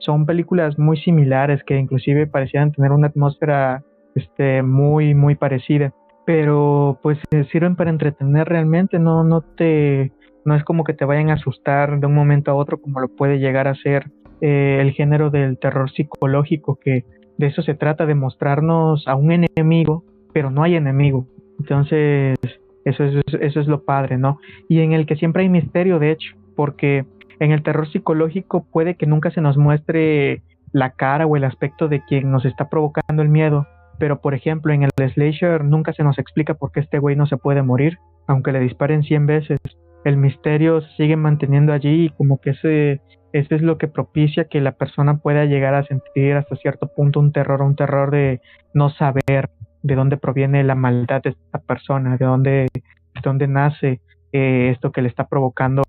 son 0.00 0.26
películas 0.26 0.78
muy 0.78 0.96
similares 0.96 1.62
que 1.64 1.78
inclusive 1.78 2.26
parecían 2.26 2.72
tener 2.72 2.90
una 2.90 3.08
atmósfera 3.08 3.84
este 4.14 4.62
muy 4.62 5.14
muy 5.14 5.36
parecida. 5.36 5.92
Pero 6.26 6.98
pues 7.02 7.18
sirven 7.50 7.76
para 7.76 7.90
entretener 7.90 8.48
realmente 8.48 8.98
no 8.98 9.24
no 9.24 9.42
te 9.42 10.12
no 10.44 10.56
es 10.56 10.64
como 10.64 10.84
que 10.84 10.94
te 10.94 11.04
vayan 11.04 11.30
a 11.30 11.34
asustar 11.34 12.00
de 12.00 12.06
un 12.06 12.14
momento 12.14 12.50
a 12.50 12.54
otro 12.54 12.80
como 12.80 13.00
lo 13.00 13.08
puede 13.08 13.38
llegar 13.38 13.68
a 13.68 13.74
ser 13.74 14.10
eh, 14.40 14.78
el 14.80 14.92
género 14.92 15.30
del 15.30 15.58
terror 15.58 15.90
psicológico 15.90 16.78
que 16.82 17.04
de 17.36 17.46
eso 17.46 17.62
se 17.62 17.74
trata 17.74 18.06
de 18.06 18.14
mostrarnos 18.14 19.06
a 19.06 19.14
un 19.14 19.32
enemigo 19.32 20.04
pero 20.32 20.50
no 20.50 20.62
hay 20.62 20.76
enemigo. 20.76 21.26
Entonces 21.58 22.38
eso 22.84 23.04
es 23.04 23.14
eso 23.40 23.60
es 23.60 23.66
lo 23.66 23.82
padre 23.82 24.16
no 24.16 24.40
y 24.68 24.80
en 24.80 24.92
el 24.92 25.04
que 25.04 25.16
siempre 25.16 25.42
hay 25.42 25.50
misterio 25.50 25.98
de 25.98 26.12
hecho 26.12 26.34
porque 26.56 27.04
en 27.40 27.52
el 27.52 27.62
terror 27.62 27.90
psicológico 27.90 28.64
puede 28.70 28.94
que 28.94 29.06
nunca 29.06 29.30
se 29.30 29.40
nos 29.40 29.56
muestre 29.56 30.42
la 30.72 30.90
cara 30.90 31.26
o 31.26 31.36
el 31.36 31.44
aspecto 31.44 31.88
de 31.88 32.04
quien 32.04 32.30
nos 32.30 32.44
está 32.44 32.68
provocando 32.68 33.22
el 33.22 33.28
miedo, 33.28 33.66
pero 33.98 34.20
por 34.20 34.34
ejemplo 34.34 34.72
en 34.72 34.84
el 34.84 34.90
slasher 35.10 35.64
nunca 35.64 35.92
se 35.94 36.04
nos 36.04 36.18
explica 36.18 36.54
por 36.54 36.70
qué 36.70 36.80
este 36.80 36.98
güey 36.98 37.16
no 37.16 37.26
se 37.26 37.38
puede 37.38 37.62
morir, 37.62 37.98
aunque 38.28 38.52
le 38.52 38.60
disparen 38.60 39.02
100 39.02 39.26
veces. 39.26 39.58
El 40.04 40.18
misterio 40.18 40.82
se 40.82 40.96
sigue 40.96 41.16
manteniendo 41.16 41.72
allí 41.72 42.06
y 42.06 42.10
como 42.10 42.40
que 42.40 42.50
ese, 42.50 43.00
ese 43.32 43.54
es 43.54 43.62
lo 43.62 43.78
que 43.78 43.88
propicia 43.88 44.44
que 44.44 44.60
la 44.60 44.72
persona 44.72 45.16
pueda 45.16 45.46
llegar 45.46 45.74
a 45.74 45.84
sentir 45.84 46.34
hasta 46.34 46.56
cierto 46.56 46.88
punto 46.94 47.20
un 47.20 47.32
terror, 47.32 47.62
un 47.62 47.74
terror 47.74 48.10
de 48.10 48.40
no 48.74 48.90
saber 48.90 49.50
de 49.82 49.94
dónde 49.94 50.18
proviene 50.18 50.62
la 50.62 50.74
maldad 50.74 51.22
de 51.22 51.30
esta 51.30 51.58
persona, 51.58 52.18
de 52.18 52.24
dónde, 52.24 52.68
de 52.72 53.20
dónde 53.22 53.48
nace 53.48 54.00
eh, 54.32 54.70
esto 54.72 54.92
que 54.92 55.00
le 55.00 55.08
está 55.08 55.26
provocando 55.26 55.82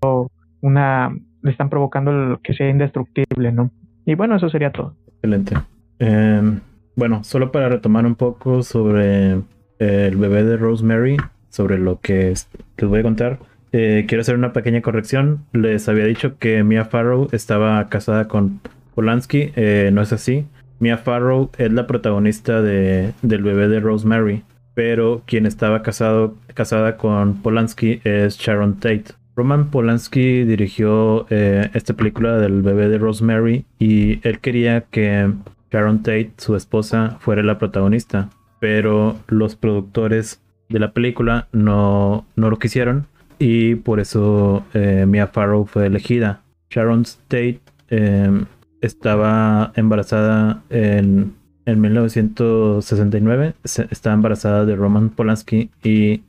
una, 0.61 1.11
le 1.41 1.51
están 1.51 1.69
provocando 1.69 2.39
que 2.43 2.53
sea 2.53 2.69
indestructible, 2.69 3.51
¿no? 3.51 3.71
Y 4.05 4.15
bueno, 4.15 4.35
eso 4.35 4.49
sería 4.49 4.71
todo. 4.71 4.95
Excelente. 5.07 5.55
Em, 5.99 6.59
bueno, 6.95 7.23
solo 7.23 7.51
para 7.51 7.69
retomar 7.69 8.05
un 8.05 8.15
poco 8.15 8.63
sobre 8.63 9.33
eh, 9.79 10.07
el 10.07 10.17
bebé 10.17 10.43
de 10.43 10.57
Rosemary, 10.57 11.17
sobre 11.49 11.77
lo 11.77 11.99
que 11.99 12.29
les 12.29 12.47
voy 12.89 12.99
a 12.99 13.03
contar. 13.03 13.39
Eh, 13.71 14.05
quiero 14.07 14.21
hacer 14.21 14.35
una 14.35 14.53
pequeña 14.53 14.81
corrección. 14.81 15.45
Les 15.53 15.87
había 15.87 16.05
dicho 16.05 16.37
que 16.37 16.63
Mia 16.63 16.85
Farrow 16.85 17.29
estaba 17.31 17.87
casada 17.89 18.27
con 18.27 18.59
Polanski. 18.95 19.51
Eh, 19.55 19.91
no 19.93 20.01
es 20.01 20.11
así. 20.11 20.45
Mia 20.79 20.97
Farrow 20.97 21.51
es 21.57 21.71
la 21.71 21.87
protagonista 21.87 22.61
de, 22.61 23.13
del 23.21 23.43
bebé 23.43 23.67
de 23.67 23.79
Rosemary. 23.79 24.43
Pero 24.73 25.21
quien 25.25 25.45
estaba 25.45 25.83
casado, 25.83 26.35
casada 26.53 26.97
con 26.97 27.41
Polanski 27.41 28.01
es 28.03 28.37
Sharon 28.37 28.75
Tate. 28.75 29.20
Roman 29.41 29.71
Polanski 29.71 30.43
dirigió 30.43 31.25
eh, 31.31 31.71
esta 31.73 31.95
película 31.95 32.37
del 32.37 32.61
bebé 32.61 32.89
de 32.89 32.99
Rosemary 32.99 33.65
y 33.79 34.19
él 34.21 34.39
quería 34.39 34.81
que 34.81 35.31
Sharon 35.71 36.03
Tate, 36.03 36.33
su 36.37 36.55
esposa, 36.55 37.17
fuera 37.19 37.41
la 37.41 37.57
protagonista, 37.57 38.29
pero 38.59 39.17
los 39.25 39.55
productores 39.55 40.43
de 40.69 40.77
la 40.77 40.91
película 40.91 41.47
no, 41.53 42.23
no 42.35 42.51
lo 42.51 42.59
quisieron 42.59 43.07
y 43.39 43.73
por 43.73 43.99
eso 43.99 44.63
eh, 44.75 45.05
Mia 45.07 45.25
Farrow 45.25 45.65
fue 45.65 45.87
elegida. 45.87 46.43
Sharon 46.69 47.03
Tate 47.27 47.61
em, 47.89 48.45
estaba 48.81 49.71
embarazada 49.75 50.61
en, 50.69 51.33
en 51.65 51.81
1969, 51.81 53.55
estaba 53.63 54.13
embarazada 54.13 54.65
de 54.67 54.75
Roman 54.75 55.09
Polanski 55.09 55.71
y 55.83 56.21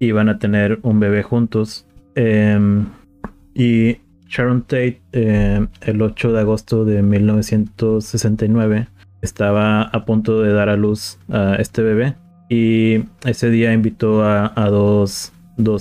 iban 0.00 0.28
a 0.28 0.40
tener 0.40 0.80
un 0.82 0.98
bebé 0.98 1.22
juntos 1.22 1.86
Em, 2.14 2.86
y 3.54 3.98
Sharon 4.28 4.62
Tate, 4.62 5.00
em, 5.12 5.68
el 5.82 6.02
8 6.02 6.32
de 6.32 6.40
agosto 6.40 6.84
de 6.84 7.02
1969, 7.02 8.88
estaba 9.22 9.82
a 9.82 10.04
punto 10.04 10.42
de 10.42 10.52
dar 10.52 10.68
a 10.68 10.76
luz 10.76 11.18
a 11.30 11.56
este 11.56 11.82
bebé. 11.82 12.16
Y 12.48 13.04
ese 13.24 13.50
día 13.50 13.72
invitó 13.72 14.22
a, 14.24 14.52
dos, 14.68 15.32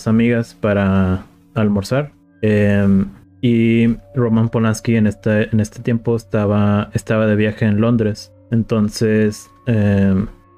amigas 0.07 0.55
para 0.59 1.25
almorzar. 1.55 2.11
Em, 2.41 3.07
y 3.41 3.97
Roman 4.15 4.49
Polanski 4.49 4.95
en 4.95 5.07
este, 5.07 5.53
en 5.53 5.59
este 5.59 5.81
tiempo 5.81 6.15
estaba, 6.15 6.89
estaba 6.93 7.27
de 7.27 7.35
viaje 7.35 7.65
en 7.65 7.81
Londres. 7.81 8.31
Entonces, 8.51 9.49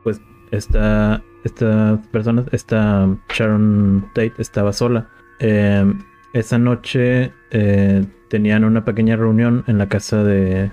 pues 0.03 0.21
esta, 0.51 1.23
esta 1.43 1.99
persona, 2.11 2.45
esta 2.51 3.07
Sharon 3.33 4.05
Tate 4.13 4.33
estaba 4.37 4.73
sola. 4.73 5.09
Eh, 5.39 5.93
esa 6.33 6.57
noche 6.57 7.31
eh, 7.51 8.05
tenían 8.29 8.63
una 8.63 8.83
pequeña 8.83 9.15
reunión 9.15 9.63
en 9.67 9.77
la 9.77 9.87
casa 9.87 10.23
de, 10.23 10.71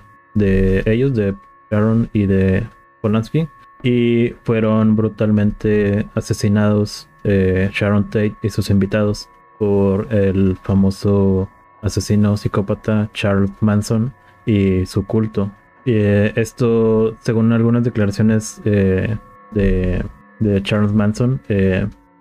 ellos, 0.85 1.15
de 1.15 1.35
Sharon 1.71 2.09
y 2.13 2.25
de 2.25 2.63
Polanski, 3.01 3.47
y 3.81 4.33
fueron 4.43 4.95
brutalmente 4.95 6.07
asesinados 6.15 7.09
eh, 7.23 7.69
Sharon 7.73 8.05
Tate 8.05 8.35
y 8.41 8.49
sus 8.49 8.69
invitados 8.69 9.29
por 9.59 10.13
el 10.13 10.57
famoso 10.63 11.49
asesino 11.81 12.35
psicópata 12.35 13.09
Charles 13.13 13.51
Manson 13.61 14.13
y 14.45 14.85
su 14.85 15.05
culto. 15.05 15.51
Y, 15.85 15.95
esto, 15.95 17.15
según 17.21 17.51
algunas 17.51 17.83
declaraciones 17.83 18.61
de, 18.63 19.17
de, 19.51 20.03
Charles 20.63 20.93
Manson, 20.93 21.41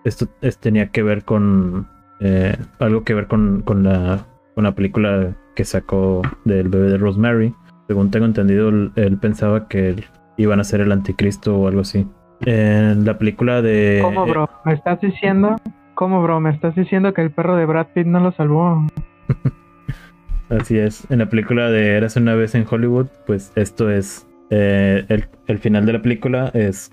esto 0.05 0.29
tenía 0.61 0.91
que 0.91 1.03
ver 1.03 1.25
con 1.25 1.89
eh, 2.25 2.57
algo 2.79 3.03
que 3.03 3.15
ver 3.15 3.27
con, 3.27 3.65
la, 3.83 4.25
con 4.55 4.65
la 4.65 4.75
película 4.77 5.35
que 5.57 5.65
sacó 5.65 6.23
del 6.45 6.69
bebé 6.69 6.91
de 6.91 6.99
Rosemary. 6.99 7.53
Según 7.89 8.13
tengo 8.13 8.27
entendido, 8.27 8.69
él, 8.69 9.19
pensaba 9.21 9.67
que 9.67 10.05
iban 10.37 10.61
a 10.61 10.65
ser 10.65 10.81
el 10.81 10.93
anticristo 10.93 11.57
o 11.57 11.67
algo 11.67 11.81
así. 11.81 12.07
En 12.43 13.05
la 13.05 13.19
película 13.19 13.61
de... 13.61 13.99
¿Cómo, 14.03 14.25
bro? 14.27 14.49
¿Me 14.65 14.73
estás 14.73 15.01
diciendo? 15.01 15.57
¿Cómo, 15.95 16.23
bro? 16.23 16.39
¿Me 16.41 16.51
estás 16.51 16.77
diciendo 16.77 17.13
que 17.13 17.23
el 17.23 17.33
perro 17.33 17.57
de 17.57 17.67
Brad 17.67 17.89
Pitt 17.93 18.07
no 18.07 18.21
lo 18.21 18.31
salvó? 18.33 18.87
Así 20.49 20.79
es. 20.79 21.11
En 21.11 21.19
la 21.19 21.27
película 21.27 21.71
de 21.71 21.97
Eras 21.97 22.17
una 22.17 22.37
vez 22.37 22.55
en 22.55 22.67
Hollywood, 22.71 23.09
pues 23.27 23.53
esto 23.57 23.91
es... 23.91 24.29
Eh, 24.51 25.05
el, 25.09 25.27
el, 25.49 25.59
final 25.59 25.87
de 25.87 25.95
la 25.95 26.03
película 26.03 26.51
es 26.55 26.93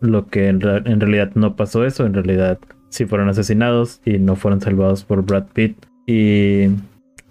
lo 0.00 0.26
que 0.26 0.48
en, 0.48 0.60
en 0.62 1.00
realidad 1.00 1.32
no 1.34 1.54
pasó 1.56 1.84
eso. 1.84 2.06
En 2.06 2.14
realidad 2.14 2.58
si 2.90 3.06
fueron 3.06 3.28
asesinados 3.28 4.02
y 4.04 4.18
no 4.18 4.36
fueron 4.36 4.60
salvados 4.60 5.04
por 5.04 5.24
Brad 5.24 5.46
Pitt. 5.54 5.86
Y 6.06 6.68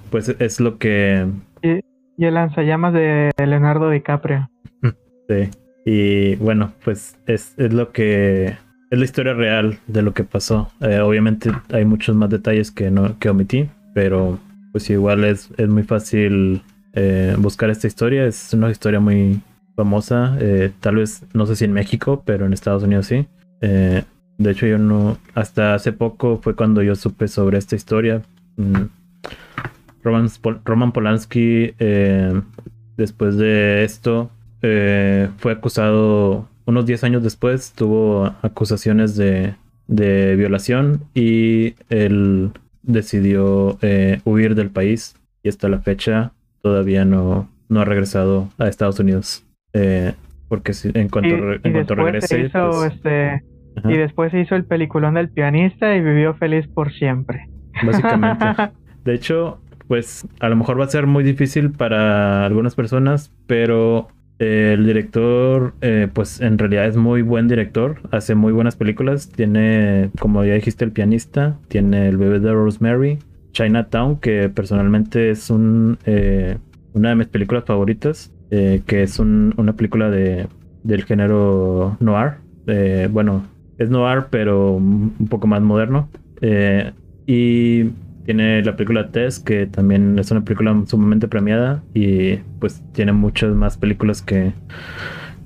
pues 0.09 0.29
es 0.39 0.59
lo 0.59 0.77
que... 0.79 1.27
Y, 1.61 2.25
el 2.25 2.33
lanzallamas 2.33 2.93
de 2.93 3.31
Leonardo 3.37 3.89
DiCaprio. 3.89 4.49
sí. 5.29 5.49
Y 5.85 6.35
bueno, 6.37 6.71
pues 6.83 7.17
es, 7.27 7.53
lo 7.57 7.91
que... 7.91 8.57
Es 8.89 8.97
la 8.97 9.05
historia 9.05 9.33
real 9.33 9.79
de 9.87 10.01
lo 10.01 10.13
que 10.13 10.23
pasó. 10.23 10.71
Eh, 10.81 10.99
obviamente 10.99 11.51
hay 11.71 11.85
muchos 11.85 12.15
más 12.15 12.29
detalles 12.29 12.71
que, 12.71 12.89
no, 12.89 13.19
que 13.19 13.29
omití, 13.29 13.69
pero 13.93 14.39
pues 14.71 14.89
igual 14.89 15.23
es, 15.23 15.51
es 15.57 15.69
muy 15.69 15.83
fácil 15.83 16.63
eh, 16.93 17.35
buscar 17.37 17.69
esta 17.69 17.87
historia. 17.87 18.25
Es 18.25 18.53
una 18.53 18.71
historia 18.71 18.99
muy 18.99 19.41
famosa. 19.75 20.37
Eh, 20.39 20.71
tal 20.79 20.95
vez, 20.95 21.23
no 21.33 21.45
sé 21.45 21.55
si 21.55 21.65
en 21.65 21.73
México, 21.73 22.23
pero 22.25 22.45
en 22.45 22.53
Estados 22.53 22.83
Unidos 22.83 23.07
sí. 23.07 23.27
De 24.39 24.51
hecho, 24.51 24.65
yo 24.65 24.77
no. 24.77 25.17
Hasta 25.35 25.75
hace 25.75 25.91
poco 25.91 26.39
fue 26.41 26.55
cuando 26.55 26.81
yo 26.81 26.95
supe 26.95 27.27
sobre 27.27 27.57
esta 27.57 27.75
historia. 27.75 28.21
Mm. 28.55 28.85
Roman, 30.01 30.91
Polanski, 30.93 31.73
eh, 31.77 32.41
después 32.95 33.35
de 33.35 33.83
esto, 33.83 34.31
eh, 34.61 35.29
fue 35.37 35.51
acusado. 35.51 36.47
Unos 36.65 36.85
10 36.85 37.03
años 37.03 37.23
después, 37.23 37.73
tuvo 37.73 38.33
acusaciones 38.41 39.17
de, 39.17 39.55
de 39.87 40.35
violación 40.37 41.01
y 41.13 41.73
él 41.89 42.51
decidió 42.81 43.77
eh, 43.81 44.21
huir 44.23 44.55
del 44.55 44.69
país. 44.69 45.17
Y 45.43 45.49
hasta 45.49 45.67
la 45.67 45.79
fecha 45.79 46.31
todavía 46.61 47.03
no, 47.03 47.49
no 47.67 47.81
ha 47.81 47.85
regresado 47.85 48.49
a 48.57 48.69
Estados 48.69 48.99
Unidos. 48.99 49.43
porque 50.47 50.73
si, 50.73 50.91
en 50.93 51.09
cuanto, 51.09 51.35
en 51.61 51.73
cuanto 51.73 51.95
regrese. 51.95 52.49
Pues 52.49 52.93
este 52.93 53.48
y 53.85 53.97
después 53.97 54.33
hizo 54.33 54.55
el 54.55 54.65
peliculón 54.65 55.13
del 55.13 55.29
pianista 55.29 55.95
y 55.95 56.01
vivió 56.01 56.33
feliz 56.35 56.67
por 56.67 56.91
siempre. 56.91 57.49
Básicamente. 57.85 58.45
De 59.05 59.13
hecho, 59.13 59.61
pues 59.87 60.27
a 60.39 60.49
lo 60.49 60.55
mejor 60.55 60.79
va 60.79 60.85
a 60.85 60.89
ser 60.89 61.07
muy 61.07 61.23
difícil 61.23 61.71
para 61.71 62.45
algunas 62.45 62.75
personas, 62.75 63.33
pero 63.47 64.07
eh, 64.39 64.75
el 64.77 64.85
director, 64.85 65.73
eh, 65.81 66.07
pues 66.13 66.39
en 66.39 66.57
realidad 66.57 66.85
es 66.85 66.95
muy 66.95 67.23
buen 67.23 67.47
director, 67.47 67.99
hace 68.11 68.35
muy 68.35 68.53
buenas 68.53 68.75
películas, 68.75 69.29
tiene, 69.29 70.11
como 70.19 70.45
ya 70.45 70.53
dijiste, 70.53 70.85
el 70.85 70.91
pianista, 70.91 71.57
tiene 71.67 72.07
el 72.07 72.17
bebé 72.17 72.39
de 72.39 72.53
Rosemary, 72.53 73.19
Chinatown, 73.51 74.19
que 74.19 74.47
personalmente 74.47 75.31
es 75.31 75.49
un, 75.49 75.97
eh, 76.05 76.57
una 76.93 77.09
de 77.09 77.15
mis 77.15 77.27
películas 77.27 77.65
favoritas, 77.65 78.31
que 78.49 79.03
es 79.03 79.19
una 79.19 79.73
película 79.73 80.09
de, 80.09 80.47
del 80.81 81.03
género 81.03 81.97
noir, 81.99 82.37
bueno, 83.11 83.43
es 83.79 83.89
noir, 83.89 84.25
pero 84.29 84.73
un 84.73 85.27
poco 85.29 85.47
más 85.47 85.61
moderno. 85.61 86.09
Eh, 86.41 86.91
y 87.25 87.85
tiene 88.25 88.61
la 88.63 88.75
película 88.75 89.09
Tess, 89.09 89.39
que 89.39 89.65
también 89.65 90.19
es 90.19 90.29
una 90.31 90.43
película 90.43 90.83
sumamente 90.85 91.27
premiada. 91.27 91.81
Y 91.93 92.35
pues 92.59 92.83
tiene 92.91 93.13
muchas 93.13 93.55
más 93.55 93.77
películas 93.77 94.21
que, 94.21 94.53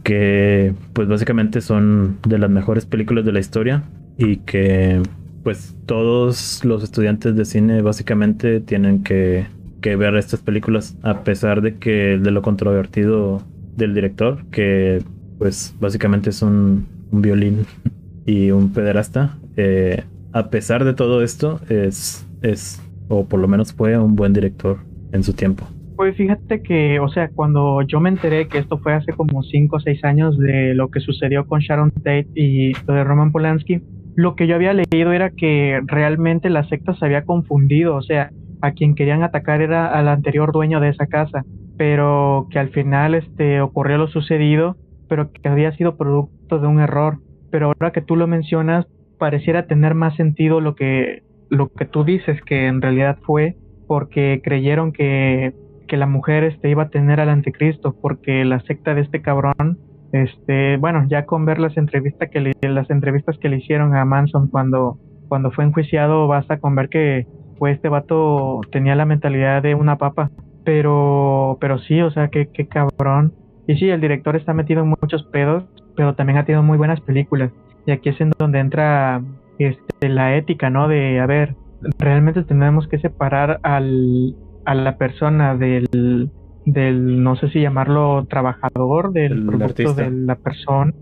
que 0.03 0.73
pues 0.93 1.07
básicamente 1.07 1.61
son 1.61 2.17
de 2.27 2.39
las 2.39 2.49
mejores 2.49 2.85
películas 2.85 3.23
de 3.23 3.31
la 3.31 3.39
historia. 3.39 3.83
Y 4.17 4.37
que 4.37 5.01
pues 5.43 5.75
todos 5.85 6.65
los 6.65 6.83
estudiantes 6.83 7.35
de 7.35 7.45
cine 7.45 7.81
básicamente 7.83 8.61
tienen 8.61 9.03
que, 9.03 9.45
que 9.81 9.95
ver 9.95 10.15
estas 10.15 10.41
películas 10.41 10.97
a 11.03 11.23
pesar 11.23 11.61
de 11.61 11.75
que 11.75 12.17
de 12.17 12.31
lo 12.31 12.41
controvertido 12.41 13.43
del 13.75 13.93
director, 13.93 14.43
que 14.51 15.03
pues 15.37 15.75
básicamente 15.79 16.29
es 16.31 16.41
un, 16.41 16.87
un 17.11 17.21
violín 17.21 17.65
y 18.25 18.51
un 18.51 18.73
pederasta, 18.73 19.37
eh, 19.57 20.03
a 20.31 20.49
pesar 20.49 20.83
de 20.83 20.93
todo 20.93 21.23
esto, 21.23 21.59
es, 21.69 22.27
es, 22.41 22.81
o 23.07 23.25
por 23.25 23.39
lo 23.39 23.47
menos 23.47 23.73
fue 23.73 23.97
un 23.97 24.15
buen 24.15 24.33
director 24.33 24.77
en 25.11 25.23
su 25.23 25.33
tiempo. 25.33 25.65
Pues 25.95 26.15
fíjate 26.17 26.63
que, 26.63 26.99
o 26.99 27.07
sea, 27.07 27.29
cuando 27.29 27.81
yo 27.83 27.99
me 27.99 28.09
enteré 28.09 28.47
que 28.47 28.57
esto 28.57 28.79
fue 28.79 28.93
hace 28.93 29.13
como 29.13 29.43
5 29.43 29.75
o 29.75 29.79
6 29.79 30.03
años 30.03 30.37
de 30.39 30.73
lo 30.73 30.89
que 30.89 30.99
sucedió 30.99 31.45
con 31.45 31.59
Sharon 31.59 31.91
Tate 31.91 32.27
y 32.33 32.73
lo 32.87 32.95
de 32.95 33.03
Roman 33.03 33.31
Polanski, 33.31 33.81
lo 34.15 34.35
que 34.35 34.47
yo 34.47 34.55
había 34.55 34.73
leído 34.73 35.11
era 35.11 35.29
que 35.29 35.81
realmente 35.85 36.49
la 36.49 36.67
secta 36.67 36.95
se 36.95 37.05
había 37.05 37.25
confundido, 37.25 37.95
o 37.95 38.01
sea, 38.01 38.31
a 38.61 38.71
quien 38.71 38.95
querían 38.95 39.23
atacar 39.23 39.61
era 39.61 39.87
al 39.87 40.07
anterior 40.07 40.51
dueño 40.51 40.79
de 40.79 40.89
esa 40.89 41.07
casa, 41.07 41.45
pero 41.77 42.47
que 42.49 42.59
al 42.59 42.69
final 42.69 43.13
este 43.13 43.61
ocurrió 43.61 43.97
lo 43.97 44.07
sucedido, 44.07 44.77
pero 45.07 45.31
que 45.31 45.47
había 45.47 45.75
sido 45.75 45.95
producto 45.95 46.59
de 46.59 46.67
un 46.67 46.79
error 46.79 47.19
pero 47.53 47.67
ahora 47.67 47.91
que 47.91 48.01
tú 48.01 48.15
lo 48.15 48.25
mencionas, 48.25 48.87
pareciera 49.19 49.67
tener 49.67 49.93
más 49.93 50.15
sentido 50.15 50.59
lo 50.59 50.73
que, 50.73 51.21
lo 51.51 51.69
que 51.69 51.85
tú 51.85 52.03
dices, 52.03 52.41
que 52.41 52.65
en 52.65 52.81
realidad 52.81 53.19
fue 53.27 53.57
porque 53.85 54.41
creyeron 54.43 54.91
que, 54.91 55.53
que 55.87 55.95
la 55.95 56.07
mujer 56.07 56.45
este, 56.45 56.71
iba 56.71 56.81
a 56.81 56.89
tener 56.89 57.19
al 57.19 57.29
anticristo, 57.29 57.95
porque 58.01 58.43
la 58.43 58.59
secta 58.61 58.95
de 58.95 59.01
este 59.01 59.21
cabrón, 59.21 59.77
este, 60.13 60.77
bueno, 60.77 61.05
ya 61.07 61.27
con 61.27 61.45
ver 61.45 61.59
las 61.59 61.77
entrevistas 61.77 62.31
que 62.31 62.39
le, 62.39 62.53
las 62.63 62.89
entrevistas 62.89 63.37
que 63.37 63.49
le 63.49 63.57
hicieron 63.57 63.95
a 63.95 64.03
Manson 64.03 64.47
cuando, 64.47 64.97
cuando 65.29 65.51
fue 65.51 65.63
enjuiciado, 65.63 66.27
basta 66.27 66.57
con 66.57 66.73
ver 66.73 66.89
que 66.89 67.27
pues 67.59 67.75
este 67.75 67.87
vato 67.87 68.61
tenía 68.71 68.95
la 68.95 69.05
mentalidad 69.05 69.61
de 69.61 69.75
una 69.75 69.99
papa. 69.99 70.31
Pero, 70.65 71.59
pero 71.61 71.77
sí, 71.77 72.01
o 72.01 72.09
sea, 72.09 72.29
qué, 72.29 72.49
qué 72.51 72.65
cabrón. 72.67 73.31
Y 73.67 73.75
sí, 73.75 73.89
el 73.89 74.01
director 74.01 74.35
está 74.35 74.55
metido 74.55 74.81
en 74.81 74.95
muchos 74.99 75.23
pedos, 75.25 75.65
pero 75.95 76.15
también 76.15 76.37
ha 76.37 76.45
tenido 76.45 76.63
muy 76.63 76.77
buenas 76.77 77.01
películas. 77.01 77.51
Y 77.85 77.91
aquí 77.91 78.09
es 78.09 78.21
en 78.21 78.31
donde 78.37 78.59
entra 78.59 79.21
este, 79.59 80.09
la 80.09 80.35
ética, 80.35 80.69
¿no? 80.69 80.87
De, 80.87 81.19
a 81.19 81.25
ver, 81.25 81.55
realmente 81.99 82.43
tenemos 82.43 82.87
que 82.87 82.99
separar 82.99 83.59
al, 83.63 84.35
a 84.65 84.75
la 84.75 84.97
persona 84.97 85.55
del, 85.55 86.29
del, 86.65 87.23
no 87.23 87.35
sé 87.35 87.49
si 87.49 87.61
llamarlo 87.61 88.25
trabajador, 88.29 89.11
del 89.11 89.45
producto 89.45 89.93
de 89.93 90.11
la 90.11 90.35
persona. 90.35 90.93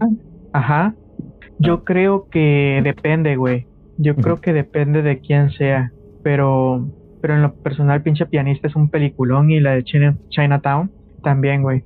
Ajá. 0.53 0.95
Yo 1.59 1.75
ah. 1.75 1.81
creo 1.85 2.27
que 2.29 2.81
depende, 2.83 3.35
güey. 3.35 3.67
Yo 3.97 4.15
creo 4.15 4.41
que 4.41 4.53
depende 4.53 5.03
de 5.03 5.19
quién 5.19 5.51
sea. 5.51 5.91
Pero, 6.23 6.87
pero 7.21 7.35
en 7.35 7.43
lo 7.43 7.53
personal, 7.53 8.01
pinche 8.01 8.25
pianista 8.25 8.67
es 8.67 8.75
un 8.75 8.89
peliculón 8.89 9.51
y 9.51 9.59
la 9.59 9.71
de 9.71 9.83
Chinatown 10.29 10.91
también, 11.23 11.61
güey. 11.61 11.83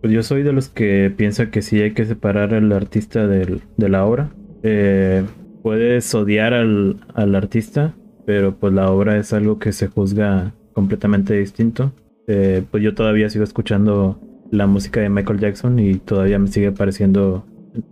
Pues 0.00 0.12
yo 0.12 0.22
soy 0.22 0.42
de 0.42 0.52
los 0.52 0.68
que 0.68 1.12
piensa 1.16 1.50
que 1.50 1.62
sí 1.62 1.80
hay 1.80 1.92
que 1.92 2.04
separar 2.04 2.54
al 2.54 2.70
artista 2.72 3.26
del, 3.26 3.62
de 3.76 3.88
la 3.88 4.04
obra. 4.04 4.30
Eh, 4.62 5.24
puedes 5.62 6.14
odiar 6.14 6.54
al, 6.54 6.96
al, 7.14 7.34
artista, 7.34 7.94
pero 8.24 8.54
pues 8.54 8.72
la 8.72 8.90
obra 8.90 9.16
es 9.16 9.32
algo 9.32 9.58
que 9.58 9.72
se 9.72 9.88
juzga 9.88 10.52
completamente 10.72 11.34
distinto. 11.34 11.92
Eh, 12.28 12.62
pues 12.70 12.82
yo 12.82 12.94
todavía 12.94 13.28
sigo 13.30 13.42
escuchando 13.42 14.20
la 14.50 14.66
música 14.66 15.00
de 15.00 15.08
Michael 15.08 15.40
Jackson 15.40 15.78
y 15.78 15.94
todavía 15.94 16.38
me 16.38 16.48
sigue 16.48 16.72
pareciendo 16.72 17.44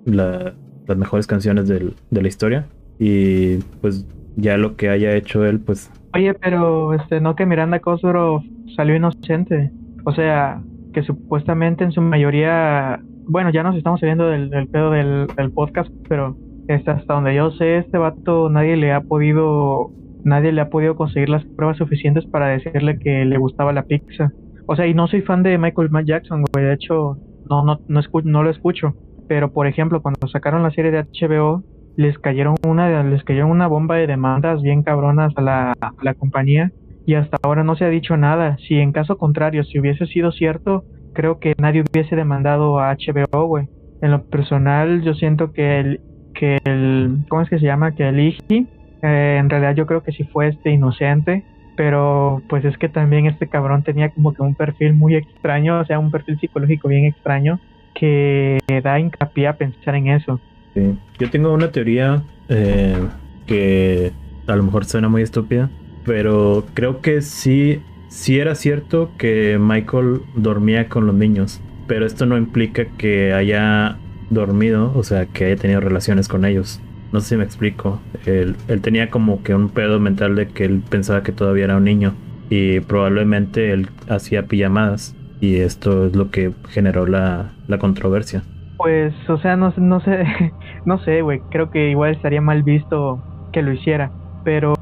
las 0.05 0.55
mejores 0.97 1.27
canciones 1.27 1.67
del, 1.67 1.95
de 2.11 2.23
la 2.23 2.29
historia. 2.29 2.67
Y 2.99 3.57
pues 3.81 4.07
ya 4.37 4.57
lo 4.57 4.77
que 4.77 4.89
haya 4.91 5.15
hecho 5.15 5.45
él, 5.45 5.59
pues... 5.61 5.91
Oye, 6.15 6.35
pero 6.35 6.95
este, 6.95 7.21
no 7.21 7.35
que 7.35 7.47
Miranda 7.47 7.81
Cosgrove 7.81 8.45
salió 8.77 8.95
inocente. 8.95 9.71
O 10.05 10.13
sea, 10.13 10.63
que 10.97 11.03
supuestamente 11.03 11.85
en 11.85 11.93
su 11.93 12.01
mayoría, 12.01 13.03
bueno, 13.29 13.51
ya 13.51 13.63
nos 13.63 13.77
estamos 13.77 14.01
saliendo 14.01 14.31
del, 14.31 14.49
pedo 14.69 14.91
del, 14.91 15.27
podcast, 15.55 15.91
pero 16.09 16.39
este, 16.69 16.91
hasta 16.91 17.13
donde 17.13 17.35
yo 17.35 17.51
sé, 17.51 17.77
este 17.77 17.99
vato 17.99 18.49
nadie 18.49 18.79
le 18.79 18.95
ha 18.95 19.03
podido, 19.03 19.91
nadie 20.25 20.53
le 20.53 20.63
ha 20.63 20.71
podido 20.71 20.97
conseguir 20.97 21.29
las 21.29 21.45
pruebas 21.45 21.77
suficientes 21.77 22.25
para 22.25 22.49
decirle 22.49 22.99
que 22.99 23.27
le 23.27 23.37
gustaba 23.37 23.75
la 23.75 23.83
pizza. 23.83 24.33
O 24.65 24.75
sea, 24.75 24.87
y 24.87 24.95
no 24.95 25.07
soy 25.07 25.21
fan 25.21 25.43
de 25.43 25.59
Michael 25.59 25.91
Jackson, 26.07 26.45
de 26.51 26.73
hecho, 26.73 27.19
no, 27.51 27.63
no, 27.63 27.79
no, 27.89 28.01
no 28.25 28.43
lo 28.43 28.49
escucho. 28.49 28.95
Pero, 29.29 29.53
por 29.53 29.67
ejemplo, 29.67 30.01
cuando 30.01 30.27
sacaron 30.29 30.63
la 30.63 30.71
serie 30.71 30.93
de 30.93 31.05
HBO, 31.05 31.63
les 31.97 32.19
cayeron 32.19 32.55
una, 32.67 33.03
les 33.03 33.23
cayeron 33.23 33.51
una 33.51 33.67
bomba 33.67 33.97
de 33.97 34.07
demandas 34.07 34.63
bien 34.63 34.83
cabronas 34.83 35.35
a 35.37 35.43
la, 35.43 35.73
a 35.79 35.93
la 36.01 36.15
compañía 36.15 36.73
y 37.07 37.15
hasta 37.15 37.39
ahora 37.43 37.63
no 37.63 37.77
se 37.77 37.85
ha 37.85 37.89
dicho 37.89 38.17
nada. 38.17 38.59
Si 38.67 38.75
en 38.75 38.93
caso 38.93 39.17
contrario, 39.17 39.63
si 39.65 39.79
hubiese 39.79 40.07
sido 40.07 40.33
cierto, 40.33 40.85
creo 41.15 41.39
que 41.39 41.55
nadie 41.57 41.83
hubiese 41.83 42.17
demandado 42.17 42.81
a 42.81 42.95
HBO, 42.95 43.47
güey. 43.47 43.69
En 44.03 44.11
lo 44.11 44.25
personal, 44.25 45.03
yo 45.03 45.15
siento 45.15 45.53
que 45.53 45.81
el, 45.81 46.01
que 46.35 46.59
el, 46.65 47.25
¿cómo 47.29 47.43
es 47.43 47.49
que 47.49 47.59
se 47.59 47.65
llama? 47.65 47.95
Que 47.95 48.09
el 48.09 48.19
IGI, 48.21 48.67
eh, 49.03 49.37
en 49.39 49.49
realidad 49.49 49.77
yo 49.77 49.87
creo 49.87 50.03
que 50.03 50.13
sí 50.13 50.25
fue 50.25 50.49
este 50.49 50.71
inocente, 50.71 51.45
pero 51.77 52.43
pues 52.49 52.65
es 52.65 52.77
que 52.77 52.89
también 52.89 53.27
este 53.27 53.49
cabrón 53.49 53.85
tenía 53.85 54.11
como 54.11 54.35
que 54.35 54.43
un 54.43 54.57
perfil 54.57 54.95
muy 54.95 55.15
extraño, 55.15 55.79
o 55.79 55.85
sea, 55.85 56.01
un 56.01 56.11
perfil 56.11 56.39
psicológico 56.41 56.89
bien 56.89 57.05
extraño, 57.05 57.61
que 57.95 58.59
da 58.83 58.99
hincapié 58.99 59.47
a 59.47 59.57
pensar 59.57 59.95
en 59.95 60.09
eso. 60.09 60.41
Sí. 60.75 60.99
Yo 61.19 61.31
tengo 61.31 61.55
una 61.55 61.71
teoría 61.71 62.23
eh, 62.49 63.07
que 63.47 64.13
a 64.47 64.57
lo 64.57 64.63
mejor 64.65 64.85
suena 64.85 65.09
muy 65.09 65.23
estúpida, 65.23 65.71
pero 66.07 66.65
creo 66.75 67.01
que 67.01 67.21
sí, 67.21 67.83
sí 68.09 68.39
era 68.39 68.55
cierto 68.55 69.11
que 69.19 69.59
Michael 69.61 70.23
dormía 70.37 70.89
con 70.89 71.07
los 71.07 71.15
niños, 71.15 71.61
pero 71.89 72.07
esto 72.07 72.25
no 72.25 72.39
implica 72.39 72.87
que 72.97 73.33
haya 73.33 73.99
dormido, 74.31 74.93
o 74.95 75.03
sea, 75.03 75.27
que 75.27 75.47
haya 75.47 75.57
tenido 75.57 75.81
relaciones 75.81 76.29
con 76.29 76.45
ellos. 76.45 76.81
No 77.13 77.21
sé 77.21 77.31
si 77.31 77.37
me 77.37 77.45
explico. 77.45 78.01
Él, 78.25 78.57
tenía 78.83 79.11
como 79.11 79.43
que 79.43 79.55
un 79.55 79.69
pedo 79.69 80.01
mental 80.01 80.37
de 80.37 80.49
que 80.49 80.65
él 80.65 80.83
pensaba 80.89 81.23
que 81.23 81.33
todavía 81.33 81.65
era 81.65 81.77
un 81.77 81.85
niño 81.85 82.15
y 82.51 82.81
probablemente 82.81 83.73
él 83.73 83.89
hacía 84.09 84.47
pijamadas 84.47 85.17
y 85.41 85.57
esto 85.57 86.07
es 86.07 86.17
lo 86.17 86.31
que 86.31 86.53
generó 86.69 87.07
la, 87.07 87.53
la 87.67 87.79
controversia. 87.79 88.43
Pues, 88.77 89.15
o 89.29 89.39
sea, 89.39 89.57
no, 89.57 89.73
no 89.77 90.01
sé, 90.01 90.25
no 90.85 90.99
sé, 91.01 91.23
güey, 91.23 91.41
creo 91.51 91.71
que 91.71 91.91
igual 91.91 92.13
estaría 92.13 92.41
mal 92.41 92.63
visto 92.63 93.23
que 93.53 93.63
lo 93.63 93.73
hiciera, 93.73 94.11
pero 94.45 94.75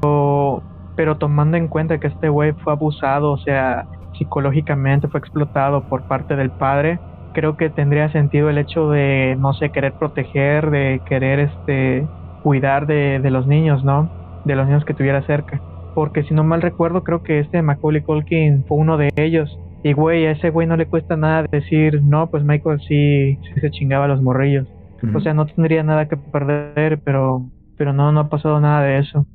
pero 0.95 1.17
tomando 1.17 1.57
en 1.57 1.67
cuenta 1.67 1.99
que 1.99 2.07
este 2.07 2.29
güey 2.29 2.53
fue 2.53 2.73
abusado, 2.73 3.31
o 3.31 3.37
sea, 3.37 3.85
psicológicamente 4.17 5.07
fue 5.07 5.19
explotado 5.19 5.83
por 5.89 6.07
parte 6.07 6.35
del 6.35 6.51
padre, 6.51 6.99
creo 7.33 7.57
que 7.57 7.69
tendría 7.69 8.11
sentido 8.11 8.49
el 8.49 8.57
hecho 8.57 8.89
de, 8.89 9.35
no 9.37 9.53
sé, 9.53 9.69
querer 9.69 9.93
proteger, 9.93 10.71
de 10.71 11.01
querer 11.05 11.39
este 11.39 12.07
cuidar 12.43 12.87
de, 12.87 13.19
de 13.19 13.31
los 13.31 13.47
niños, 13.47 13.83
¿no? 13.83 14.09
De 14.45 14.55
los 14.55 14.67
niños 14.67 14.85
que 14.85 14.93
tuviera 14.93 15.21
cerca. 15.23 15.59
Porque 15.95 16.23
si 16.23 16.33
no 16.33 16.43
mal 16.43 16.61
recuerdo, 16.61 17.03
creo 17.03 17.23
que 17.23 17.39
este 17.39 17.61
Macaulay 17.61 18.01
Culkin 18.01 18.63
fue 18.65 18.77
uno 18.77 18.97
de 18.97 19.09
ellos. 19.15 19.57
Y 19.83 19.93
güey, 19.93 20.25
a 20.25 20.31
ese 20.31 20.49
güey 20.49 20.67
no 20.67 20.77
le 20.77 20.87
cuesta 20.87 21.15
nada 21.15 21.45
decir, 21.51 22.01
no, 22.03 22.27
pues 22.27 22.43
Michael 22.43 22.79
sí, 22.81 23.37
sí 23.37 23.59
se 23.59 23.71
chingaba 23.71 24.05
a 24.05 24.07
los 24.07 24.21
morrillos. 24.21 24.67
O 25.13 25.19
sea, 25.19 25.33
no 25.33 25.45
tendría 25.45 25.83
nada 25.83 26.07
que 26.07 26.17
perder, 26.17 26.99
pero, 27.03 27.45
pero 27.77 27.93
no, 27.93 28.11
no 28.11 28.21
ha 28.21 28.29
pasado 28.29 28.59
nada 28.59 28.81
de 28.81 28.97
eso. 28.99 29.27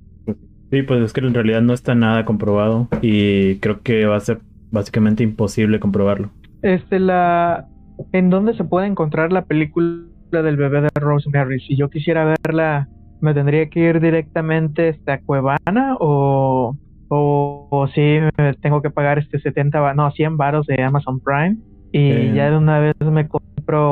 Sí, 0.71 0.83
pues 0.83 1.03
es 1.03 1.13
que 1.13 1.21
en 1.21 1.35
realidad 1.35 1.63
no 1.63 1.73
está 1.73 1.95
nada 1.95 2.25
comprobado 2.25 2.89
y 3.03 3.57
creo 3.57 3.81
que 3.83 4.07
va 4.07 4.17
a 4.17 4.21
ser 4.21 4.39
básicamente 4.71 5.23
imposible 5.23 5.81
comprobarlo. 5.81 6.31
Este, 6.63 7.01
la... 7.01 7.67
¿En 8.13 8.31
dónde 8.31 8.55
se 8.55 8.65
puede 8.65 8.87
encontrar 8.87 9.33
la 9.33 9.45
película 9.45 10.05
del 10.39 10.57
bebé 10.57 10.83
de 10.83 10.89
Rosemary. 10.95 11.61
Si 11.61 11.77
yo 11.77 11.91
quisiera 11.91 12.25
verla, 12.45 12.89
¿me 13.21 13.35
tendría 13.35 13.69
que 13.69 13.81
ir 13.81 14.01
directamente 14.01 14.91
hasta 14.91 15.21
Cuevana 15.21 15.97
o, 15.99 16.77
o, 17.09 17.69
o 17.71 17.89
sí 17.89 18.19
tengo 18.63 18.81
que 18.81 18.91
pagar 18.91 19.19
este 19.19 19.41
70, 19.41 19.95
no, 19.95 20.11
100 20.11 20.37
varos 20.37 20.67
de 20.67 20.83
Amazon 20.83 21.21
Prime? 21.21 21.57
Y 21.93 22.11
Eh. 22.11 22.33
ya 22.35 22.51
de 22.51 22.57
una 22.57 22.79
vez 22.79 22.95
me 23.01 23.27
compro 23.27 23.91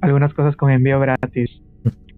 algunas 0.00 0.32
cosas 0.32 0.56
con 0.56 0.70
envío 0.70 0.98
gratis. 0.98 1.50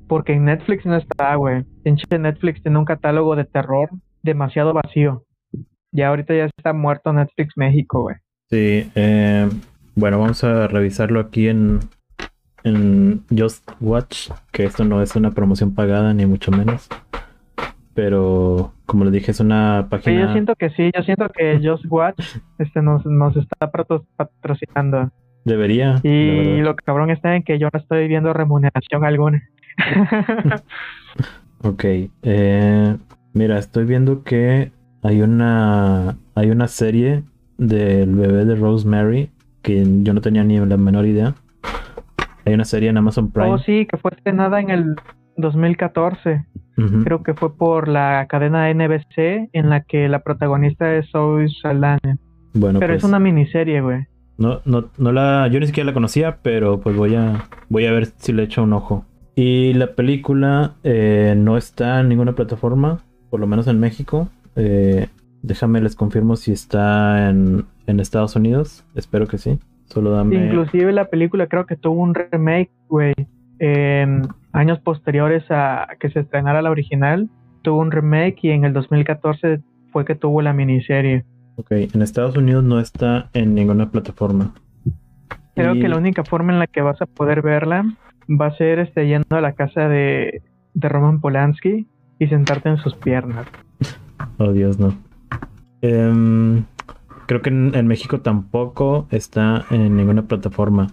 Porque 0.09 0.32
en 0.32 0.46
Netflix 0.46 0.84
no 0.86 0.96
está, 0.96 1.34
güey. 1.36 1.64
Pinche 1.84 2.18
Netflix 2.18 2.62
tiene 2.62 2.78
un 2.78 2.84
catálogo 2.84 3.36
de 3.36 3.44
terror 3.44 3.90
demasiado 4.22 4.72
vacío. 4.72 5.24
Ya 5.92 6.09
ahorita 6.09 6.34
ya 6.34 6.46
está 6.56 6.72
muerto 6.72 7.12
Netflix 7.12 7.52
México, 7.56 8.02
güey. 8.02 8.16
Sí, 8.50 8.90
eh, 8.94 9.48
bueno, 9.94 10.18
vamos 10.18 10.42
a 10.44 10.66
revisarlo 10.66 11.20
aquí 11.20 11.48
en, 11.48 11.80
en 12.64 13.22
Just 13.36 13.70
Watch, 13.80 14.30
que 14.52 14.64
esto 14.64 14.84
no 14.84 15.02
es 15.02 15.14
una 15.16 15.30
promoción 15.32 15.74
pagada 15.74 16.14
ni 16.14 16.24
mucho 16.26 16.50
menos. 16.50 16.88
Pero 17.94 18.72
como 18.86 19.04
les 19.04 19.12
dije, 19.12 19.32
es 19.32 19.40
una 19.40 19.82
Sí, 19.82 19.88
página... 19.90 20.20
yo 20.26 20.32
siento 20.32 20.54
que 20.54 20.70
sí, 20.70 20.90
yo 20.96 21.02
siento 21.02 21.28
que 21.30 21.61
Just 21.62 21.84
Watch 21.88 22.36
este 22.59 22.80
nos, 22.80 23.04
nos 23.04 23.36
está 23.36 23.70
patro- 23.70 24.06
patrocinando. 24.16 25.11
Debería. 25.44 25.96
Y 26.02 26.61
lo 26.61 26.76
cabrón 26.76 27.11
está 27.11 27.34
en 27.34 27.42
que 27.42 27.59
yo 27.59 27.68
no 27.72 27.78
estoy 27.80 28.06
viendo 28.09 28.32
remuneración 28.32 29.04
alguna. 29.04 29.42
Ok. 31.64 31.85
eh, 32.22 32.97
mira, 33.33 33.59
estoy 33.59 33.85
viendo 33.85 34.22
que 34.22 34.70
hay 35.03 35.22
una 35.22 36.16
hay 36.35 36.51
una 36.51 36.68
serie 36.68 37.24
del 37.57 38.14
bebé 38.14 38.45
de 38.45 38.55
Rosemary 38.55 39.31
que 39.62 39.85
yo 40.03 40.14
no 40.14 40.20
tenía 40.20 40.45
ni 40.45 40.59
la 40.59 40.76
menor 40.76 41.07
idea. 41.07 41.35
Hay 42.45 42.55
una 42.55 42.64
serie 42.64 42.89
en 42.89 42.97
Amazon 42.97 43.31
Prime. 43.31 43.51
oh, 43.51 43.59
sí, 43.59 43.87
que 43.87 43.97
fue 43.99 44.12
estrenada 44.16 44.61
en 44.61 44.70
el 44.70 44.95
2014. 45.37 46.47
Ujú. 46.79 47.05
Creo 47.05 47.22
que 47.22 47.35
fue 47.35 47.55
por 47.55 47.89
la 47.89 48.26
cadena 48.29 48.72
NBC 48.72 49.51
en 49.53 49.68
la 49.68 49.83
que 49.83 50.09
la 50.09 50.20
protagonista 50.20 50.95
es 50.95 51.11
Zoe 51.11 51.49
Saldana. 51.61 51.99
Bueno, 52.55 52.79
Pero 52.79 52.93
pues, 52.93 53.03
es 53.03 53.09
una 53.09 53.18
miniserie, 53.18 53.81
güey. 53.81 54.07
no, 54.39 54.61
no, 54.64 54.87
no 54.97 55.12
la, 55.12 55.49
yo 55.49 55.59
ni 55.61 55.66
siquiera 55.66 55.89
la 55.89 55.93
conocía, 55.95 56.39
pero 56.41 56.81
pues 56.81 56.97
voy 56.97 57.16
a, 57.16 57.45
voy 57.68 57.87
a 57.87 57.93
ver 57.93 58.07
si 58.07 58.33
le 58.33 58.45
echo 58.45 58.62
un 58.62 58.72
ojo. 58.72 59.05
Y 59.41 59.72
la 59.74 59.95
película 59.95 60.72
eh, 60.82 61.34
no 61.36 61.57
está 61.57 62.01
en 62.01 62.09
ninguna 62.09 62.32
plataforma, 62.32 62.99
por 63.30 63.39
lo 63.39 63.47
menos 63.47 63.68
en 63.68 63.78
México. 63.78 64.28
Eh, 64.57 65.07
déjame 65.43 65.80
les 65.80 65.95
confirmo 65.95 66.34
si 66.34 66.51
está 66.51 67.30
en, 67.30 67.64
en 67.86 68.01
Estados 68.01 68.34
Unidos. 68.34 68.84
Espero 68.97 69.28
que 69.28 69.39
sí. 69.39 69.61
Solo 69.84 70.11
dame. 70.11 70.34
Inclusive 70.47 70.91
la 70.91 71.05
película 71.09 71.47
creo 71.47 71.66
que 71.66 71.76
tuvo 71.76 72.03
un 72.03 72.14
remake, 72.16 72.72
güey. 72.89 73.14
Años 74.53 74.80
posteriores 74.80 75.45
a 75.51 75.86
que 76.01 76.11
se 76.11 76.18
estrenara 76.18 76.61
la 76.61 76.72
original, 76.72 77.28
tuvo 77.62 77.78
un 77.78 77.93
remake 77.93 78.39
y 78.43 78.51
en 78.51 78.64
el 78.64 78.72
2014 78.72 79.61
fue 79.93 80.05
que 80.05 80.16
tuvo 80.16 80.43
la 80.43 80.53
miniserie. 80.53 81.24
Ok, 81.55 81.70
en 81.70 82.03
Estados 82.03 82.36
Unidos 82.36 82.64
no 82.64 82.80
está 82.80 83.30
en 83.34 83.55
ninguna 83.55 83.89
plataforma. 83.93 84.53
Creo 85.55 85.76
Y- 85.76 85.80
que 85.80 85.89
la 85.89 85.97
única 85.97 86.24
forma 86.24 86.53
en 86.53 86.59
la 86.59 86.66
que 86.66 86.82
vas 86.82 87.01
a 87.01 87.07
poder 87.07 87.41
verla 87.43 87.84
va 88.29 88.47
a 88.47 88.57
ser 88.57 88.79
este, 88.79 89.07
yendo 89.07 89.37
a 89.37 89.41
la 89.41 89.53
casa 89.53 89.89
de, 89.89 90.43
de 90.74 90.89
Roman 90.89 91.20
Polanski 91.20 91.87
y 92.18 92.26
sentarte 92.26 92.68
en 92.68 92.79
sus 92.79 92.95
piernas. 92.95 93.47
Oh, 94.39 94.53
Dios, 94.53 94.79
no. 94.79 94.95
Em, 95.81 96.64
creo 97.26 97.43
que 97.43 97.51
en, 97.51 97.74
en 97.74 97.87
México 97.87 98.20
tampoco 98.20 99.07
está 99.11 99.64
en 99.70 99.97
ninguna 99.97 100.22
plataforma. 100.22 100.89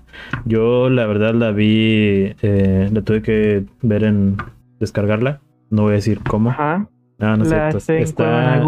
Yo, 0.45 0.89
la 0.89 1.05
verdad, 1.05 1.33
la 1.33 1.51
vi, 1.51 2.33
eh, 2.41 2.89
la 2.91 3.01
tuve 3.01 3.21
que 3.21 3.65
ver 3.81 4.03
en 4.03 4.37
descargarla. 4.79 5.41
No 5.69 5.83
voy 5.83 5.93
a 5.93 5.95
decir 5.95 6.19
cómo. 6.27 6.51
Ajá. 6.51 6.87
Ah, 7.19 7.37
no 7.37 7.43
es 7.43 7.51
la 7.51 7.69
en 7.69 7.77
Está 8.01 8.63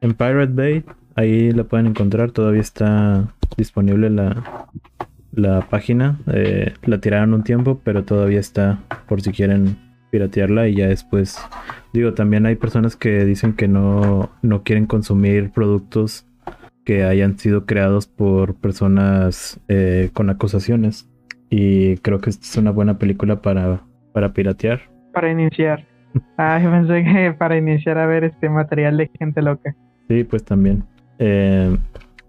en 0.00 0.14
Pirate 0.14 0.52
Bay. 0.52 0.84
Ahí 1.16 1.50
la 1.50 1.64
pueden 1.64 1.88
encontrar. 1.88 2.30
Todavía 2.30 2.60
está 2.60 3.26
disponible 3.56 4.08
la, 4.08 4.68
la 5.38 5.62
página. 5.68 6.18
Eh, 6.32 6.74
la 6.82 6.98
tiraron 6.98 7.34
un 7.34 7.44
tiempo, 7.44 7.80
pero 7.82 8.04
todavía 8.04 8.40
está 8.40 8.78
por 9.06 9.22
si 9.22 9.32
quieren 9.32 9.76
piratearla 10.10 10.68
y 10.68 10.76
ya 10.76 10.88
después. 10.88 11.38
Digo, 11.92 12.14
también 12.14 12.46
hay 12.46 12.56
personas 12.56 12.96
que 12.96 13.24
dicen 13.24 13.54
que 13.54 13.68
no, 13.68 14.30
no 14.42 14.62
quieren 14.62 14.86
consumir 14.86 15.50
productos 15.50 16.26
que 16.84 17.04
hayan 17.04 17.38
sido 17.38 17.66
creados 17.66 18.06
por 18.06 18.54
personas 18.54 19.60
eh, 19.68 20.10
con 20.12 20.30
acusaciones. 20.30 21.08
Y 21.50 21.96
creo 21.98 22.20
que 22.20 22.30
esta 22.30 22.44
es 22.44 22.56
una 22.56 22.70
buena 22.70 22.98
película 22.98 23.40
para, 23.40 23.82
para 24.12 24.32
piratear. 24.32 24.80
Para 25.12 25.30
iniciar. 25.30 25.86
Ah, 26.38 26.58
yo 26.60 26.70
pensé 26.70 27.04
que 27.04 27.32
para 27.32 27.58
iniciar 27.58 27.98
a 27.98 28.06
ver 28.06 28.24
este 28.24 28.48
material 28.48 28.96
de 28.96 29.10
gente 29.18 29.42
loca. 29.42 29.76
Sí, 30.08 30.24
pues 30.24 30.42
también. 30.42 30.82
Eh, 31.18 31.76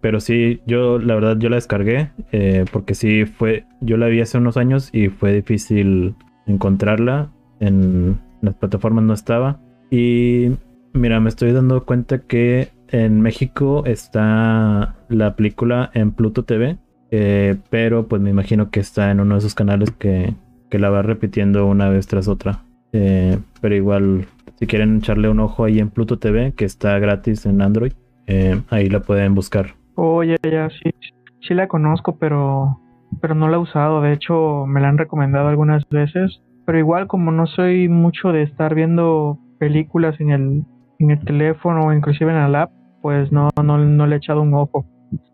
pero 0.02 0.20
sí, 0.20 0.62
yo 0.66 1.00
la 1.00 1.16
verdad 1.16 1.38
yo 1.38 1.50
la 1.50 1.58
descargué 1.58 2.12
eh, 2.32 2.66
porque 2.72 2.96
sí 2.96 3.26
fue, 3.26 3.66
yo 3.82 3.98
la 3.98 4.08
vi 4.08 4.22
hace 4.22 4.38
unos 4.38 4.58
años 4.58 4.90
y 4.94 5.10
fue 5.10 5.34
difícil 5.34 6.16
encontrarla. 6.48 7.32
En 7.60 8.20
las 8.42 8.56
plataformas 8.56 9.04
no 9.04 9.14
estaba. 9.14 9.60
Y 9.92 10.52
mira, 10.94 11.20
me 11.20 11.30
estoy 11.30 11.52
dando 11.52 11.86
cuenta 11.86 12.20
que 12.20 12.70
en 12.88 13.22
México 13.22 13.84
está 13.86 14.96
la 15.10 15.36
película 15.36 15.92
en 15.94 16.12
Pluto 16.12 16.44
TV. 16.44 16.78
eh, 17.12 17.58
pero 17.70 18.08
pues 18.08 18.22
me 18.22 18.30
imagino 18.30 18.70
que 18.70 18.80
está 18.80 19.12
en 19.12 19.20
uno 19.20 19.36
de 19.36 19.40
esos 19.40 19.56
canales 19.56 19.92
que, 19.92 20.36
que 20.70 20.80
la 20.80 20.90
va 20.90 21.02
repitiendo 21.02 21.66
una 21.66 21.90
vez 21.90 22.08
tras 22.08 22.28
otra. 22.28 22.64
Eh, 22.94 23.38
pero 23.62 23.76
igual, 23.76 24.26
si 24.60 24.68
quieren 24.68 24.98
echarle 24.98 25.30
un 25.30 25.40
ojo 25.40 25.64
ahí 25.64 25.80
en 25.80 25.90
Pluto 25.90 26.20
TV, 26.20 26.54
que 26.56 26.66
está 26.66 26.98
gratis 27.00 27.46
en 27.46 27.62
Android, 27.62 27.94
eh, 28.28 28.62
ahí 28.70 28.90
la 28.90 29.02
pueden 29.02 29.36
buscar. 29.36 29.76
Oh, 30.02 30.24
ya, 30.24 30.38
ya, 30.50 30.70
sí, 30.70 30.92
sí 31.42 31.54
la 31.54 31.68
conozco, 31.68 32.18
pero, 32.18 32.80
pero 33.20 33.36
no 33.36 33.50
la 33.50 33.58
he 33.58 33.60
usado. 33.60 34.00
De 34.00 34.14
hecho, 34.14 34.66
me 34.66 34.80
la 34.80 34.88
han 34.88 34.98
recomendado 34.98 35.50
algunas 35.50 35.84
veces. 35.90 36.42
Pero 36.66 36.80
igual, 36.80 37.08
como 37.08 37.34
no 37.34 37.48
soy 37.48 37.90
mucho 37.90 38.32
de 38.32 38.44
estar 38.44 38.76
viendo 38.76 39.40
películas 39.60 40.18
en 40.22 40.30
el, 40.30 40.64
en 41.00 41.12
el 41.12 41.20
teléfono 41.26 41.88
o 41.88 41.94
inclusive 41.94 42.32
en 42.32 42.38
la 42.38 42.48
lap, 42.48 42.72
pues 43.02 43.30
no, 43.34 43.50
no, 43.62 43.78
no 43.78 44.08
le 44.08 44.16
he 44.16 44.18
echado 44.20 44.42
un 44.42 44.54
ojo. 44.54 44.86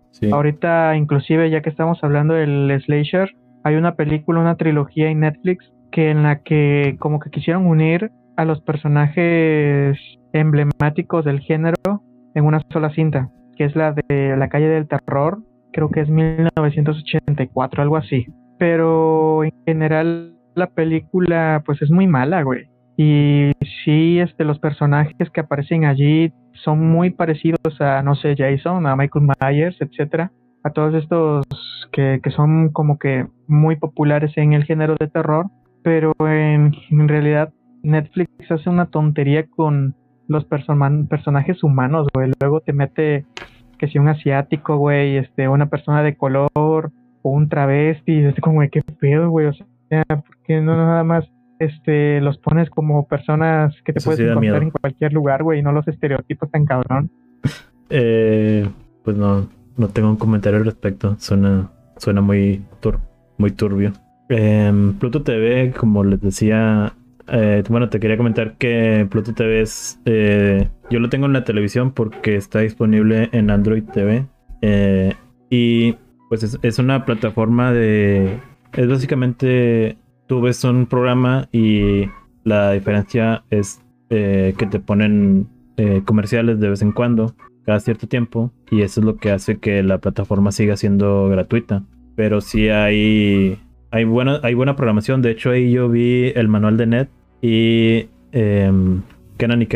Sí. 0.10 0.32
Ahorita, 0.32 0.96
inclusive, 0.96 1.52
ya 1.52 1.62
que 1.62 1.70
estamos 1.70 2.04
hablando 2.04 2.34
del 2.34 2.76
slasher, 2.86 3.36
hay 3.64 3.76
una 3.76 3.94
película, 3.94 4.40
una 4.40 4.56
trilogía 4.56 5.10
en 5.10 5.20
Netflix 5.20 5.72
que 5.92 6.10
en 6.10 6.24
la 6.24 6.42
que 6.42 6.96
como 7.00 7.20
que 7.20 7.30
quisieron 7.30 7.68
unir 7.68 8.10
a 8.36 8.46
los 8.46 8.62
personajes 8.62 10.00
emblemáticos 10.34 11.24
del 11.24 11.42
género 11.42 12.02
en 12.34 12.46
una 12.46 12.62
sola 12.72 12.90
cinta, 12.90 13.30
que 13.56 13.66
es 13.66 13.76
la 13.76 13.94
de 13.94 14.36
La 14.38 14.50
calle 14.50 14.68
del 14.68 14.88
terror, 14.88 15.40
creo 15.74 15.90
que 15.90 16.02
es 16.02 16.10
1984, 16.10 17.82
algo 17.82 17.98
así. 17.98 18.28
Pero 18.58 19.44
en 19.44 19.52
general 19.66 20.36
la 20.56 20.68
película 20.68 21.62
pues 21.66 21.82
es 21.82 21.92
muy 21.92 22.08
mala, 22.08 22.44
güey. 22.44 22.68
Y 22.98 23.52
sí, 23.84 24.20
este, 24.20 24.46
los 24.46 24.60
personajes 24.60 25.30
que 25.30 25.42
aparecen 25.42 25.84
allí 25.84 26.32
son 26.64 26.90
muy 26.90 27.10
parecidos 27.10 27.82
a, 27.82 28.02
no 28.02 28.16
sé, 28.16 28.36
Jason, 28.38 28.88
a 28.88 28.96
Michael 28.96 29.28
Myers, 29.42 29.76
etcétera, 29.82 30.32
a 30.64 30.70
todos 30.70 30.94
estos 30.96 31.46
que, 31.92 32.22
que 32.24 32.32
son 32.32 32.70
como 32.70 32.98
que 32.98 33.28
muy 33.48 33.76
populares 33.76 34.32
en 34.38 34.54
el 34.54 34.64
género 34.64 34.96
de 34.98 35.08
terror, 35.10 35.48
pero 35.84 36.14
en, 36.20 36.74
en 36.90 37.08
realidad 37.10 37.54
Netflix 37.84 38.30
hace 38.50 38.70
una 38.70 38.88
tontería 38.88 39.46
con 39.46 39.96
los 40.28 40.46
persona- 40.46 41.06
personajes 41.10 41.64
humanos, 41.64 42.08
güey. 42.14 42.32
Luego 42.40 42.62
te 42.62 42.74
mete 42.74 43.26
que 43.78 43.88
si 43.88 44.00
un 44.00 44.08
asiático, 44.08 44.78
güey, 44.78 45.18
este, 45.18 45.48
una 45.48 45.68
persona 45.68 46.02
de 46.04 46.16
color 46.16 46.50
o 46.52 47.30
un 47.30 47.50
travesti, 47.50 48.20
es 48.20 48.36
como, 48.42 48.56
güey, 48.56 48.70
qué 48.70 48.82
pedo, 48.82 49.30
güey, 49.30 49.48
o 49.48 49.54
sea, 49.54 50.04
¿por 50.06 50.38
qué 50.46 50.62
no 50.62 50.76
nada 50.78 51.04
más 51.04 51.26
este 51.60 52.20
los 52.22 52.38
pones 52.38 52.70
como 52.70 53.08
personas 53.08 53.74
que 53.86 53.94
te 53.94 54.00
Eso 54.00 54.10
puedes 54.10 54.20
sí 54.20 54.26
encontrar 54.30 54.64
en 54.64 54.72
cualquier 54.72 55.14
lugar, 55.14 55.44
güey, 55.44 55.60
y 55.60 55.62
no 55.64 55.72
los 55.72 55.88
estereotipos 55.88 56.50
tan 56.52 56.66
cabrón? 56.66 57.10
Eh, 57.90 58.68
pues 59.04 59.16
no, 59.18 59.48
no 59.78 59.88
tengo 59.90 60.10
un 60.10 60.16
comentario 60.18 60.60
al 60.60 60.66
respecto. 60.66 61.16
Suena, 61.20 61.70
suena 61.98 62.22
muy, 62.22 62.64
tur- 62.82 63.00
muy 63.38 63.52
turbio. 63.52 63.92
Em, 64.30 64.94
Pluto 64.94 65.22
TV, 65.22 65.72
como 65.78 66.04
les 66.04 66.20
decía, 66.22 66.94
eh, 67.28 67.64
bueno, 67.70 67.90
te 67.90 68.00
quería 68.00 68.18
comentar 68.18 68.58
que 68.58 69.08
Pluto 69.10 69.34
TV 69.34 69.62
es, 69.62 70.00
eh, 70.06 70.70
yo 70.90 71.00
lo 71.00 71.10
tengo 71.10 71.26
en 71.26 71.34
la 71.34 71.44
televisión 71.44 71.92
porque 71.92 72.36
está 72.36 72.60
disponible 72.60 73.30
en 73.32 73.50
Android 73.50 73.84
TV. 73.84 74.26
eh, 74.62 75.14
y 75.50 75.96
pues 76.30 76.58
es, 76.62 76.80
una 76.80 77.06
plataforma 77.06 77.72
de, 77.72 78.40
es 78.74 78.88
básicamente, 78.88 79.98
tú 80.28 80.42
ves 80.42 80.64
un 80.64 80.88
programa 80.88 81.48
y 81.52 82.10
la 82.44 82.72
diferencia 82.72 83.44
es 83.52 83.82
eh, 84.10 84.54
que 84.58 84.66
te 84.66 84.80
ponen 84.80 85.48
comerciales 86.06 86.62
de 86.62 86.70
vez 86.70 86.82
en 86.82 86.94
cuando 86.94 87.36
cada 87.66 87.82
cierto 87.82 88.08
tiempo 88.08 88.54
y 88.72 88.82
eso 88.82 89.02
es 89.02 89.06
lo 89.06 89.18
que 89.18 89.32
hace 89.32 89.58
que 89.58 89.84
la 89.84 89.98
plataforma 89.98 90.52
siga 90.52 90.78
siendo 90.78 91.28
gratuita. 91.28 91.84
Pero 92.16 92.40
sí 92.40 92.70
hay, 92.70 93.60
hay 93.96 94.04
buena, 94.04 94.42
hay 94.44 94.54
buena 94.56 94.76
programación. 94.76 95.22
De 95.22 95.32
hecho, 95.32 95.52
ahí 95.52 95.72
yo 95.72 95.88
vi 95.88 96.34
el 96.36 96.50
manual 96.50 96.76
de 96.76 96.86
Net 96.86 97.10
y 97.42 98.10
eh, 98.34 98.70
Kenan 99.38 99.68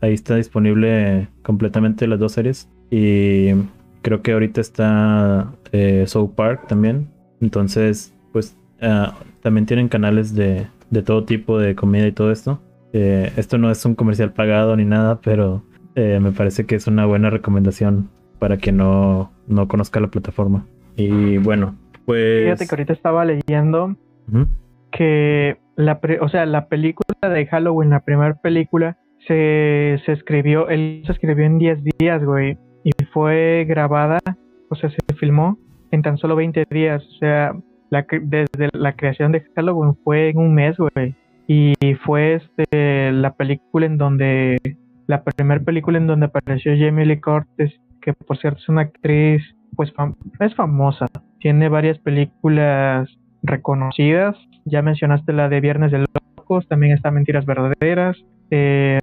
Ahí 0.00 0.12
está 0.12 0.34
disponible 0.34 1.28
completamente 1.44 2.08
las 2.08 2.18
dos 2.18 2.32
series. 2.32 2.68
Y 2.90 3.50
creo 4.02 4.22
que 4.22 4.32
ahorita 4.32 4.60
está 4.60 5.52
eh, 5.70 6.04
Park 6.34 6.66
también. 6.66 7.10
Entonces, 7.40 8.12
pues 8.32 8.56
ah, 8.82 9.14
también 9.40 9.66
tienen 9.66 9.88
canales 9.88 10.34
de, 10.34 10.66
de, 10.90 11.02
todo 11.02 11.22
tipo 11.22 11.56
de 11.60 11.76
comida 11.76 12.08
y 12.08 12.12
todo 12.12 12.32
esto. 12.32 12.60
Eh, 12.92 13.32
esto 13.36 13.56
no 13.56 13.70
es 13.70 13.84
un 13.84 13.94
comercial 13.94 14.32
pagado 14.32 14.74
ni 14.74 14.84
nada, 14.84 15.20
pero 15.20 15.62
eh, 15.94 16.18
me 16.20 16.32
parece 16.32 16.66
que 16.66 16.74
es 16.74 16.88
una 16.88 17.06
buena 17.06 17.30
recomendación 17.30 18.10
para 18.40 18.56
quien 18.56 18.78
no, 18.78 19.30
no 19.46 19.68
conozca 19.68 20.00
la 20.00 20.08
plataforma. 20.08 20.66
Y 20.96 21.38
bueno, 21.38 21.76
pues... 22.06 22.42
Fíjate 22.44 22.66
que 22.66 22.74
ahorita 22.74 22.92
estaba 22.92 23.24
leyendo 23.24 23.96
que 24.92 25.58
la, 25.76 26.00
o 26.20 26.28
sea, 26.28 26.46
la 26.46 26.68
película 26.68 27.28
de 27.28 27.46
Halloween, 27.46 27.90
la 27.90 28.00
primera 28.00 28.34
película, 28.34 28.98
se, 29.26 30.00
se 30.04 30.12
escribió, 30.12 30.68
él 30.68 31.02
se 31.06 31.12
escribió 31.12 31.44
en 31.44 31.58
10 31.58 31.78
días, 31.98 32.24
güey, 32.24 32.58
y 32.84 32.90
fue 33.12 33.66
grabada, 33.68 34.18
o 34.68 34.74
sea, 34.74 34.90
se 34.90 35.14
filmó 35.16 35.58
en 35.90 36.02
tan 36.02 36.18
solo 36.18 36.36
20 36.36 36.64
días, 36.70 37.04
o 37.04 37.18
sea, 37.18 37.52
la, 37.90 38.06
desde 38.22 38.68
la 38.72 38.94
creación 38.94 39.32
de 39.32 39.44
Halloween 39.54 39.96
fue 40.04 40.30
en 40.30 40.38
un 40.38 40.54
mes, 40.54 40.76
güey, 40.76 41.14
y 41.46 41.74
fue 42.04 42.34
este 42.34 43.10
la 43.12 43.34
película 43.34 43.86
en 43.86 43.98
donde, 43.98 44.58
la 45.06 45.24
primera 45.24 45.60
película 45.60 45.98
en 45.98 46.06
donde 46.06 46.26
apareció 46.26 46.72
Jamie 46.78 47.06
Lee 47.06 47.20
Curtis, 47.20 47.80
que 48.00 48.12
por 48.12 48.38
cierto 48.38 48.60
es 48.60 48.68
una 48.68 48.82
actriz, 48.82 49.42
pues 49.80 49.92
es 50.40 50.54
famosa, 50.54 51.06
tiene 51.38 51.68
varias 51.68 51.98
películas 52.00 53.08
reconocidas, 53.42 54.36
ya 54.66 54.82
mencionaste 54.82 55.32
la 55.32 55.48
de 55.48 55.60
Viernes 55.60 55.90
de 55.90 56.04
Locos, 56.36 56.68
también 56.68 56.92
está 56.92 57.10
Mentiras 57.10 57.46
Verdaderas, 57.46 58.16
eh, 58.50 58.98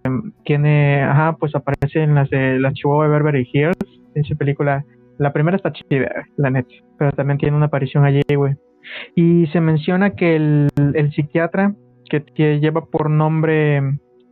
tiene, 0.46 1.02
ajá, 1.02 1.38
pues 1.40 1.56
aparece 1.56 2.04
en 2.04 2.14
las 2.14 2.30
de 2.30 2.60
la 2.60 2.72
Chihuahua 2.74 3.08
Beverly 3.08 3.48
Hills, 3.52 3.78
en 4.14 4.24
su 4.24 4.38
película. 4.38 4.84
La 5.18 5.34
primera 5.34 5.58
está 5.58 5.72
chida, 5.72 6.12
la 6.36 6.52
neta, 6.52 6.70
pero 7.00 7.12
también 7.14 7.40
tiene 7.40 7.58
una 7.58 7.66
aparición 7.68 8.06
allí, 8.06 8.22
güey. 8.36 8.54
Y 9.16 9.48
se 9.48 9.60
menciona 9.62 10.12
que 10.12 10.36
el, 10.36 10.70
el 10.94 11.12
psiquiatra 11.12 11.74
que, 12.10 12.60
lleva 12.60 12.86
por 12.86 13.10
nombre 13.10 13.82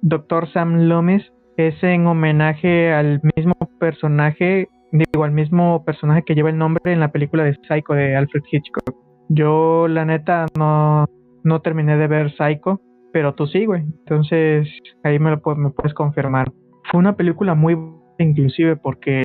Dr. 0.02 0.52
Sam 0.52 0.88
Loomis 0.88 1.24
es 1.58 1.82
en 1.84 2.06
homenaje 2.06 2.94
al 2.94 3.22
mismo 3.36 3.56
personaje, 3.80 4.68
digo, 4.98 5.24
al 5.24 5.32
mismo 5.32 5.84
personaje 5.86 6.24
que 6.24 6.36
lleva 6.36 6.50
el 6.50 6.58
nombre 6.58 6.94
en 6.94 7.00
la 7.00 7.12
película 7.12 7.44
de 7.44 7.56
Psycho 7.68 7.94
de 7.94 8.16
Alfred 8.16 8.44
Hitchcock. 8.52 8.96
Yo, 9.30 9.88
la 9.88 10.06
neta, 10.06 10.46
no, 10.58 11.06
no 11.44 11.62
terminé 11.62 11.98
de 11.98 12.08
ver 12.08 12.32
Psycho, 12.32 12.82
pero 13.12 13.34
tú 13.34 13.48
sí, 13.48 13.66
güey. 13.66 13.82
Entonces, 13.82 14.68
ahí 15.04 15.20
me 15.20 15.32
lo 15.32 15.42
me 15.56 15.70
puedes 15.72 15.94
confirmar. 15.94 16.52
Fue 16.92 17.00
una 17.00 17.16
película 17.16 17.56
muy 17.56 17.78
inclusive 18.20 18.76
porque 18.76 19.24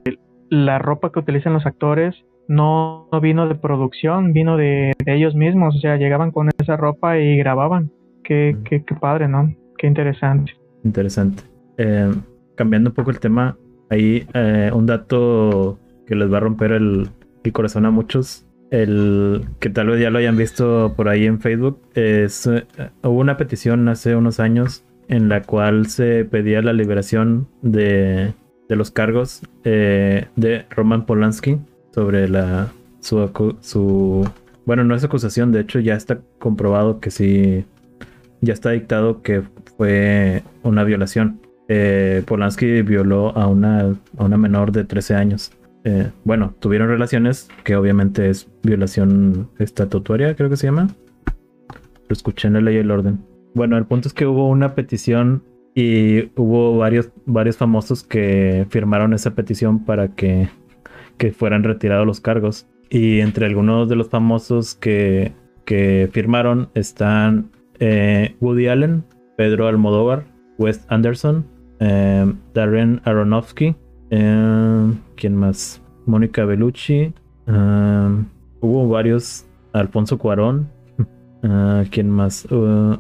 la 0.49 0.79
ropa 0.79 1.13
que 1.13 1.21
utilizan 1.21 1.53
los 1.53 1.67
actores 1.67 2.15
no, 2.49 3.09
vino 3.23 3.47
de 3.49 3.55
producción, 3.55 4.33
vino 4.33 4.57
de, 4.57 4.93
ellos 5.07 5.35
mismos. 5.35 5.77
O 5.77 5.79
sea, 5.79 5.97
llegaban 5.97 6.33
con 6.33 6.49
esa 6.59 6.77
ropa 6.77 7.19
y 7.19 7.37
grababan. 7.39 7.91
Qué, 8.25 8.57
mm. 8.59 8.63
qué, 8.65 8.85
qué 8.85 8.95
padre, 8.97 9.29
¿no? 9.29 9.55
Qué 9.79 9.87
interesante. 9.87 10.53
Interesante. 10.85 11.43
Eh, 11.79 12.13
cambiando 12.57 12.91
un 12.91 12.95
poco 12.95 13.11
el 13.11 13.21
tema, 13.21 13.57
ahí 13.91 14.27
eh, 14.35 14.71
un 14.73 14.87
dato 14.87 15.79
que 16.07 16.15
les 16.15 16.33
va 16.33 16.39
a 16.39 16.41
romper 16.41 16.73
el, 16.73 17.11
corazón 17.53 17.87
a 17.87 17.91
muchos 17.91 18.47
el 18.71 19.45
que 19.59 19.71
tal 19.71 19.89
vez 19.89 20.01
ya 20.01 20.11
lo 20.11 20.19
hayan 20.19 20.37
visto 20.37 20.95
por 20.97 21.09
ahí 21.09 21.27
en 21.27 21.41
Facebook, 21.41 21.81
es, 21.95 22.47
eh, 22.47 22.65
hubo 23.03 23.19
una 23.19 23.37
petición 23.37 23.89
hace 23.89 24.15
unos 24.15 24.39
años 24.39 24.85
en 25.09 25.29
la 25.29 25.43
cual 25.43 25.87
se 25.87 26.25
pedía 26.25 26.63
la 26.63 26.73
liberación 26.73 27.49
de, 27.63 28.33
de 28.69 28.77
los 28.77 28.93
cargos 28.93 29.43
eh, 29.65 30.27
de 30.37 30.65
Roman 30.71 31.05
Polanski 31.05 31.59
sobre 31.93 32.29
la 32.29 32.69
su, 33.01 33.29
su 33.61 34.31
bueno 34.67 34.85
no 34.85 34.95
es 34.95 35.03
acusación 35.03 35.51
de 35.51 35.61
hecho 35.61 35.81
ya 35.81 35.95
está 35.95 36.21
comprobado 36.39 37.01
que 37.01 37.11
sí 37.11 37.65
ya 38.41 38.53
está 38.53 38.71
dictado 38.71 39.23
que 39.23 39.43
fue 39.77 40.45
una 40.63 40.85
violación 40.85 41.41
eh, 41.71 42.23
Polanski 42.27 42.83
violó 42.83 43.37
a 43.39 43.47
una 43.47 43.95
a 44.19 44.25
una 44.25 44.37
menor 44.37 44.73
de 44.73 44.85
13 44.85 45.15
años 45.15 45.53
eh, 45.85 46.11
bueno, 46.25 46.55
tuvieron 46.59 46.89
relaciones, 46.89 47.49
que 47.65 47.77
obviamente 47.77 48.29
es 48.29 48.49
violación 48.63 49.49
estatutaria, 49.59 50.35
creo 50.37 50.51
que 50.51 50.57
se 50.57 50.67
llama. 50.67 50.89
Lo 52.09 52.13
escuché 52.13 52.49
en 52.49 52.55
la 52.55 52.61
ley 52.61 52.77
y 52.77 52.79
el 52.79 52.91
orden. 52.91 53.21
Bueno, 53.55 53.79
el 53.79 53.87
punto 53.87 54.09
es 54.09 54.15
que 54.15 54.27
hubo 54.27 54.49
una 54.49 54.75
petición 54.75 55.43
y 55.75 56.31
hubo 56.37 56.77
varios, 56.77 57.11
varios 57.25 57.57
famosos 57.57 58.03
que 58.03 58.67
firmaron 58.69 59.15
esa 59.15 59.35
petición 59.35 59.85
para 59.85 60.15
que, 60.15 60.51
que 61.17 61.33
fueran 61.33 61.65
retirados 61.65 62.07
los 62.07 62.21
cargos. 62.21 62.67
Y 62.91 63.21
entre 63.21 63.47
algunos 63.47 63.89
de 63.89 63.97
los 63.97 64.09
famosos 64.09 64.75
que, 64.75 65.33
que 65.65 66.11
firmaron 66.13 66.71
están 66.75 67.51
eh, 67.79 68.37
Woody 68.41 68.67
Allen, 68.67 69.05
Pedro 69.37 69.69
Almodóvar, 69.69 70.25
Wes 70.59 70.85
Anderson, 70.89 71.47
eh, 71.81 72.33
Darren 72.55 73.01
Aronofsky, 73.05 73.75
eh, 74.11 74.93
¿Quién 75.17 75.37
más? 75.37 75.81
Mónica 76.07 76.45
Bellucci. 76.45 77.13
Eh, 77.47 78.25
hubo 78.61 78.89
varios. 78.89 79.47
Alfonso 79.73 80.19
Cuarón. 80.19 80.69
Eh, 81.43 81.89
¿Quién 81.91 82.11
más? 82.11 82.47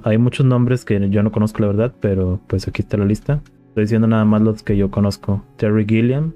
hay 0.05 0.19
muchos 0.19 0.47
nombres 0.47 0.85
que 0.85 1.11
yo 1.11 1.23
no 1.23 1.33
conozco, 1.33 1.61
la 1.61 1.67
verdad, 1.67 1.95
pero 2.01 2.41
pues 2.47 2.67
aquí 2.69 2.83
está 2.83 2.97
la 2.97 3.05
lista. 3.05 3.43
Estoy 3.69 3.85
diciendo 3.85 4.07
nada 4.07 4.25
más 4.25 4.41
los 4.41 4.63
que 4.63 4.77
yo 4.77 4.91
conozco: 4.91 5.43
Terry 5.57 5.85
Gilliam, 5.85 6.33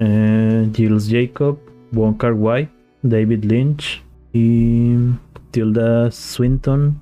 Gilles 0.00 1.08
Jacob, 1.08 1.58
Wonka 1.92 2.32
White, 2.32 2.72
David 3.02 3.44
Lynch 3.44 4.02
y 4.32 4.96
Tilda 5.52 6.10
Swinton. 6.10 7.00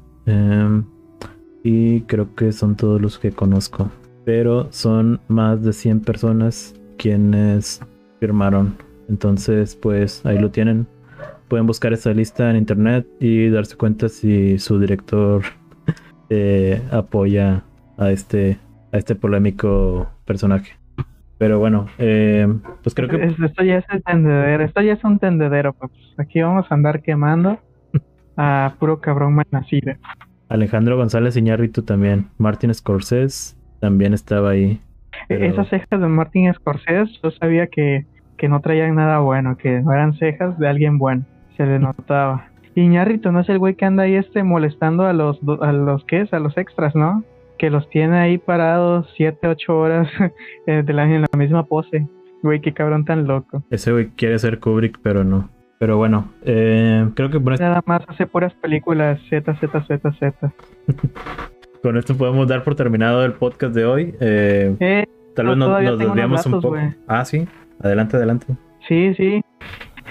y 1.63 2.01
creo 2.03 2.35
que 2.35 2.53
son 2.53 2.77
todos 2.77 3.01
los 3.01 3.19
que 3.19 3.33
conozco. 3.33 3.91
Pero 4.25 4.71
son 4.71 5.21
más 5.29 5.63
de 5.63 5.73
100 5.73 6.01
personas 6.01 6.75
quienes 6.99 7.81
firmaron. 8.21 8.77
Entonces, 9.09 9.75
pues 9.75 10.25
ahí 10.25 10.39
lo 10.39 10.51
tienen. 10.51 10.87
Pueden 11.49 11.67
buscar 11.67 11.93
esa 11.93 12.13
lista 12.13 12.51
en 12.51 12.57
internet 12.57 13.07
y 13.19 13.49
darse 13.49 13.77
cuenta 13.77 14.09
si 14.09 14.59
su 14.59 14.79
director 14.79 15.43
eh, 16.29 16.81
apoya 16.93 17.65
a 17.99 18.11
este, 18.11 18.59
a 18.93 18.99
este 18.99 19.15
polémico 19.17 20.09
personaje. 20.25 20.73
Pero 21.39 21.59
bueno, 21.59 21.87
eh, 21.99 22.47
pues 22.83 22.95
creo 22.95 23.09
que... 23.09 23.25
Esto 23.25 23.65
ya 23.65 23.79
es 23.79 23.85
el 23.91 24.03
tendedero, 24.03 24.63
esto 24.63 24.83
ya 24.83 24.93
es 24.93 25.03
un 25.03 25.19
tendedero, 25.19 25.73
pues 25.73 25.91
aquí 26.19 26.43
vamos 26.43 26.71
a 26.71 26.75
andar 26.75 27.01
quemando 27.01 27.59
a 28.37 28.75
puro 28.79 29.01
cabrón 29.01 29.35
mal 29.35 29.47
nacido. 29.51 29.95
Alejandro 30.51 30.99
González 30.99 31.37
Iñárritu 31.37 31.83
también, 31.83 32.29
Martin 32.37 32.75
Scorsese 32.75 33.57
también 33.81 34.15
estaba 34.15 34.51
ahí. 34.51 34.81
Esas 35.29 35.69
cejas 35.69 36.01
de 36.01 36.07
Martin 36.07 36.53
Scorsese, 36.55 37.19
yo 37.23 37.31
sabía 37.33 37.67
que, 37.67 38.07
que 38.37 38.49
no 38.49 38.61
traían 38.61 38.95
nada 38.95 39.19
bueno, 39.19 39.57
que 39.57 39.81
no 39.81 39.93
eran 39.93 40.15
cejas 40.15 40.59
de 40.59 40.69
alguien 40.69 40.99
bueno, 40.99 41.25
se 41.57 41.67
le 41.67 41.79
notaba. 41.79 42.49
Y 42.75 42.87
Ñarrito 42.87 43.33
no 43.33 43.41
es 43.41 43.49
el 43.49 43.59
güey 43.59 43.75
que 43.75 43.85
anda 43.85 44.05
ahí 44.05 44.15
este 44.15 44.43
molestando 44.45 45.07
a 45.07 45.13
los, 45.13 45.41
a 45.61 45.73
los 45.73 46.05
¿qué 46.05 46.23
es? 46.23 46.33
A 46.33 46.39
los 46.39 46.57
extras, 46.57 46.95
¿no? 46.95 47.25
Que 47.59 47.71
los 47.71 47.89
tiene 47.91 48.19
ahí 48.19 48.39
parados 48.39 49.13
7, 49.17 49.49
8 49.49 49.79
horas 49.79 50.09
eh, 50.67 50.83
de 50.85 50.93
la, 50.93 51.05
en 51.05 51.23
la 51.23 51.39
misma 51.39 51.65
pose. 51.65 52.07
Güey, 52.43 52.61
qué 52.61 52.73
cabrón 52.73 53.05
tan 53.05 53.27
loco. 53.27 53.63
Ese 53.71 53.93
güey 53.93 54.09
quiere 54.11 54.39
ser 54.39 54.61
Kubrick, 54.61 54.99
pero 55.03 55.25
no. 55.25 55.51
Pero 55.79 55.97
bueno, 55.97 56.31
eh, 56.45 57.09
creo 57.15 57.31
que 57.31 57.41
por 57.41 57.59
Nada 57.59 57.83
más 57.87 58.03
hace 58.09 58.27
puras 58.27 58.53
películas 58.55 59.19
Z, 59.29 59.55
Z, 59.57 59.83
Z, 59.87 60.13
Z. 60.13 60.53
Con 61.83 61.97
esto 61.97 62.15
podemos 62.15 62.47
dar 62.47 62.63
por 62.63 62.75
terminado 62.75 63.25
el 63.25 63.33
podcast 63.33 63.75
de 63.75 63.85
hoy. 63.87 64.15
Eh, 64.21 64.77
eh 64.81 65.07
tal 65.35 65.47
vez 65.47 65.57
nos, 65.57 65.99
desviamos 65.99 66.45
un 66.47 66.61
poco. 66.61 66.77
Ah, 67.07 67.25
sí. 67.25 67.47
Adelante, 67.83 68.17
adelante. 68.17 68.47
Sí, 68.87 69.15
sí. 69.15 69.41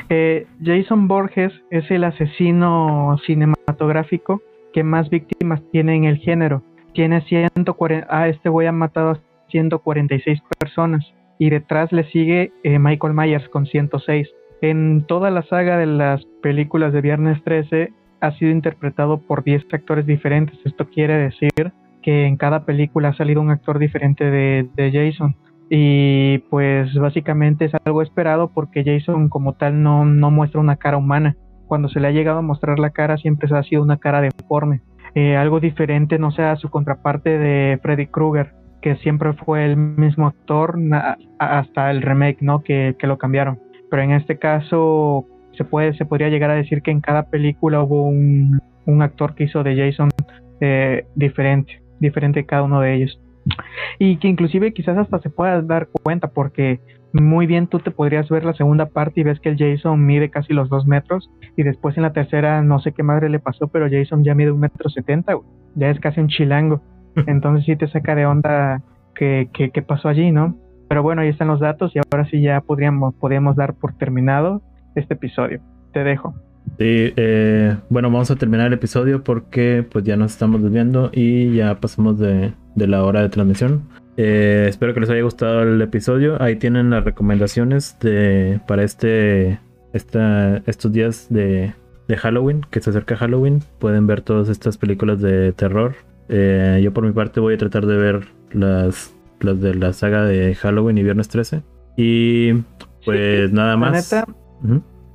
Eh, 0.10 0.48
Jason 0.64 1.08
Borges 1.08 1.54
es 1.70 1.90
el 1.92 2.04
asesino 2.04 3.18
cinematográfico 3.26 4.42
que 4.74 4.84
más 4.84 5.10
víctimas 5.12 5.62
tiene 5.72 5.96
en 5.96 6.06
el 6.06 6.18
género. 6.18 6.64
Tiene 6.94 7.22
140. 7.22 8.08
Ah, 8.10 8.28
este 8.28 8.50
güey 8.50 8.66
ha 8.66 8.72
matado 8.72 9.12
a 9.12 9.20
146 9.50 10.42
personas. 10.58 11.06
Y 11.38 11.52
detrás 11.52 11.92
le 11.92 12.04
sigue 12.06 12.52
eh, 12.64 12.80
Michael 12.80 13.14
Myers 13.14 13.48
con 13.50 13.68
106. 13.68 14.28
En 14.62 15.06
toda 15.08 15.30
la 15.30 15.44
saga 15.44 15.78
de 15.78 15.86
las 15.86 16.26
películas 16.42 16.94
de 16.94 17.02
Viernes 17.02 17.42
13, 17.44 17.94
ha 18.22 18.32
sido 18.34 18.52
interpretado 18.52 19.20
por 19.20 19.44
10 19.44 19.66
actores 19.72 20.06
diferentes. 20.06 20.58
Esto 20.66 20.88
quiere 20.88 21.16
decir 21.16 21.74
que 22.02 22.26
en 22.26 22.38
cada 22.38 22.66
película 22.66 23.10
ha 23.10 23.14
salido 23.14 23.42
un 23.42 23.52
actor 23.52 23.80
diferente 23.80 24.30
de, 24.30 24.92
Jason. 24.92 25.36
Y 25.70 26.40
pues 26.50 26.94
básicamente 26.96 27.66
es 27.66 27.72
algo 27.86 28.02
esperado 28.02 28.52
porque 28.52 28.84
Jason 28.84 29.30
como 29.30 29.54
tal 29.54 29.84
no, 29.84 30.04
no 30.06 30.32
muestra 30.32 30.60
una 30.60 30.78
cara 30.78 30.98
humana. 30.98 31.36
cuando 31.68 31.90
se 31.90 32.00
le 32.00 32.08
ha 32.08 32.12
llegado 32.12 32.40
a 32.40 32.42
mostrar 32.42 32.80
la 32.80 32.90
cara 32.90 33.18
siempre 33.18 33.56
ha 33.56 33.64
sido 33.64 33.84
una 33.84 33.98
cara 33.98 34.22
deforme. 34.22 34.82
Eh, 35.16 35.36
algo 35.38 35.60
diferente, 35.60 36.18
no 36.20 36.32
sea 36.32 36.56
su 36.56 36.70
contraparte 36.70 37.38
de 37.38 37.80
Freddy 37.82 38.08
Krueger, 38.08 38.54
que 38.82 38.96
siempre 38.98 39.34
fue 39.34 39.66
el 39.66 39.78
mismo 39.78 40.28
actor 40.28 40.78
hasta 41.40 41.92
el 41.92 42.02
remake, 42.02 42.42
¿no? 42.42 42.62
Que, 42.62 42.96
que, 42.98 43.08
lo 43.08 43.18
cambiaron. 43.18 43.60
Pero 43.90 44.04
en 44.04 44.12
este 44.12 44.38
caso 44.38 45.26
se 45.58 45.64
puede 45.64 45.94
se 45.94 46.06
podría 46.06 46.30
llegar 46.30 46.50
a 46.52 46.56
decir 46.56 46.82
que 46.82 46.92
en 46.92 47.02
cada 47.02 47.24
película 47.24 47.82
hubo 47.84 48.04
un, 48.04 48.60
un 48.86 49.02
actor 49.02 49.36
que 49.36 49.46
hizo 49.46 49.64
de 49.64 49.76
Jason 49.76 50.10
eh, 50.62 51.06
diferente, 51.16 51.82
diferente 52.00 52.46
cada 52.46 52.64
uno 52.64 52.82
de 52.82 52.96
ellos. 52.96 53.20
Y 53.98 54.18
que 54.18 54.28
inclusive 54.28 54.74
quizás 54.74 54.98
hasta 54.98 55.20
se 55.20 55.30
pueda 55.30 55.62
dar 55.62 55.88
cuenta 56.04 56.28
porque 56.28 56.80
muy 57.14 57.48
bien 57.48 57.68
tú 57.68 57.80
te 57.80 57.92
podrías 57.92 58.30
ver 58.30 58.46
la 58.46 58.54
segunda 58.54 58.88
parte 58.88 59.22
y 59.22 59.24
ves 59.24 59.40
que 59.40 59.50
el 59.50 59.58
Jason 59.58 60.06
mide 60.06 60.30
casi 60.30 60.54
los 60.54 60.70
dos 60.70 60.86
metros 60.86 61.30
y 61.58 61.64
después 61.64 61.98
en 61.98 62.04
la 62.04 62.14
tercera 62.14 62.62
no 62.62 62.80
sé 62.80 62.92
qué 62.92 63.02
madre 63.02 63.30
le 63.30 63.40
pasó, 63.40 63.68
pero 63.68 63.88
Jason 63.90 64.24
ya 64.24 64.36
mide 64.36 64.52
un 64.52 64.60
metro 64.60 64.90
setenta, 64.90 65.34
ya 65.76 65.90
es 65.90 66.00
casi 66.00 66.20
un 66.20 66.28
chilango. 66.28 66.82
Entonces 67.28 67.66
sí 67.66 67.76
te 67.76 67.88
saca 67.88 68.16
de 68.16 68.26
onda 68.26 68.84
qué, 69.16 69.50
qué, 69.54 69.82
pasó 69.82 70.08
allí, 70.08 70.32
¿no? 70.32 70.56
Pero 70.88 71.04
bueno, 71.04 71.22
ahí 71.22 71.30
están 71.30 71.48
los 71.48 71.60
datos 71.60 71.96
y 71.96 72.00
ahora 72.00 72.30
sí 72.30 72.42
ya 72.42 72.62
podríamos, 72.62 73.16
podríamos 73.16 73.56
dar 73.56 73.74
por 73.74 73.94
terminado 73.94 74.62
este 74.96 75.14
episodio. 75.14 75.62
Te 75.94 76.04
dejo. 76.04 76.34
Sí, 76.78 77.14
eh, 77.16 77.76
bueno, 77.90 78.10
vamos 78.10 78.32
a 78.32 78.36
terminar 78.36 78.68
el 78.68 78.74
episodio 78.74 79.24
porque 79.24 79.86
pues 79.90 80.06
ya 80.06 80.16
nos 80.16 80.32
estamos 80.32 80.62
desviando 80.64 81.10
y 81.12 81.56
ya 81.56 81.76
pasamos 81.80 82.20
de, 82.20 82.54
de 82.76 82.88
la 82.88 83.04
hora 83.04 83.22
de 83.22 83.30
transmisión. 83.30 83.84
Eh, 84.18 84.66
espero 84.68 84.94
que 84.94 85.00
les 85.00 85.10
haya 85.10 85.22
gustado 85.22 85.64
el 85.64 85.82
episodio. 85.82 86.42
Ahí 86.42 86.58
tienen 86.58 86.90
las 86.90 87.04
recomendaciones 87.04 87.98
de 88.00 88.60
para 88.68 88.84
este, 88.84 89.60
esta, 89.94 90.58
estos 90.66 90.92
días 90.92 91.28
de, 91.30 91.74
de 92.08 92.18
Halloween, 92.18 92.62
que 92.70 92.82
se 92.82 92.90
acerca 92.90 93.16
Halloween. 93.16 93.62
Pueden 93.80 94.08
ver 94.08 94.22
todas 94.22 94.50
estas 94.50 94.78
películas 94.78 95.22
de 95.22 95.54
terror. 95.54 95.96
Eh, 96.28 96.82
yo 96.84 96.94
por 96.94 97.06
mi 97.06 97.12
parte 97.12 97.40
voy 97.40 97.56
a 97.56 97.58
tratar 97.58 97.86
de 97.86 97.98
ver 97.98 98.28
las, 98.52 99.16
las 99.40 99.62
de 99.62 99.76
la 99.76 99.94
saga 99.94 100.26
de 100.26 100.54
Halloween 100.56 100.98
y 100.98 101.04
Viernes 101.04 101.30
13. 101.30 101.64
Y 101.96 102.54
pues 103.06 103.52
nada 103.52 103.78
más. 103.78 104.14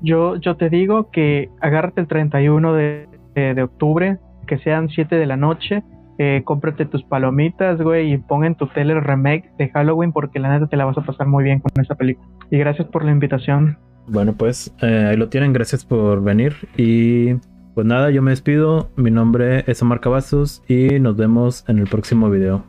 Yo, 0.00 0.36
yo 0.36 0.56
te 0.56 0.70
digo 0.70 1.10
que 1.10 1.50
agárrate 1.60 2.00
el 2.00 2.06
31 2.06 2.72
de, 2.74 3.08
de, 3.34 3.54
de 3.54 3.62
octubre, 3.62 4.18
que 4.46 4.58
sean 4.58 4.88
7 4.88 5.16
de 5.16 5.26
la 5.26 5.36
noche 5.36 5.82
eh, 6.16 6.42
cómprate 6.44 6.86
tus 6.86 7.02
palomitas, 7.02 7.80
güey, 7.80 8.12
y 8.12 8.18
pon 8.18 8.44
en 8.44 8.54
tu 8.54 8.68
tele 8.68 8.92
el 8.92 9.02
remake 9.02 9.50
de 9.58 9.68
Halloween 9.70 10.12
porque 10.12 10.38
la 10.38 10.52
neta 10.52 10.68
te 10.68 10.76
la 10.76 10.84
vas 10.84 10.96
a 10.96 11.02
pasar 11.02 11.26
muy 11.26 11.42
bien 11.42 11.58
con 11.58 11.72
esa 11.82 11.96
película. 11.96 12.28
Y 12.50 12.58
gracias 12.58 12.86
por 12.86 13.04
la 13.04 13.10
invitación. 13.10 13.78
Bueno, 14.06 14.34
pues 14.34 14.72
eh, 14.80 15.06
ahí 15.10 15.16
lo 15.16 15.28
tienen, 15.28 15.52
gracias 15.52 15.84
por 15.84 16.22
venir 16.22 16.54
y 16.76 17.34
pues 17.74 17.86
nada, 17.86 18.10
yo 18.10 18.22
me 18.22 18.30
despido, 18.30 18.90
mi 18.96 19.10
nombre 19.10 19.64
es 19.66 19.82
Omar 19.82 20.00
Cavazos 20.00 20.62
y 20.68 21.00
nos 21.00 21.16
vemos 21.16 21.64
en 21.68 21.78
el 21.78 21.88
próximo 21.88 22.30
video. 22.30 22.64